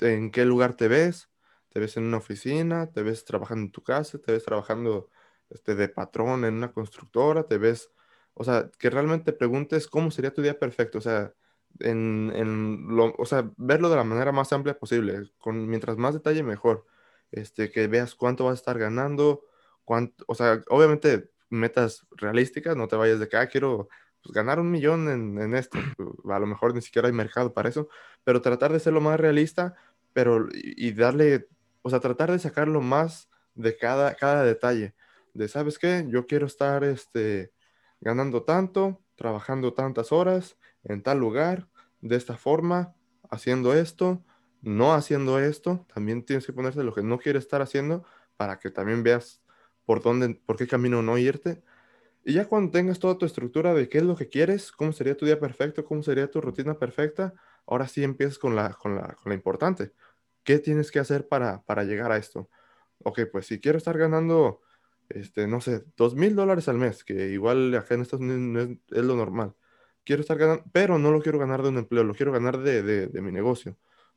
en 0.00 0.30
qué 0.30 0.44
lugar 0.44 0.76
te 0.76 0.88
ves, 0.88 1.30
te 1.70 1.80
ves 1.80 1.96
en 1.96 2.04
una 2.04 2.18
oficina, 2.18 2.90
te 2.92 3.02
ves 3.02 3.24
trabajando 3.24 3.64
en 3.64 3.72
tu 3.72 3.82
casa, 3.82 4.18
te 4.18 4.32
ves 4.32 4.44
trabajando 4.44 5.10
este, 5.50 5.74
de 5.74 5.88
patrón 5.88 6.44
en 6.44 6.54
una 6.54 6.72
constructora, 6.72 7.48
te 7.48 7.58
ves, 7.58 7.90
o 8.34 8.44
sea, 8.44 8.70
que 8.78 8.90
realmente 8.90 9.32
te 9.32 9.38
preguntes 9.38 9.88
cómo 9.88 10.10
sería 10.10 10.32
tu 10.32 10.42
día 10.42 10.58
perfecto, 10.58 10.98
o 10.98 11.00
sea, 11.00 11.34
en, 11.80 12.32
en 12.34 12.86
lo, 12.88 13.14
o 13.18 13.26
sea, 13.26 13.50
verlo 13.56 13.88
de 13.90 13.96
la 13.96 14.04
manera 14.04 14.32
más 14.32 14.52
amplia 14.52 14.78
posible, 14.78 15.30
con 15.38 15.68
mientras 15.68 15.96
más 15.96 16.14
detalle 16.14 16.42
mejor, 16.42 16.86
este, 17.32 17.70
que 17.70 17.86
veas 17.88 18.14
cuánto 18.14 18.44
vas 18.44 18.52
a 18.52 18.54
estar 18.60 18.78
ganando, 18.78 19.44
cuánto, 19.84 20.24
o 20.28 20.34
sea, 20.34 20.62
obviamente 20.68 21.30
metas 21.50 22.06
realísticas, 22.12 22.76
no 22.76 22.88
te 22.88 22.96
vayas 22.96 23.20
de 23.20 23.28
que, 23.28 23.36
ah, 23.36 23.48
quiero 23.48 23.88
pues, 24.22 24.32
ganar 24.34 24.60
un 24.60 24.70
millón 24.70 25.08
en, 25.08 25.38
en 25.40 25.54
esto, 25.54 25.78
a 26.30 26.38
lo 26.38 26.46
mejor 26.46 26.74
ni 26.74 26.82
siquiera 26.82 27.08
hay 27.08 27.14
mercado 27.14 27.52
para 27.52 27.68
eso, 27.68 27.88
pero 28.24 28.42
tratar 28.42 28.72
de 28.72 28.80
ser 28.80 28.92
lo 28.92 29.00
más 29.00 29.18
realista, 29.18 29.74
pero 30.12 30.48
y, 30.52 30.88
y 30.88 30.92
darle, 30.92 31.48
o 31.82 31.90
sea, 31.90 32.00
tratar 32.00 32.30
de 32.30 32.38
sacar 32.38 32.68
lo 32.68 32.80
más 32.80 33.28
de 33.54 33.76
cada, 33.76 34.14
cada 34.14 34.44
detalle, 34.44 34.94
de, 35.34 35.48
¿sabes 35.48 35.78
qué? 35.78 36.06
Yo 36.08 36.26
quiero 36.26 36.46
estar, 36.46 36.84
este, 36.84 37.52
ganando 38.00 38.44
tanto, 38.44 39.00
trabajando 39.16 39.74
tantas 39.74 40.12
horas 40.12 40.56
en 40.84 41.02
tal 41.02 41.18
lugar, 41.18 41.68
de 42.00 42.16
esta 42.16 42.36
forma, 42.36 42.94
haciendo 43.30 43.74
esto, 43.74 44.22
no 44.62 44.94
haciendo 44.94 45.38
esto, 45.38 45.86
también 45.92 46.24
tienes 46.24 46.46
que 46.46 46.52
ponerte 46.52 46.82
lo 46.84 46.94
que 46.94 47.02
no 47.02 47.18
quieres 47.18 47.44
estar 47.44 47.62
haciendo 47.62 48.04
para 48.36 48.58
que 48.58 48.70
también 48.70 49.02
veas 49.02 49.42
por 49.84 50.02
dónde, 50.02 50.40
por 50.46 50.56
qué 50.56 50.66
camino 50.66 51.02
no 51.02 51.18
irte. 51.18 51.62
Y 52.24 52.34
ya 52.34 52.46
cuando 52.46 52.70
tengas 52.72 52.98
toda 52.98 53.18
tu 53.18 53.26
estructura 53.26 53.74
de 53.74 53.88
qué 53.88 53.98
es 53.98 54.04
lo 54.04 54.16
que 54.16 54.28
quieres, 54.28 54.72
cómo 54.72 54.92
sería 54.92 55.16
tu 55.16 55.26
día 55.26 55.38
perfecto, 55.38 55.84
cómo 55.84 56.02
sería 56.02 56.30
tu 56.30 56.40
rutina 56.40 56.78
perfecta, 56.78 57.34
ahora 57.66 57.86
sí 57.88 58.02
empiezas 58.02 58.38
con 58.38 58.56
la, 58.56 58.72
con 58.74 58.96
la, 58.96 59.14
con 59.14 59.30
la 59.30 59.34
importante. 59.34 59.92
¿Qué 60.42 60.58
tienes 60.58 60.90
que 60.90 60.98
hacer 61.00 61.28
para, 61.28 61.62
para 61.64 61.84
llegar 61.84 62.12
a 62.12 62.16
esto? 62.16 62.48
Ok, 63.04 63.20
pues 63.30 63.46
si 63.46 63.60
quiero 63.60 63.78
estar 63.78 63.98
ganando, 63.98 64.62
este, 65.10 65.46
no 65.46 65.60
sé, 65.60 65.84
dos 65.96 66.14
mil 66.14 66.34
dólares 66.34 66.68
al 66.68 66.78
mes, 66.78 67.04
que 67.04 67.30
igual 67.30 67.74
acá 67.74 67.94
en 67.94 68.02
Estados 68.02 68.22
Unidos 68.22 68.40
no 68.40 68.60
es, 68.60 68.98
es 68.98 69.04
lo 69.04 69.16
normal. 69.16 69.54
Quiero 70.04 70.20
estar 70.22 70.38
ganando, 70.38 70.64
pero 70.72 70.98
no 70.98 71.10
lo 71.10 71.20
quiero 71.22 71.38
ganar 71.38 71.62
de 71.62 71.68
un 71.70 71.78
empleo, 71.78 72.04
lo 72.04 72.14
quiero 72.14 72.32
ganar 72.32 72.58
de, 72.58 72.82
de, 72.82 73.06
de 73.08 73.22
mi 73.22 73.32
negocio. 73.32 73.76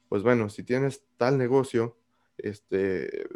Pues 0.09 0.23
bueno, 0.23 0.49
si 0.49 0.63
tienes 0.63 1.03
tal 1.17 1.37
negocio, 1.37 1.97
este, 2.37 3.27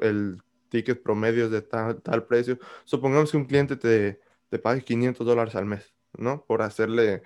el 0.00 0.42
tickets 0.68 1.00
promedios 1.00 1.50
de 1.50 1.62
tal, 1.62 2.02
tal 2.02 2.26
precio. 2.26 2.58
Supongamos 2.84 3.30
que 3.30 3.36
un 3.36 3.44
cliente 3.46 3.76
te, 3.76 4.20
te 4.48 4.58
pague 4.58 4.82
500 4.84 5.26
dólares 5.26 5.54
al 5.56 5.66
mes, 5.66 5.94
¿no? 6.18 6.44
Por 6.46 6.62
hacerle 6.62 7.22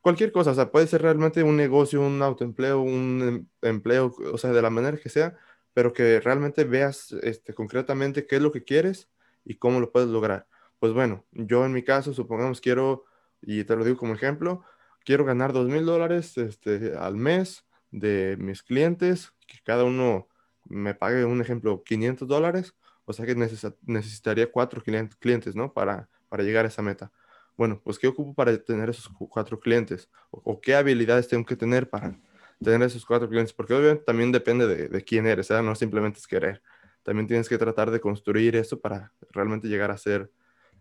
cualquier 0.00 0.32
cosa, 0.32 0.50
o 0.52 0.54
sea, 0.54 0.70
puede 0.70 0.86
ser 0.86 1.02
realmente 1.02 1.42
un 1.42 1.56
negocio, 1.56 2.00
un 2.00 2.22
autoempleo, 2.22 2.80
un 2.80 3.22
em- 3.62 3.68
empleo, 3.70 4.14
o 4.32 4.38
sea, 4.38 4.52
de 4.52 4.62
la 4.62 4.70
manera 4.70 4.96
que 4.98 5.08
sea, 5.08 5.36
pero 5.72 5.92
que 5.92 6.20
realmente 6.20 6.64
veas 6.64 7.12
este, 7.22 7.54
concretamente 7.54 8.26
qué 8.26 8.36
es 8.36 8.42
lo 8.42 8.52
que 8.52 8.64
quieres 8.64 9.08
y 9.44 9.56
cómo 9.56 9.80
lo 9.80 9.90
puedes 9.92 10.08
lograr. 10.08 10.46
Pues 10.78 10.92
bueno, 10.92 11.24
yo 11.32 11.64
en 11.64 11.72
mi 11.72 11.82
caso, 11.82 12.12
supongamos 12.14 12.60
quiero, 12.60 13.04
y 13.46 13.64
te 13.64 13.76
lo 13.76 13.84
digo 13.84 13.96
como 13.96 14.14
ejemplo, 14.14 14.62
quiero 15.04 15.24
ganar 15.24 15.52
dos 15.52 15.68
mil 15.68 15.84
dólares 15.84 16.36
este, 16.38 16.96
al 16.96 17.16
mes 17.16 17.64
de 17.90 18.36
mis 18.38 18.62
clientes, 18.62 19.32
que 19.46 19.58
cada 19.64 19.84
uno 19.84 20.28
me 20.64 20.94
pague 20.94 21.24
un 21.24 21.40
ejemplo 21.40 21.82
500 21.84 22.26
dólares, 22.28 22.74
o 23.04 23.12
sea 23.12 23.26
que 23.26 23.34
necesita- 23.36 23.76
necesitaría 23.82 24.50
cuatro 24.50 24.82
clien- 24.82 25.14
clientes, 25.18 25.54
¿no? 25.54 25.72
Para, 25.72 26.08
para 26.28 26.42
llegar 26.42 26.64
a 26.64 26.68
esa 26.68 26.82
meta. 26.82 27.12
Bueno, 27.56 27.80
pues 27.84 27.98
¿qué 27.98 28.08
ocupo 28.08 28.34
para 28.34 28.56
tener 28.58 28.90
esos 28.90 29.08
cu- 29.08 29.28
cuatro 29.28 29.60
clientes? 29.60 30.10
¿O, 30.30 30.60
qué 30.60 30.74
habilidades 30.74 31.28
tengo 31.28 31.44
que 31.44 31.54
tener 31.56 31.88
para 31.88 32.18
tener 32.62 32.82
esos 32.82 33.04
cuatro 33.06 33.28
clientes? 33.28 33.52
Porque 33.52 33.74
obviamente 33.74 34.04
también 34.04 34.32
depende 34.32 34.66
de, 34.66 34.88
de 34.88 35.02
quién 35.04 35.26
eres, 35.26 35.50
¿eh? 35.50 35.62
No 35.62 35.74
simplemente 35.74 36.18
es 36.18 36.26
querer. 36.26 36.62
También 37.02 37.26
tienes 37.28 37.48
que 37.48 37.58
tratar 37.58 37.90
de 37.90 38.00
construir 38.00 38.56
eso 38.56 38.80
para 38.80 39.12
realmente 39.30 39.68
llegar 39.68 39.90
a 39.90 39.98
ser... 39.98 40.30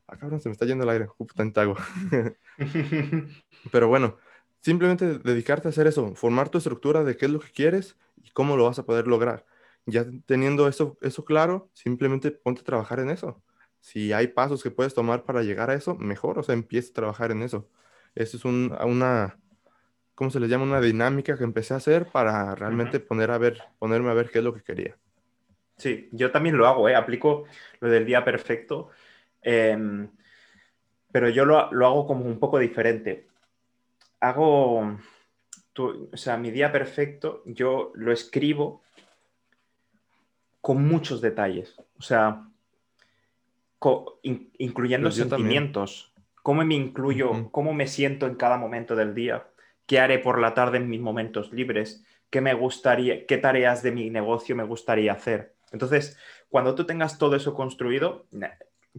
Ah, 0.07 0.17
cabrón, 0.17 0.41
se 0.41 0.49
me 0.49 0.53
está 0.53 0.65
yendo 0.65 0.83
el 0.83 0.89
aire. 0.89 1.05
Ocupo 1.05 1.33
tanto 1.33 1.61
agua. 1.61 1.77
Pero 3.71 3.87
bueno, 3.87 4.17
simplemente 4.61 5.19
dedicarte 5.19 5.67
a 5.67 5.71
hacer 5.71 5.87
eso, 5.87 6.13
formar 6.15 6.49
tu 6.49 6.57
estructura 6.57 7.03
de 7.03 7.15
qué 7.15 7.25
es 7.25 7.31
lo 7.31 7.39
que 7.39 7.51
quieres 7.51 7.97
y 8.23 8.31
cómo 8.31 8.57
lo 8.57 8.65
vas 8.65 8.79
a 8.79 8.85
poder 8.85 9.07
lograr. 9.07 9.45
Ya 9.85 10.05
teniendo 10.25 10.67
eso, 10.67 10.97
eso 11.01 11.25
claro, 11.25 11.69
simplemente 11.73 12.31
ponte 12.31 12.61
a 12.61 12.65
trabajar 12.65 12.99
en 12.99 13.09
eso. 13.09 13.41
Si 13.79 14.13
hay 14.13 14.27
pasos 14.27 14.63
que 14.63 14.71
puedes 14.71 14.93
tomar 14.93 15.23
para 15.25 15.43
llegar 15.43 15.69
a 15.69 15.73
eso, 15.73 15.95
mejor, 15.95 16.39
o 16.39 16.43
sea, 16.43 16.53
empieza 16.53 16.91
a 16.91 16.93
trabajar 16.93 17.31
en 17.31 17.41
eso. 17.43 17.69
Eso 18.15 18.37
es 18.37 18.45
un- 18.45 18.73
una, 18.85 19.39
¿cómo 20.15 20.29
se 20.29 20.39
le 20.39 20.47
llama? 20.47 20.63
Una 20.63 20.79
dinámica 20.81 21.37
que 21.37 21.43
empecé 21.43 21.73
a 21.73 21.77
hacer 21.77 22.07
para 22.11 22.55
realmente 22.55 22.99
poner 22.99 23.31
a 23.31 23.37
ver, 23.37 23.61
ponerme 23.79 24.09
a 24.09 24.13
ver 24.13 24.29
qué 24.29 24.39
es 24.39 24.43
lo 24.45 24.53
que 24.53 24.63
quería. 24.63 24.97
Sí, 25.77 26.07
yo 26.11 26.31
también 26.31 26.55
lo 26.55 26.67
hago, 26.67 26.87
¿eh? 26.87 26.95
aplico 26.95 27.45
lo 27.81 27.89
del 27.89 28.05
día 28.05 28.23
perfecto, 28.23 28.89
em, 29.43 30.09
pero 31.11 31.29
yo 31.29 31.45
lo, 31.45 31.71
lo 31.71 31.85
hago 31.87 32.07
como 32.07 32.25
un 32.25 32.39
poco 32.39 32.59
diferente. 32.59 33.27
Hago, 34.19 34.97
tu- 35.73 36.09
o 36.11 36.17
sea, 36.17 36.37
mi 36.37 36.51
día 36.51 36.71
perfecto 36.71 37.43
yo 37.45 37.91
lo 37.95 38.11
escribo 38.11 38.81
con 40.61 40.87
muchos 40.87 41.19
detalles, 41.21 41.75
o 41.99 42.01
sea, 42.01 42.47
co- 43.79 44.19
in- 44.23 44.51
incluyendo 44.57 45.07
Pues 45.07 45.17
también. 45.17 45.29
sentimientos, 45.29 46.13
cómo 46.41 46.63
me 46.63 46.75
incluyo, 46.75 47.49
cómo 47.51 47.73
me 47.73 47.87
siento 47.87 48.27
en 48.27 48.35
cada 48.35 48.57
momento 48.57 48.95
del 48.95 49.13
día, 49.13 49.47
qué 49.85 49.99
haré 49.99 50.19
por 50.19 50.39
la 50.39 50.53
tarde 50.53 50.77
en 50.77 50.89
mis 50.89 51.01
momentos 51.01 51.51
libres, 51.51 52.05
qué 52.29 52.39
me 52.41 52.53
gustaría, 52.53 53.25
qué 53.25 53.37
tareas 53.37 53.83
de 53.83 53.91
mi 53.91 54.09
negocio 54.09 54.55
me 54.55 54.63
gustaría 54.63 55.11
hacer. 55.11 55.53
Entonces, 55.71 56.17
cuando 56.49 56.75
tú 56.75 56.85
tengas 56.85 57.17
todo 57.17 57.35
eso 57.35 57.53
construido, 57.53 58.25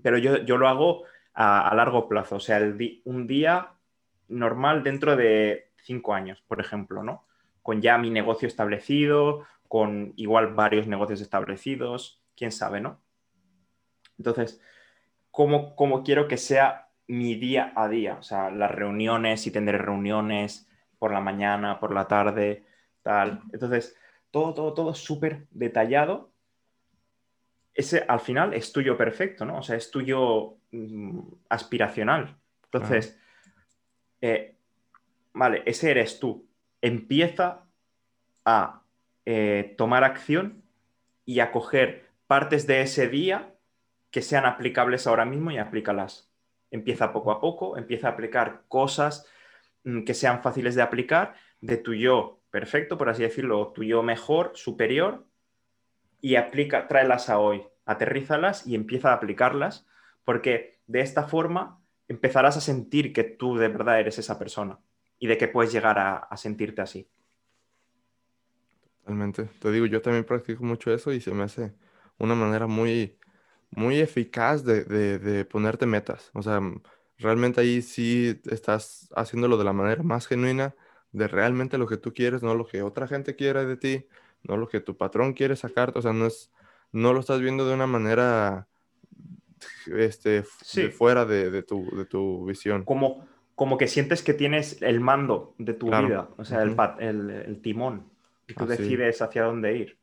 pero 0.03 0.19
yo, 0.19 0.39
yo 0.39 0.57
lo 0.57 0.69
hago 0.69 1.05
a, 1.35 1.73
largo 1.75 2.09
plazo, 2.09 2.37
o 2.37 2.41
sea, 2.41 2.61
un 3.05 3.27
día 3.27 3.73
normal 4.29 4.83
dentro 4.83 5.17
de 5.17 5.73
cinco 5.83 6.15
años, 6.15 6.43
por 6.47 6.61
ejemplo, 6.61 7.03
¿no? 7.03 7.27
Con 7.63 7.83
ya 7.83 7.99
mi 7.99 8.11
negocio 8.11 8.49
establecido, 8.49 9.47
con 9.69 10.13
igual 10.17 10.55
varios 10.55 10.87
negocios 10.87 11.21
establecidos, 11.21 12.23
quién 12.37 12.53
sabe, 12.53 12.81
¿no? 12.81 13.01
Entonces, 14.19 14.61
¿cómo, 15.31 15.75
cómo 15.75 16.03
quiero 16.05 16.29
que 16.29 16.37
sea 16.37 16.89
mi 17.07 17.35
día 17.35 17.73
a 17.75 17.89
día? 17.89 18.17
O 18.19 18.23
sea, 18.23 18.51
las 18.51 18.71
reuniones, 18.71 19.43
si 19.43 19.51
tendré 19.51 19.79
reuniones 19.79 20.69
por 20.99 21.13
la 21.13 21.21
mañana, 21.21 21.81
por 21.81 21.93
la 21.93 22.07
tarde, 22.07 22.65
tal. 23.03 23.43
Entonces, 23.53 23.97
todo, 24.31 24.55
todo, 24.55 24.75
todo 24.75 24.95
súper 24.95 25.47
detallado. 25.51 26.33
Ese 27.75 28.05
al 28.07 28.21
final 28.21 28.55
es 28.55 28.73
tuyo 28.73 28.97
perfecto, 28.97 29.45
¿no? 29.45 29.59
O 29.59 29.63
sea, 29.63 29.77
es 29.77 29.91
tuyo 29.91 30.57
mm, 30.71 31.21
aspiracional. 31.49 32.37
Entonces, 32.65 33.19
eh, 34.21 34.57
vale, 35.33 35.63
ese 35.67 35.91
eres 35.91 36.21
tú. 36.21 36.47
Empieza 36.81 37.65
a 38.45 38.83
eh, 39.27 39.75
tomar 39.77 40.05
acción 40.05 40.63
y 41.25 41.41
a 41.41 41.51
coger 41.51 42.11
partes 42.27 42.67
de 42.67 42.83
ese 42.83 43.09
día 43.09 43.55
que 44.11 44.23
sean 44.23 44.47
aplicables 44.47 45.07
ahora 45.07 45.25
mismo 45.25 45.51
y 45.51 45.59
aplícalas. 45.59 46.31
Empieza 46.71 47.13
poco 47.13 47.33
a 47.33 47.41
poco, 47.41 47.77
empieza 47.77 48.09
a 48.09 48.13
aplicar 48.13 48.63
cosas 48.69 49.27
mm, 49.85 50.05
que 50.05 50.15
sean 50.15 50.43
fáciles 50.43 50.75
de 50.75 50.83
aplicar 50.83 51.35
de 51.61 51.77
tu 51.77 51.95
yo 51.95 52.41
perfecto, 52.55 52.97
por 52.97 53.09
así 53.09 53.25
decirlo, 53.25 53.73
tu 53.75 53.83
yo 53.83 54.05
mejor, 54.05 54.53
superior, 54.55 55.27
y 56.25 56.37
aplica, 56.37 56.89
tráelas 56.89 57.29
a 57.29 57.39
hoy, 57.39 57.63
aterrízalas 57.85 58.67
y 58.67 58.77
empieza 58.77 59.11
a 59.11 59.17
aplicarlas, 59.17 59.87
porque 60.25 60.81
de 60.87 61.03
esta 61.03 61.25
forma 61.25 61.83
empezarás 62.09 62.57
a 62.57 62.63
sentir 62.63 63.13
que 63.13 63.25
tú 63.25 63.59
de 63.59 63.69
verdad 63.69 64.01
eres 64.01 64.19
esa 64.19 64.39
persona 64.39 64.81
y 65.19 65.27
de 65.27 65.37
que 65.37 65.49
puedes 65.49 65.71
llegar 65.71 65.99
a, 65.99 66.17
a 66.17 66.37
sentirte 66.39 66.81
así. 66.81 67.11
Totalmente. 69.01 69.45
Te 69.61 69.71
digo, 69.71 69.87
yo 69.87 70.01
también 70.03 70.25
practico 70.25 70.65
mucho 70.65 70.93
eso 70.93 71.13
y 71.13 71.21
se 71.21 71.33
me 71.33 71.45
hace 71.45 71.75
una 72.19 72.35
manera 72.35 72.67
muy, 72.67 73.19
muy 73.71 74.01
eficaz 74.01 74.65
de, 74.65 74.85
de, 74.85 75.19
de 75.19 75.45
ponerte 75.45 75.87
metas. 75.87 76.31
O 76.35 76.43
sea, 76.43 76.61
realmente 77.19 77.61
ahí 77.61 77.83
sí 77.83 78.41
estás 78.47 79.11
haciéndolo 79.17 79.59
de 79.59 79.65
la 79.65 79.73
manera 79.75 80.03
más 80.03 80.27
genuina, 80.27 80.75
de 81.13 81.29
realmente 81.29 81.79
lo 81.79 81.87
que 81.87 81.99
tú 81.99 82.15
quieres, 82.15 82.43
no 82.43 82.55
lo 82.55 82.67
que 82.67 82.83
otra 82.83 83.07
gente 83.09 83.37
quiere 83.37 83.67
de 83.67 83.77
ti, 83.77 84.07
no 84.45 84.57
lo 84.57 84.69
que 84.69 84.81
tu 84.81 84.97
patrón 84.97 85.33
quiere 85.33 85.57
sacarte. 85.57 85.99
O 85.99 86.03
sea, 86.03 86.13
no 86.13 86.27
es, 86.27 86.51
no 86.93 87.13
lo 87.13 87.21
estás 87.21 87.41
viendo 87.41 87.67
de 87.67 87.75
una 87.75 87.87
manera, 87.87 88.69
este, 89.87 90.31
de 90.31 90.45
Sí, 90.45 90.87
fuera 90.89 91.25
de, 91.25 91.51
de 91.51 91.63
tu, 91.63 91.85
de 91.97 92.05
tu 92.05 92.47
visión. 92.47 92.85
como, 92.85 93.27
como 93.55 93.79
que 93.79 93.87
sientes 93.89 94.23
que 94.23 94.35
tienes 94.35 94.81
el 94.83 95.01
mando 95.01 95.55
de 95.59 95.75
tu 95.75 95.87
Claro. 95.89 96.09
vida, 96.09 96.29
o 96.37 96.45
sea, 96.45 96.63
el, 96.63 96.77
el- 97.01 97.31
el 97.31 97.61
timón, 97.63 98.05
y 98.49 98.55
tú 98.55 98.65
Así. 98.65 98.83
decides 98.83 99.23
hacia 99.23 99.45
dónde 99.45 99.77
ir. 99.77 99.99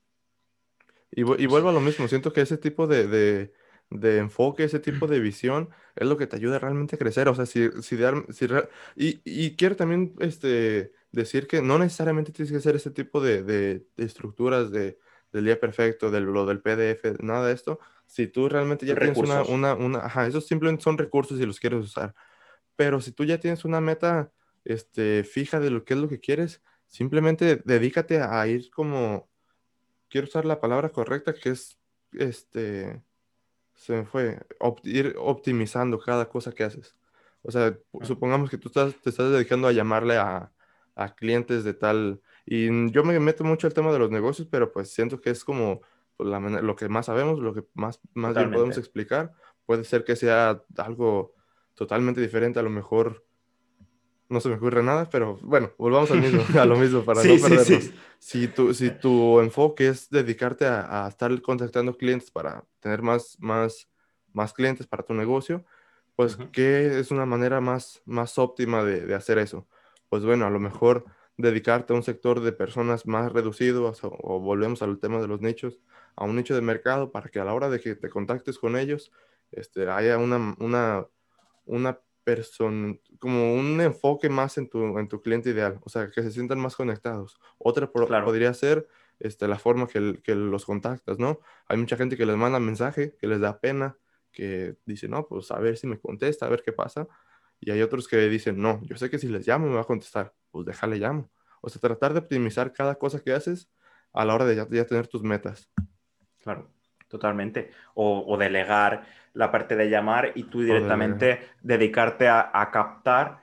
Y, 1.12 1.24
vu- 1.24 1.36
y 1.38 1.46
vuelvo 1.46 1.70
a 1.70 1.74
lo 1.74 1.82
mismo, 1.82 2.08
siento 2.08 2.32
que 2.32 2.42
ese 2.42 2.58
tipo 2.58 2.88
de, 2.88 3.08
de, 3.08 3.54
de 3.90 4.18
enfoque, 4.18 4.64
ese 4.64 4.80
tipo 4.80 5.08
de 5.08 5.20
visión 5.20 5.70
es 5.96 6.08
lo 6.08 6.18
que 6.18 6.28
te 6.28 6.38
ayuda 6.38 6.58
realmente 6.60 6.96
a 6.96 7.00
crecer. 7.00 7.28
O 7.28 7.36
sea, 7.36 7.46
si, 7.46 7.70
si, 7.82 7.96
de- 7.98 8.26
si 8.30 8.48
y, 8.96 9.22
y 9.26 9.56
quiero 9.56 9.76
también 9.76 10.14
este, 10.20 10.94
decir 11.12 11.48
que 11.48 11.62
no 11.62 11.78
necesariamente 11.80 12.32
tienes 12.32 12.52
que 12.52 12.58
hacer 12.58 12.76
ese 12.76 12.92
tipo 12.92 13.22
de, 13.22 13.44
de- 13.44 13.86
de 13.98 14.06
estructuras 14.06 14.72
de, 14.72 14.98
del 15.32 15.46
día 15.46 15.60
perfecto, 15.60 16.10
de 16.12 16.22
lo 16.22 16.46
del 16.46 16.62
PDF, 16.62 17.18
nada 17.22 17.48
de 17.48 17.54
esto. 17.54 17.80
Si 18.06 18.28
tú 18.28 18.50
realmente 18.50 18.86
ya 18.86 18.96
tienes 18.96 19.18
una, 19.18 19.36
Recursos. 19.40 19.50
una, 19.56 19.74
una, 19.76 20.00
ajá, 20.00 20.28
esos 20.28 20.46
simplemente 20.48 20.84
son 20.84 20.98
recursos 20.98 21.40
y 21.40 21.46
los 21.46 21.60
quieres 21.60 21.80
usar. 21.86 22.14
Pero 22.76 23.00
si 23.02 23.12
tú 23.12 23.24
ya 23.26 23.40
tienes 23.40 23.64
una 23.66 23.80
meta 23.82 24.32
este, 24.66 25.24
fija 25.24 25.60
de 25.60 25.70
lo 25.72 25.84
que 25.86 25.94
es 25.94 26.00
lo 26.00 26.10
que 26.10 26.20
quieres, 26.20 26.62
simplemente 26.88 27.62
dedícate 27.66 28.22
a 28.22 28.46
ir 28.48 28.70
como 28.72 29.30
quiero 30.10 30.28
usar 30.28 30.46
la 30.46 30.60
palabra 30.60 30.90
correcta, 30.90 31.34
que 31.34 31.50
es, 31.52 31.78
este, 32.14 33.02
se 33.76 33.94
me 33.94 34.06
fue, 34.06 34.40
opt- 34.60 34.86
ir 34.86 35.16
optimizando 35.18 36.00
cada 36.00 36.28
cosa 36.28 36.52
que 36.52 36.64
haces. 36.64 36.96
O 37.44 37.52
sea, 37.52 37.78
pu- 37.92 38.06
supongamos 38.06 38.50
que 38.50 38.58
tú 38.58 38.68
estás, 38.68 38.94
te 39.02 39.10
estás 39.10 39.32
dedicando 39.32 39.68
a 39.68 39.72
llamarle 39.72 40.18
a, 40.18 40.52
a 40.96 41.16
clientes 41.16 41.64
de 41.64 41.74
tal, 41.74 42.22
y 42.46 42.92
yo 42.92 43.04
me 43.04 43.20
meto 43.20 43.44
mucho 43.44 43.68
al 43.68 43.74
tema 43.74 43.92
de 43.92 44.00
los 44.00 44.12
negocios, 44.12 44.48
pero 44.50 44.72
pues 44.72 44.92
siento 44.94 45.22
que 45.22 45.30
es 45.30 45.44
como 45.44 45.82
pues, 46.18 46.30
la 46.30 46.40
lo 46.40 46.76
que 46.76 46.90
más 46.90 47.06
sabemos, 47.08 47.40
lo 47.40 47.54
que 47.54 47.64
más, 47.74 48.00
más 48.14 48.36
bien 48.36 48.52
podemos 48.52 48.78
explicar. 48.78 49.34
Puede 49.66 49.84
ser 49.84 50.04
que 50.04 50.16
sea 50.16 50.64
algo 50.78 51.34
totalmente 51.76 52.20
diferente, 52.22 52.60
a 52.60 52.64
lo 52.64 52.70
mejor 52.70 53.26
no 54.32 54.40
se 54.40 54.48
me 54.50 54.56
ocurre 54.56 54.82
nada, 54.82 55.10
pero 55.10 55.38
bueno, 55.44 55.72
volvamos 55.78 56.10
al 56.12 56.22
mismo, 56.22 56.44
a 56.60 56.66
lo 56.66 56.78
mismo 56.78 57.04
para 57.04 57.22
Sí, 57.22 57.28
no 57.28 57.36
sí, 57.36 57.42
perdernos. 57.42 57.84
sí. 57.84 57.94
Si 58.20 58.48
tu, 58.48 58.74
si 58.74 58.90
tu 58.90 59.40
enfoque 59.42 59.88
es 59.90 60.10
dedicarte 60.10 60.66
a, 60.66 61.06
a 61.06 61.10
estar 61.10 61.42
contactando 61.42 61.98
clientes 61.98 62.32
para 62.32 62.64
tener 62.80 63.02
más, 63.02 63.36
más, 63.40 63.90
más 64.32 64.54
clientes 64.54 64.88
para 64.88 65.04
tu 65.04 65.14
negocio, 65.14 65.66
pues, 66.16 66.36
Ujú. 66.36 66.50
¿qué 66.52 67.00
es 67.00 67.12
una 67.12 67.26
manera 67.26 67.60
más, 67.60 68.02
más 68.06 68.38
óptima 68.38 68.84
de, 68.84 69.06
de 69.06 69.16
hacer 69.16 69.38
eso? 69.38 69.68
Pues 70.12 70.26
bueno, 70.26 70.46
a 70.46 70.50
lo 70.50 70.60
mejor 70.60 71.06
dedicarte 71.38 71.94
a 71.94 71.96
un 71.96 72.04
sector 72.04 72.42
de 72.42 72.52
personas 72.52 73.06
más 73.08 73.32
reducido, 73.32 73.94
o, 74.04 74.42
volvemos 74.42 74.82
al 74.82 75.00
tema 75.00 75.22
de 75.22 75.28
los 75.30 75.40
nichos, 75.42 75.80
a 76.18 76.26
un 76.26 76.36
nicho 76.36 76.54
de 76.54 76.60
mercado 76.62 77.14
para 77.14 77.30
que 77.30 77.40
a 77.40 77.46
la 77.46 77.54
hora 77.54 77.70
de 77.70 77.80
que 77.80 77.96
te 77.96 78.10
contactes 78.10 78.60
con 78.60 78.76
ellos, 78.78 79.14
este, 79.52 79.90
haya 79.90 80.18
una, 80.18 80.56
una, 80.60 81.08
una 81.66 82.02
persona, 82.26 82.96
como 83.20 83.56
un 83.56 83.80
enfoque 83.82 84.30
más 84.30 84.58
en 84.58 84.70
tu, 84.70 85.00
en 85.00 85.08
tu 85.08 85.22
cliente 85.22 85.50
ideal, 85.52 85.80
o 85.84 85.90
sea, 85.90 86.12
que 86.12 86.22
se 86.24 86.32
sientan 86.32 86.60
más 86.60 86.76
conectados. 86.76 87.40
Otra 87.58 87.92
pro- 87.92 88.08
Claro. 88.08 88.26
podría 88.26 88.54
ser 88.54 88.88
este, 89.20 89.48
la 89.48 89.60
forma 89.60 89.88
que, 89.88 90.22
que 90.24 90.36
los 90.36 90.66
contactas, 90.66 91.20
¿no? 91.20 91.40
Hay 91.68 91.78
mucha 91.78 91.98
gente 91.98 92.18
que 92.18 92.26
les 92.26 92.36
manda 92.38 92.60
mensaje, 92.60 93.16
que 93.18 93.28
les 93.28 93.40
da 93.40 93.62
pena, 93.62 93.98
que 94.34 94.76
dice, 94.86 95.08
no, 95.08 95.26
pues 95.28 95.52
a 95.52 95.60
ver 95.60 95.78
si 95.78 95.88
me 95.88 96.00
contesta, 96.00 96.46
a 96.46 96.50
ver 96.50 96.64
qué 96.64 96.74
pasa. 96.74 97.08
Y 97.62 97.70
hay 97.70 97.82
otros 97.84 98.08
que 98.08 98.18
dicen, 98.28 98.60
no, 98.60 98.82
yo 98.84 98.98
sé 98.98 99.10
que 99.10 99.20
si 99.20 99.28
les 99.28 99.48
llamo 99.48 99.68
me 99.68 99.76
va 99.76 99.82
a 99.82 99.86
contestar, 99.86 100.34
pues 100.50 100.66
déjale 100.66 100.98
llamo. 100.98 101.30
O 101.62 101.70
sea, 101.70 101.80
tratar 101.80 102.12
de 102.12 102.20
optimizar 102.20 102.74
cada 102.74 102.96
cosa 102.96 103.22
que 103.24 103.34
haces 103.34 103.72
a 104.14 104.26
la 104.26 104.34
hora 104.34 104.46
de 104.46 104.56
ya, 104.56 104.86
tener 104.86 105.08
tus 105.08 105.22
metas. 105.22 105.72
Claro, 106.40 106.72
totalmente. 107.08 107.70
O, 107.94 108.36
delegar 108.36 109.06
la 109.34 109.52
parte 109.52 109.76
de 109.76 109.92
llamar 109.92 110.32
y 110.34 110.44
tú 110.44 110.64
directamente 110.64 111.52
dedicarte 111.62 112.28
a, 112.28 112.70
captar 112.74 113.42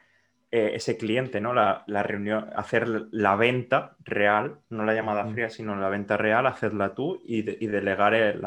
eh, 0.50 0.72
ese 0.74 0.96
cliente, 0.96 1.40
¿no? 1.40 1.54
La, 1.54 2.02
reunión, 2.02 2.50
hacer 2.56 2.88
la 3.12 3.36
venta 3.36 3.96
real, 4.00 4.58
no 4.68 4.84
la 4.84 4.94
llamada 4.94 5.26
fría, 5.26 5.48
sino 5.48 5.76
la 5.76 5.88
venta 5.88 6.16
real, 6.16 6.48
hacerla 6.48 6.92
tú 6.92 7.22
y, 7.24 7.42
delegar 7.42 8.14
el, 8.14 8.44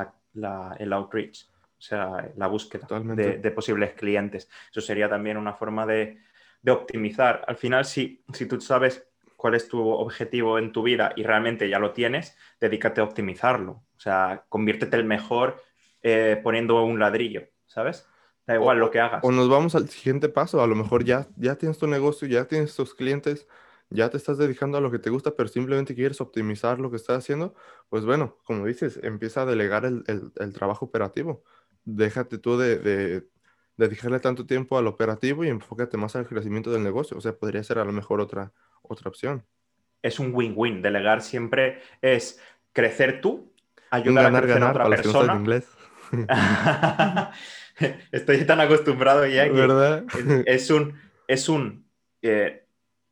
el 0.80 0.94
outreach 0.94 1.48
o 1.82 1.84
sea, 1.84 2.32
la 2.38 2.46
búsqueda 2.46 2.88
de, 3.00 3.52
posibles 3.52 3.94
clientes. 3.94 4.48
Eso 4.70 4.82
sería 4.82 5.10
también 5.10 5.36
una 5.36 5.54
forma 5.54 5.88
de, 5.88 6.20
optimizar. 6.68 7.44
Al 7.48 7.56
final, 7.56 7.86
si, 7.86 8.24
si 8.34 8.46
tú 8.46 8.62
sabes 8.62 9.04
cuál 9.36 9.56
es 9.56 9.68
tu 9.68 9.90
objetivo 9.90 10.60
en 10.60 10.72
tu 10.72 10.84
vida 10.84 11.12
y 11.16 11.24
realmente 11.24 11.68
ya 11.68 11.80
lo 11.80 11.92
tienes, 11.92 12.38
dedícate 12.60 13.02
a 13.02 13.04
optimizarlo. 13.04 13.84
O 13.98 14.00
sea, 14.00 14.46
conviértete 14.48 14.96
el 14.96 15.06
mejor 15.06 15.64
eh, 16.04 16.40
poniendo 16.44 16.84
un 16.84 17.00
ladrillo, 17.00 17.48
¿sabes? 17.66 18.08
Da 18.46 18.54
igual 18.54 18.78
lo 18.78 18.92
que 18.92 19.00
hagas. 19.00 19.24
O 19.24 19.32
nos 19.32 19.50
vamos 19.50 19.74
al 19.74 19.90
siguiente 19.90 20.30
paso. 20.30 20.62
A 20.62 20.68
lo 20.68 20.76
mejor 20.76 21.04
ya, 21.04 21.30
ya 21.36 21.56
tienes 21.56 21.80
tu 21.80 21.88
negocio, 21.88 22.28
ya 22.28 22.46
tienes 22.46 22.76
tus 22.76 22.94
clientes, 22.94 23.48
ya 23.90 24.12
te 24.12 24.18
estás 24.18 24.38
dedicando 24.38 24.78
a 24.78 24.82
lo 24.82 24.92
que 24.92 25.00
te 25.00 25.10
gusta, 25.10 25.36
pero 25.36 25.50
simplemente 25.50 25.96
quieres 25.96 26.22
optimizar 26.22 26.80
lo 26.80 26.92
que 26.92 26.98
estás 26.98 27.18
haciendo. 27.18 27.56
Pues 27.90 28.06
bueno, 28.06 28.38
como 28.44 28.68
dices, 28.68 29.00
empieza 29.02 29.42
a 29.42 29.46
delegar 29.48 29.86
el, 29.86 30.04
el 30.06 30.54
trabajo 30.54 30.86
operativo 30.86 31.44
déjate 31.84 32.38
tú 32.38 32.58
de, 32.58 32.80
de, 32.80 33.28
dedicarle 33.78 34.20
tanto 34.20 34.46
tiempo 34.46 34.78
al 34.78 34.88
operativo 34.88 35.44
y 35.44 35.50
enfócate 35.50 35.98
más 35.98 36.16
al 36.16 36.28
crecimiento 36.28 36.72
del 36.72 36.84
negocio. 36.84 37.18
O 37.18 37.22
sea, 37.22 37.34
podría 37.34 37.64
ser 37.64 37.80
a 37.80 37.86
lo 37.86 37.92
mejor 37.92 38.22
otra, 38.22 38.54
otra 38.82 39.10
opción. 39.10 39.46
Es 40.02 40.20
un 40.20 40.34
win-win. 40.34 40.82
Delegar 40.82 41.22
siempre 41.22 41.82
es 42.02 42.40
crecer 42.74 43.22
tú, 43.22 43.54
ayudar 43.90 44.36
a 44.36 44.42
crecer 44.42 44.64
a 44.64 44.72
otra 44.72 44.90
persona. 44.90 45.36
inglés. 45.36 45.68
Estoy 48.12 48.46
tan 48.46 48.60
acostumbrado 48.60 49.26
ya 49.26 49.50
que 49.50 50.44
Es, 50.46 50.70
un, 50.70 51.00
es 51.28 51.50
un 51.50 51.86
eh, 52.22 52.66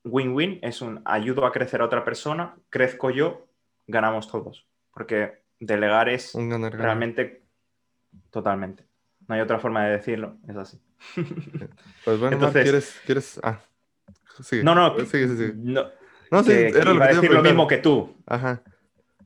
win-win, 0.04 0.60
es 0.62 0.82
un 0.82 1.02
ayudo 1.06 1.46
a 1.46 1.52
crecer 1.52 1.82
a 1.82 1.86
otra 1.86 2.04
persona, 2.04 2.56
crezco 2.70 3.10
yo, 3.10 3.48
ganamos 3.88 4.30
todos. 4.30 4.68
Porque 4.92 5.42
delegar 5.60 6.10
es 6.10 6.36
realmente 6.36 7.49
Totalmente. 8.30 8.86
No 9.28 9.36
hay 9.36 9.42
otra 9.42 9.60
forma 9.60 9.86
de 9.86 9.92
decirlo, 9.92 10.38
es 10.48 10.56
así. 10.56 10.80
Pues 12.06 12.20
bueno, 12.20 12.36
Entonces, 12.36 12.64
¿quieres, 12.64 13.02
¿quieres? 13.06 13.40
Ah, 13.44 13.60
No, 14.64 14.76
no, 14.76 14.98
sí, 15.00 15.06
sí, 15.06 15.38
sí. 15.38 15.52
No, 15.56 15.86
no 16.32 16.44
sí, 16.44 16.52
era 16.52 16.94
lo 16.94 17.00
que 17.00 17.08
decir 17.08 17.32
lo 17.32 17.44
mismo 17.44 17.68
que 17.68 17.78
tú. 17.78 18.16
Ajá. 18.26 18.62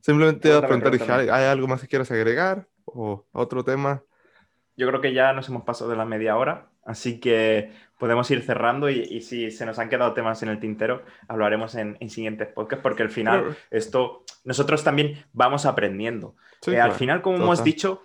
Simplemente 0.00 0.40
te 0.40 0.48
iba 0.48 0.58
a 0.58 0.66
preguntar, 0.66 1.20
¿hay 1.20 1.44
algo 1.46 1.66
más 1.66 1.80
que 1.80 1.88
quieras 1.88 2.10
agregar? 2.10 2.66
¿O 2.84 3.24
otro 3.32 3.64
tema? 3.64 4.02
Yo 4.76 4.86
creo 4.88 5.00
que 5.00 5.14
ya 5.14 5.32
nos 5.32 5.48
hemos 5.48 5.62
pasado 5.62 5.90
de 5.90 5.96
la 5.96 6.04
media 6.04 6.36
hora, 6.36 6.66
así 6.84 7.20
que 7.20 7.72
podemos 7.98 8.30
ir 8.30 8.42
cerrando 8.42 8.90
y, 8.90 9.20
si 9.22 9.50
se 9.50 9.64
nos 9.64 9.78
han 9.78 9.88
quedado 9.88 10.12
temas 10.12 10.42
en 10.42 10.50
el 10.50 10.58
tintero, 10.58 11.02
hablaremos 11.28 11.74
en, 11.74 11.96
siguientes 12.10 12.48
podcasts, 12.48 12.82
porque 12.82 13.02
al 13.02 13.10
final 13.10 13.56
esto, 13.70 14.24
nosotros 14.44 14.84
también 14.84 15.24
vamos 15.32 15.64
aprendiendo. 15.64 16.34
Eh, 16.66 16.78
al 16.78 16.92
final, 16.92 17.22
como 17.22 17.38
hemos 17.38 17.64
dicho, 17.64 18.02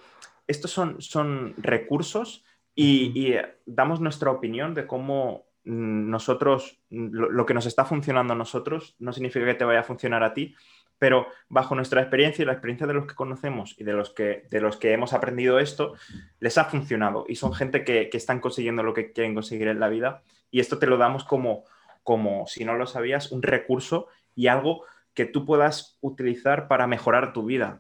estos 0.50 0.72
son, 0.72 1.00
son 1.00 1.54
recursos 1.58 2.43
y, 2.76 3.36
damos 3.68 4.02
nuestra 4.02 4.32
opinión 4.32 4.74
de 4.74 4.88
cómo 4.88 5.45
nosotros, 5.64 6.80
lo, 6.89 7.45
que 7.45 7.54
nos 7.54 7.68
está 7.68 7.86
funcionando 7.86 8.34
a 8.34 8.38
nosotros, 8.38 8.95
no 8.97 9.14
significa 9.14 9.45
que 9.45 9.54
te 9.54 9.64
vaya 9.64 9.82
a 9.82 9.84
funcionar 9.84 10.24
a 10.24 10.34
ti, 10.34 10.56
pero 10.97 11.28
bajo 11.50 11.76
nuestra 11.76 12.02
experiencia 12.02 12.41
y 12.41 12.45
la 12.47 12.54
experiencia 12.54 12.88
de 12.88 12.95
los 12.95 13.06
que 13.06 13.14
conocemos 13.14 13.76
y 13.78 13.84
de 13.84 13.93
los 13.93 14.10
que, 14.10 14.47
de 14.50 14.60
los 14.60 14.78
que 14.78 14.91
hemos 14.91 15.14
aprendido 15.14 15.60
esto, 15.60 15.93
les 16.39 16.58
ha 16.58 16.66
funcionado 16.66 17.26
y 17.28 17.36
son 17.36 17.54
gente 17.54 17.84
que, 17.84 18.10
están 18.12 18.39
consiguiendo 18.39 18.82
lo 18.82 18.95
que 18.95 19.12
quieren 19.12 19.36
conseguir 19.36 19.68
en 19.68 19.80
la 19.80 19.88
vida 19.88 20.24
y 20.50 20.60
esto 20.60 20.80
te 20.80 20.88
lo 20.88 20.97
damos 20.97 21.24
como, 21.26 21.66
como, 22.02 22.47
si 22.47 22.66
no 22.66 22.74
lo 22.76 22.88
sabías, 22.88 23.32
un 23.32 23.43
recurso 23.43 24.08
y 24.36 24.47
algo 24.47 24.84
que 25.14 25.26
tú 25.26 25.45
puedas 25.45 25.97
utilizar 26.01 26.68
para 26.68 26.88
mejorar 26.88 27.34
tu 27.34 27.45
vida 27.45 27.80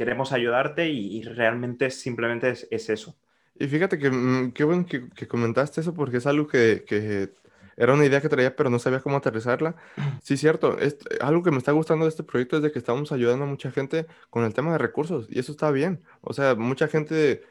queremos 0.00 0.32
ayudarte 0.32 0.88
y, 0.88 1.20
realmente 1.24 1.90
simplemente 1.90 2.48
es, 2.48 2.88
eso. 2.88 3.18
Y 3.54 3.66
fíjate 3.66 3.98
que 3.98 4.10
mm, 4.10 4.52
qué 4.52 4.64
bueno 4.64 4.86
que, 4.86 5.28
comentaste 5.28 5.82
eso 5.82 5.92
porque 5.92 6.16
es 6.16 6.26
algo 6.26 6.46
que, 6.46 7.30
era 7.76 7.92
una 7.92 8.06
idea 8.06 8.22
que 8.22 8.30
traía 8.30 8.56
pero 8.56 8.70
no 8.70 8.78
sabía 8.78 9.00
cómo 9.00 9.18
aterrizarla. 9.18 9.76
Sí, 10.22 10.38
cierto, 10.38 10.78
es, 10.78 10.96
algo 11.20 11.42
que 11.42 11.50
me 11.50 11.58
está 11.58 11.72
gustando 11.72 12.06
de 12.06 12.08
este 12.08 12.22
proyecto 12.22 12.56
es 12.56 12.62
de 12.62 12.72
que 12.72 12.78
estamos 12.78 13.12
ayudando 13.12 13.44
a 13.44 13.46
mucha 13.46 13.70
gente 13.70 14.06
con 14.30 14.44
el 14.44 14.54
tema 14.54 14.72
de 14.72 14.78
recursos 14.78 15.26
y 15.28 15.38
eso 15.38 15.52
está 15.52 15.70
bien. 15.70 16.02
O 16.22 16.32
sea, 16.32 16.54
mucha 16.54 16.88
gente, 16.88 17.42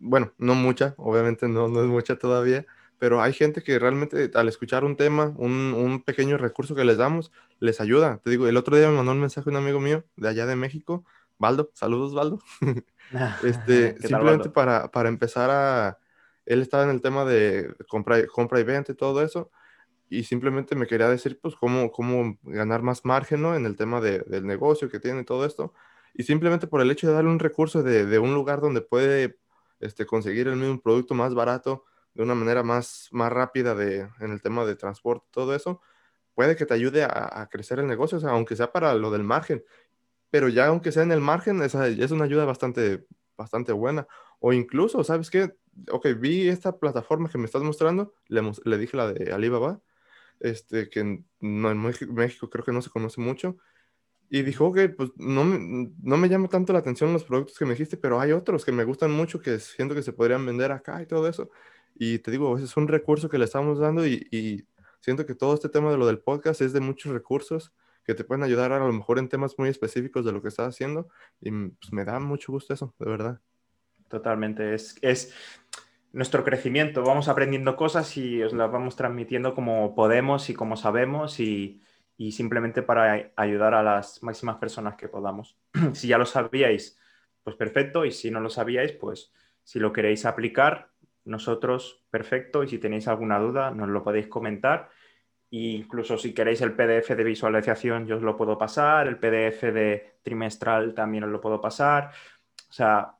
bueno, 0.00 0.32
no 0.38 0.54
mucha, 0.54 0.94
obviamente 0.96 1.46
no, 1.46 1.68
no 1.68 1.82
es 1.82 1.88
mucha 1.88 2.16
todavía, 2.16 2.64
pero 2.98 3.22
hay 3.22 3.32
gente 3.32 3.62
que 3.62 3.78
realmente 3.78 4.30
al 4.34 4.48
escuchar 4.48 4.84
un 4.84 4.96
tema, 4.96 5.32
un, 5.36 5.74
un, 5.74 6.02
pequeño 6.02 6.36
recurso 6.36 6.74
que 6.74 6.84
les 6.84 6.96
damos, 6.96 7.32
les 7.60 7.80
ayuda. 7.80 8.20
Te 8.22 8.30
digo, 8.30 8.48
el 8.48 8.56
otro 8.56 8.76
día 8.76 8.88
me 8.88 8.96
mandó 8.96 9.12
un 9.12 9.20
mensaje 9.20 9.48
un 9.48 9.56
amigo 9.56 9.80
mío 9.80 10.04
de 10.16 10.28
allá 10.28 10.46
de 10.46 10.56
México 10.56 11.04
Valdo, 11.38 11.70
saludos 11.74 12.14
Valdo. 12.14 12.40
este, 13.44 13.96
simplemente 14.00 14.50
para, 14.50 14.90
para, 14.90 15.08
empezar 15.08 15.50
a... 15.50 15.98
Él 16.44 16.60
estaba 16.60 16.84
en 16.84 16.90
el 16.90 17.00
tema 17.00 17.24
de 17.24 17.74
compra, 17.88 18.26
compra 18.26 18.60
y 18.60 18.64
venta 18.64 18.92
y 18.92 18.94
todo 18.94 19.22
eso, 19.22 19.50
y 20.10 20.24
simplemente 20.24 20.74
me 20.74 20.86
quería 20.86 21.08
decir, 21.08 21.38
pues, 21.40 21.54
cómo, 21.54 21.92
cómo 21.92 22.38
ganar 22.42 22.82
más 22.82 23.04
margen, 23.04 23.42
¿no? 23.42 23.54
En 23.54 23.66
el 23.66 23.76
tema 23.76 24.00
de, 24.00 24.20
del 24.20 24.46
negocio 24.46 24.88
que 24.88 25.00
tiene 25.00 25.24
todo 25.24 25.44
esto. 25.44 25.74
Y 26.14 26.22
simplemente 26.22 26.66
por 26.66 26.80
el 26.80 26.90
hecho 26.90 27.06
de 27.06 27.12
darle 27.12 27.30
un 27.30 27.38
recurso 27.38 27.82
de, 27.82 28.06
de 28.06 28.18
un 28.18 28.32
lugar 28.32 28.60
donde 28.62 28.80
puede 28.80 29.38
este, 29.80 30.06
conseguir 30.06 30.48
el 30.48 30.56
mismo 30.56 30.80
producto 30.80 31.14
más 31.14 31.34
barato, 31.34 31.84
de 32.18 32.22
una 32.22 32.34
manera 32.34 32.62
más, 32.62 33.08
más 33.12 33.32
rápida 33.32 33.74
de, 33.74 34.10
en 34.20 34.32
el 34.32 34.42
tema 34.42 34.66
de 34.66 34.76
transporte, 34.76 35.26
todo 35.30 35.54
eso, 35.54 35.80
puede 36.34 36.54
que 36.54 36.66
te 36.66 36.74
ayude 36.74 37.04
a, 37.04 37.30
a, 37.40 37.48
crecer 37.48 37.78
el 37.78 37.86
negocio, 37.86 38.18
o 38.18 38.20
sea, 38.20 38.30
aunque 38.32 38.56
sea 38.56 38.72
para 38.72 38.92
lo 38.94 39.10
del 39.10 39.24
margen 39.24 39.64
pero 40.30 40.48
ya 40.48 40.66
aunque 40.66 40.92
sea 40.92 41.02
en 41.02 41.12
el 41.12 41.20
margen, 41.20 41.62
esa 41.62 41.88
es 41.88 42.10
una 42.10 42.24
ayuda 42.24 42.44
bastante, 42.44 43.06
bastante 43.36 43.72
buena. 43.72 44.06
O 44.40 44.52
incluso, 44.52 45.02
¿sabes 45.04 45.30
qué? 45.30 45.54
Ok, 45.90 46.08
vi 46.18 46.48
esta 46.48 46.78
plataforma 46.78 47.28
que 47.30 47.38
me 47.38 47.46
estás 47.46 47.62
mostrando, 47.62 48.14
le, 48.28 48.42
le 48.64 48.78
dije 48.78 48.96
la 48.96 49.12
de 49.12 49.32
Alibaba, 49.32 49.80
este, 50.40 50.88
que 50.90 51.24
no, 51.40 51.70
en 51.70 51.78
México 51.80 52.50
creo 52.50 52.64
que 52.64 52.72
no 52.72 52.82
se 52.82 52.90
conoce 52.90 53.20
mucho, 53.20 53.56
y 54.30 54.42
dijo, 54.42 54.66
ok, 54.66 54.78
pues 54.96 55.10
no 55.16 55.44
no 55.44 56.16
me 56.18 56.28
llama 56.28 56.48
tanto 56.48 56.72
la 56.74 56.80
atención 56.80 57.12
los 57.12 57.24
productos 57.24 57.58
que 57.58 57.64
me 57.64 57.72
dijiste, 57.72 57.96
pero 57.96 58.20
hay 58.20 58.32
otros 58.32 58.64
que 58.64 58.72
me 58.72 58.84
gustan 58.84 59.10
mucho, 59.10 59.40
que 59.40 59.58
siento 59.58 59.94
que 59.94 60.02
se 60.02 60.12
podrían 60.12 60.44
vender 60.44 60.72
acá 60.72 61.00
y 61.02 61.06
todo 61.06 61.28
eso. 61.28 61.50
Y 61.98 62.20
te 62.20 62.30
digo, 62.30 62.56
es 62.58 62.76
un 62.76 62.88
recurso 62.88 63.28
que 63.28 63.38
le 63.38 63.44
estamos 63.44 63.78
dando 63.78 64.06
y, 64.06 64.26
y 64.30 64.64
siento 65.00 65.26
que 65.26 65.34
todo 65.34 65.54
este 65.54 65.68
tema 65.68 65.90
de 65.90 65.98
lo 65.98 66.06
del 66.06 66.20
podcast 66.20 66.60
es 66.60 66.72
de 66.72 66.80
muchos 66.80 67.12
recursos 67.12 67.72
que 68.08 68.14
te 68.14 68.24
pueden 68.24 68.42
ayudar 68.42 68.72
a 68.72 68.78
lo 68.78 68.90
mejor 68.90 69.18
en 69.18 69.28
temas 69.28 69.58
muy 69.58 69.68
específicos 69.68 70.24
de 70.24 70.32
lo 70.32 70.40
que 70.40 70.48
estás 70.48 70.68
haciendo. 70.68 71.08
Y 71.42 71.50
pues, 71.50 71.92
me 71.92 72.06
da 72.06 72.18
mucho 72.18 72.52
gusto 72.52 72.72
eso, 72.72 72.94
de 72.98 73.04
verdad. 73.04 73.40
Totalmente. 74.08 74.74
Es, 74.74 74.96
es 75.02 75.34
nuestro 76.12 76.42
crecimiento. 76.42 77.02
Vamos 77.02 77.28
aprendiendo 77.28 77.76
cosas 77.76 78.16
y 78.16 78.42
os 78.42 78.54
las 78.54 78.72
vamos 78.72 78.96
transmitiendo 78.96 79.54
como 79.54 79.94
podemos 79.94 80.48
y 80.48 80.54
como 80.54 80.78
sabemos 80.78 81.38
y, 81.38 81.82
y 82.16 82.32
simplemente 82.32 82.82
para 82.82 83.30
ayudar 83.36 83.74
a 83.74 83.82
las 83.82 84.22
máximas 84.22 84.56
personas 84.56 84.96
que 84.96 85.08
podamos. 85.08 85.58
si 85.92 86.08
ya 86.08 86.16
lo 86.16 86.24
sabíais, 86.24 86.98
pues 87.44 87.56
perfecto. 87.56 88.06
Y 88.06 88.12
si 88.12 88.30
no 88.30 88.40
lo 88.40 88.48
sabíais, 88.48 88.92
pues 88.92 89.32
si 89.64 89.78
lo 89.78 89.92
queréis 89.92 90.24
aplicar, 90.24 90.92
nosotros, 91.28 92.04
perfecto. 92.10 92.62
Y 92.62 92.68
si 92.68 92.78
tenéis 92.78 93.08
alguna 93.08 93.38
duda, 93.38 93.70
nos 93.70 93.88
lo 93.88 94.02
podéis 94.02 94.26
comentar 94.28 94.90
incluso 95.50 96.18
si 96.18 96.34
queréis 96.34 96.60
el 96.60 96.72
PDF 96.74 97.08
de 97.16 97.24
visualización, 97.24 98.06
yo 98.06 98.16
os 98.16 98.22
lo 98.22 98.36
puedo 98.36 98.58
pasar, 98.58 99.06
el 99.06 99.18
PDF 99.18 99.72
de 99.72 100.18
trimestral 100.22 100.94
también 100.94 101.24
os 101.24 101.30
lo 101.30 101.40
puedo 101.40 101.60
pasar. 101.60 102.10
O 102.68 102.72
sea, 102.72 103.14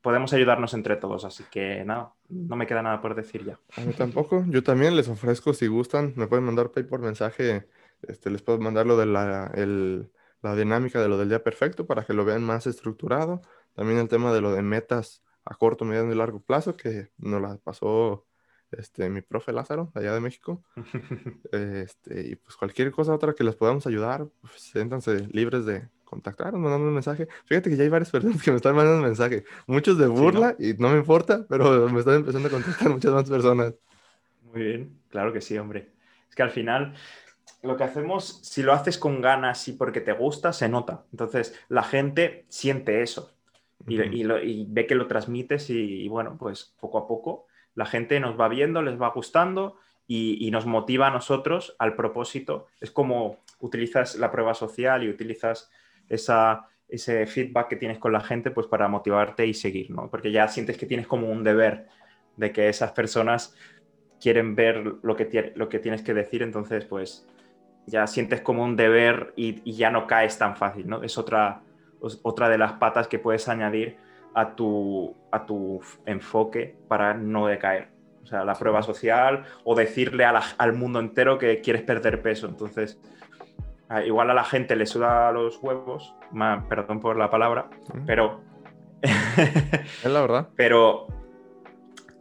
podemos 0.00 0.32
ayudarnos 0.32 0.74
entre 0.74 0.96
todos, 0.96 1.24
así 1.24 1.44
que 1.50 1.84
nada, 1.84 2.12
no 2.28 2.56
me 2.56 2.66
queda 2.66 2.82
nada 2.82 3.00
por 3.00 3.14
decir 3.14 3.44
ya. 3.44 3.58
A 3.76 3.80
mí 3.80 3.92
tampoco, 3.94 4.44
yo 4.48 4.62
también 4.62 4.96
les 4.96 5.08
ofrezco, 5.08 5.54
si 5.54 5.66
gustan, 5.66 6.12
me 6.16 6.26
pueden 6.26 6.44
mandar 6.44 6.70
pay 6.70 6.82
por 6.82 7.00
mensaje, 7.00 7.66
este, 8.02 8.30
les 8.30 8.42
puedo 8.42 8.58
mandar 8.58 8.86
lo 8.86 8.96
de 8.96 9.06
la, 9.06 9.50
la 10.42 10.54
dinámica 10.54 11.00
de 11.00 11.08
lo 11.08 11.16
del 11.16 11.30
día 11.30 11.42
perfecto 11.42 11.86
para 11.86 12.04
que 12.04 12.12
lo 12.12 12.24
vean 12.24 12.42
más 12.42 12.66
estructurado. 12.66 13.40
También 13.74 13.98
el 13.98 14.08
tema 14.08 14.32
de 14.32 14.40
lo 14.40 14.52
de 14.52 14.62
metas 14.62 15.23
a 15.44 15.54
corto, 15.54 15.84
mediano 15.84 16.12
y 16.12 16.16
largo 16.16 16.40
plazo, 16.40 16.76
que 16.76 17.10
nos 17.18 17.40
la 17.40 17.56
pasó 17.58 18.26
este, 18.78 19.08
mi 19.08 19.20
profe 19.20 19.52
Lázaro, 19.52 19.90
allá 19.94 20.12
de 20.14 20.20
México. 20.20 20.62
este, 21.52 22.28
y 22.28 22.36
pues 22.36 22.56
cualquier 22.56 22.90
cosa 22.90 23.14
otra 23.14 23.34
que 23.34 23.44
les 23.44 23.56
podamos 23.56 23.86
ayudar, 23.86 24.26
pues 24.40 24.54
siéntanse 24.54 25.28
libres 25.32 25.66
de 25.66 25.88
contactaron, 26.04 26.60
mandando 26.60 26.88
un 26.88 26.94
mensaje. 26.94 27.28
Fíjate 27.44 27.70
que 27.70 27.76
ya 27.76 27.82
hay 27.82 27.88
varias 27.88 28.10
personas 28.12 28.42
que 28.42 28.50
me 28.50 28.56
están 28.56 28.74
mandando 28.74 28.98
un 28.98 29.06
mensaje, 29.06 29.44
muchos 29.66 29.98
de 29.98 30.06
burla 30.06 30.56
y 30.58 30.74
no 30.74 30.90
me 30.90 30.98
importa, 30.98 31.44
pero 31.48 31.88
me 31.88 32.00
están 32.00 32.16
empezando 32.16 32.48
a 32.48 32.50
contactar 32.50 32.88
muchas 32.90 33.12
más 33.12 33.28
personas. 33.28 33.74
Muy 34.52 34.62
bien, 34.62 35.00
claro 35.08 35.32
que 35.32 35.40
sí, 35.40 35.58
hombre. 35.58 35.92
Es 36.28 36.34
que 36.34 36.42
al 36.42 36.50
final 36.50 36.94
lo 37.62 37.76
que 37.76 37.84
hacemos, 37.84 38.40
si 38.42 38.62
lo 38.62 38.72
haces 38.72 38.98
con 38.98 39.20
ganas 39.20 39.66
y 39.68 39.72
porque 39.72 40.00
te 40.00 40.12
gusta, 40.12 40.52
se 40.52 40.68
nota. 40.68 41.04
Entonces 41.10 41.58
la 41.68 41.82
gente 41.82 42.44
siente 42.48 43.02
eso 43.02 43.33
y, 43.86 44.00
y, 44.00 44.66
ve 44.68 44.86
que 44.86 44.94
lo 44.94 45.06
transmites 45.06 45.70
y, 45.70 46.08
bueno, 46.08 46.36
pues 46.38 46.74
poco 46.80 46.98
a 46.98 47.06
poco 47.06 47.46
la 47.74 47.86
gente 47.86 48.20
nos 48.20 48.38
va 48.38 48.48
viendo, 48.48 48.82
les 48.82 49.00
va 49.00 49.10
gustando 49.10 49.76
y, 50.06 50.50
nos 50.50 50.66
motiva 50.66 51.08
a 51.08 51.10
nosotros 51.10 51.74
al 51.78 51.96
propósito. 51.96 52.66
Es 52.80 52.90
como 52.90 53.38
utilizas 53.60 54.16
la 54.16 54.30
prueba 54.30 54.54
social 54.54 55.02
y 55.02 55.08
utilizas 55.08 55.70
esa, 56.08 56.68
ese 56.88 57.26
feedback 57.26 57.68
que 57.68 57.76
tienes 57.76 57.98
con 57.98 58.12
la 58.12 58.20
gente 58.20 58.50
pues 58.50 58.66
para 58.66 58.88
motivarte 58.88 59.46
y 59.46 59.54
seguir, 59.54 59.90
¿no? 59.90 60.08
Porque 60.10 60.30
ya 60.30 60.46
sientes 60.48 60.76
que 60.76 60.86
tienes 60.86 61.06
como 61.06 61.30
un 61.30 61.42
deber 61.42 61.86
de 62.36 62.52
que 62.52 62.68
esas 62.68 62.92
personas 62.92 63.54
quieren 64.20 64.54
ver 64.54 64.94
lo 65.02 65.16
que, 65.16 65.52
lo 65.56 65.68
que 65.68 65.78
tienes 65.78 66.02
que 66.02 66.14
decir, 66.14 66.42
entonces 66.42 66.84
pues 66.84 67.26
ya 67.86 68.06
sientes 68.06 68.40
como 68.40 68.64
un 68.64 68.76
deber 68.76 69.32
y, 69.36 69.72
ya 69.72 69.90
no 69.90 70.06
caes 70.06 70.38
tan 70.38 70.56
fácil, 70.56 70.88
¿no? 70.88 71.02
Es 71.02 71.18
otra, 71.18 71.62
otra 72.22 72.48
de 72.48 72.58
las 72.58 72.74
patas 72.74 73.08
que 73.08 73.18
puedes 73.18 73.48
añadir 73.48 73.96
a 74.34 74.54
tu, 74.54 75.16
a 75.30 75.46
tu 75.46 75.80
enfoque 76.06 76.76
para 76.88 77.14
no 77.14 77.46
decaer. 77.46 77.88
O 78.22 78.26
sea, 78.26 78.44
la 78.44 78.54
prueba 78.54 78.82
social 78.82 79.44
o 79.64 79.74
decirle 79.74 80.24
al 80.24 80.72
mundo 80.72 80.98
entero 80.98 81.38
que 81.38 81.60
quieres 81.60 81.82
perder 81.82 82.22
peso. 82.22 82.46
Entonces, 82.46 82.98
igual 84.06 84.30
a 84.30 84.34
la 84.34 84.44
gente 84.44 84.76
le 84.76 84.86
suda 84.86 85.30
los 85.32 85.58
huevos, 85.62 86.14
perdón 86.68 87.00
por 87.00 87.16
la 87.16 87.30
palabra, 87.30 87.68
pero... 88.06 88.40
es 89.02 90.10
la 90.10 90.20
verdad. 90.22 90.48
Pero 90.56 91.06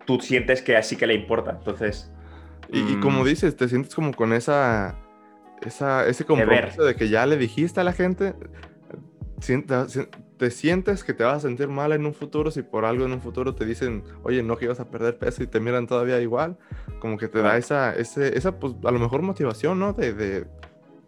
tú 0.06 0.20
sientes 0.20 0.62
que 0.62 0.76
así 0.76 0.98
que 0.98 1.08
le 1.08 1.14
importa. 1.14 1.52
Entonces... 1.52 2.12
Y, 2.70 2.96
como 2.96 3.22
mm. 3.22 3.26
dices, 3.26 3.56
te 3.56 3.70
sientes 3.70 3.96
como 3.96 4.14
con 4.14 4.34
esa... 4.34 4.96
esa 5.62 6.06
ese 6.08 6.26
compromiso 6.26 6.84
de 6.84 6.96
que 6.96 7.08
ya 7.08 7.26
le 7.26 7.38
dijiste 7.38 7.80
a 7.80 7.84
la 7.84 7.94
gente, 7.94 8.34
te 10.38 10.52
sientes 10.52 11.04
que 11.04 11.14
te 11.14 11.24
vas 11.24 11.38
a 11.38 11.40
sentir 11.42 11.68
mal 11.68 11.92
en 11.92 12.06
un 12.06 12.14
futuro 12.14 12.52
si 12.52 12.62
por 12.62 12.86
algo 12.86 13.06
en 13.06 13.14
un 13.14 13.22
futuro 13.22 13.56
te 13.56 13.66
dicen, 13.66 14.04
oye, 14.24 14.44
no 14.44 14.58
que 14.58 14.66
ibas 14.66 14.80
a 14.80 14.90
perder 14.90 15.18
peso 15.18 15.44
y 15.44 15.48
te 15.48 15.60
miran 15.60 15.88
todavía 15.88 16.20
igual, 16.22 16.58
como 17.00 17.18
que 17.18 17.28
te 17.28 17.42
da 17.42 17.58
esa, 17.58 17.94
ese, 17.94 18.38
esa 18.38 18.60
pues 18.60 18.74
a 18.84 18.92
lo 18.92 19.00
mejor 19.00 19.22
motivación, 19.22 19.80
¿no? 19.80 19.94
De, 19.94 20.14
de 20.14 20.48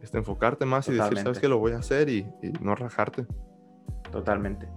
este, 0.02 0.18
enfocarte 0.18 0.66
más 0.66 0.88
y 0.88 0.94
decir, 0.94 1.18
sabes 1.18 1.40
que 1.40 1.48
lo 1.48 1.60
voy 1.60 1.74
a 1.74 1.78
hacer 1.78 2.10
y, 2.10 2.28
y, 2.42 2.52
no 2.62 2.76
rajarte. 2.76 3.26
Totalmente. 4.12 4.68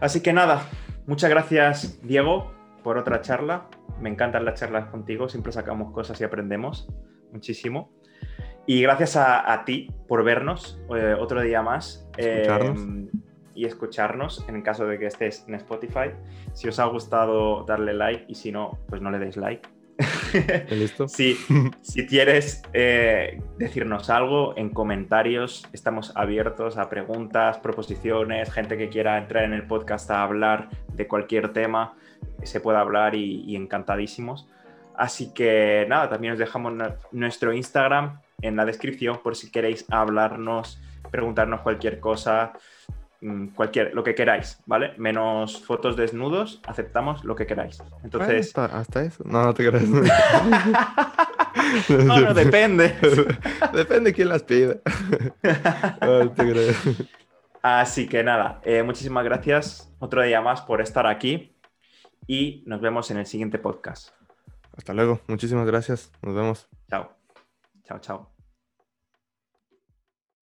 Así 0.00 0.20
que 0.20 0.32
nada, 0.32 0.66
muchas 1.06 1.30
gracias 1.30 2.00
Diego 2.02 2.52
por 2.82 2.98
otra 2.98 3.20
charla. 3.20 3.68
Me 4.00 4.10
encantan 4.10 4.44
las 4.44 4.58
charlas 4.58 4.88
contigo, 4.90 5.28
siempre 5.28 5.52
sacamos 5.52 5.92
cosas 5.92 6.20
y 6.20 6.24
aprendemos 6.24 6.88
muchísimo. 7.32 7.92
Y 8.66 8.80
gracias 8.82 9.16
a, 9.16 9.62
ti 9.66 9.90
por 10.08 10.24
vernos 10.24 10.80
eh, 10.96 11.14
otro 11.18 11.42
día 11.42 11.60
más. 11.60 12.03
Em, 12.16 13.08
y 13.54 13.66
escucharnos 13.66 14.44
en 14.48 14.62
caso 14.62 14.86
de 14.86 14.98
que 14.98 15.06
estés 15.06 15.44
en 15.46 15.54
Spotify. 15.54 16.10
Si 16.52 16.68
os 16.68 16.78
ha 16.78 16.86
gustado, 16.86 17.64
darle 17.64 17.94
like 17.94 18.24
y 18.28 18.34
si 18.34 18.50
no, 18.50 18.78
pues 18.88 19.00
no 19.00 19.10
le 19.10 19.18
deis 19.18 19.36
like. 19.36 19.68
¿Listo? 20.70 21.06
si, 21.08 21.36
si 21.80 22.06
quieres 22.06 22.62
eh, 22.72 23.40
decirnos 23.56 24.10
algo 24.10 24.54
en 24.56 24.70
comentarios, 24.70 25.68
estamos 25.72 26.10
abiertos 26.16 26.78
a 26.78 26.88
preguntas, 26.88 27.58
proposiciones, 27.58 28.52
gente 28.52 28.76
que 28.76 28.88
quiera 28.88 29.18
entrar 29.18 29.44
en 29.44 29.52
el 29.52 29.66
podcast 29.68 30.10
a 30.10 30.24
hablar 30.24 30.70
de 30.92 31.06
cualquier 31.06 31.52
tema, 31.52 31.94
se 32.42 32.60
puede 32.60 32.78
hablar 32.78 33.14
y 33.14 33.54
encantadísimos. 33.54 34.48
Así 34.96 35.32
que 35.32 35.86
nada, 35.88 36.08
también 36.08 36.34
os 36.34 36.38
dejamos 36.38 36.72
nuestro 37.10 37.52
Instagram 37.52 38.20
en 38.42 38.56
la 38.56 38.64
descripción 38.64 39.20
por 39.22 39.36
si 39.36 39.50
queréis 39.50 39.84
hablarnos, 39.90 40.80
preguntarnos 41.10 41.60
cualquier 41.60 42.00
cosa, 42.00 42.52
mm, 43.20 43.48
cualquier, 43.48 43.94
lo 43.94 44.04
que 44.04 44.14
queráis, 44.14 44.60
¿vale? 44.66 44.94
Menos 44.98 45.64
fotos 45.64 45.96
desnudos, 45.96 46.60
aceptamos 46.66 47.24
lo 47.24 47.34
que 47.34 47.46
queráis. 47.46 47.82
Entonces... 48.02 48.56
hasta, 48.56 49.02
eso. 49.02 49.24
No, 49.26 49.44
no 49.44 49.54
te 49.54 49.68
creas. 49.68 49.84
no, 51.88 52.20
no, 52.20 52.34
depende. 52.34 52.94
depende 53.72 54.12
quién 54.12 54.28
las 54.28 54.42
pide. 54.42 54.80
no, 56.00 56.30
te 56.30 56.50
creas. 56.50 56.76
Así 57.62 58.06
que 58.06 58.22
nada, 58.22 58.60
eh, 58.62 58.82
muchísimas 58.82 59.24
gracias 59.24 59.90
otro 59.98 60.22
día 60.22 60.42
más 60.42 60.60
por 60.60 60.82
estar 60.82 61.06
aquí 61.06 61.56
y 62.26 62.62
nos 62.66 62.82
vemos 62.82 63.10
en 63.10 63.16
el 63.16 63.26
siguiente 63.26 63.58
podcast. 63.58 64.10
Hasta 64.76 64.92
luego, 64.92 65.20
muchísimas 65.28 65.66
gracias, 65.66 66.12
nos 66.20 66.34
vemos. 66.34 66.68
Chao, 66.90 67.16
chao, 67.84 67.98
chao. 68.00 68.33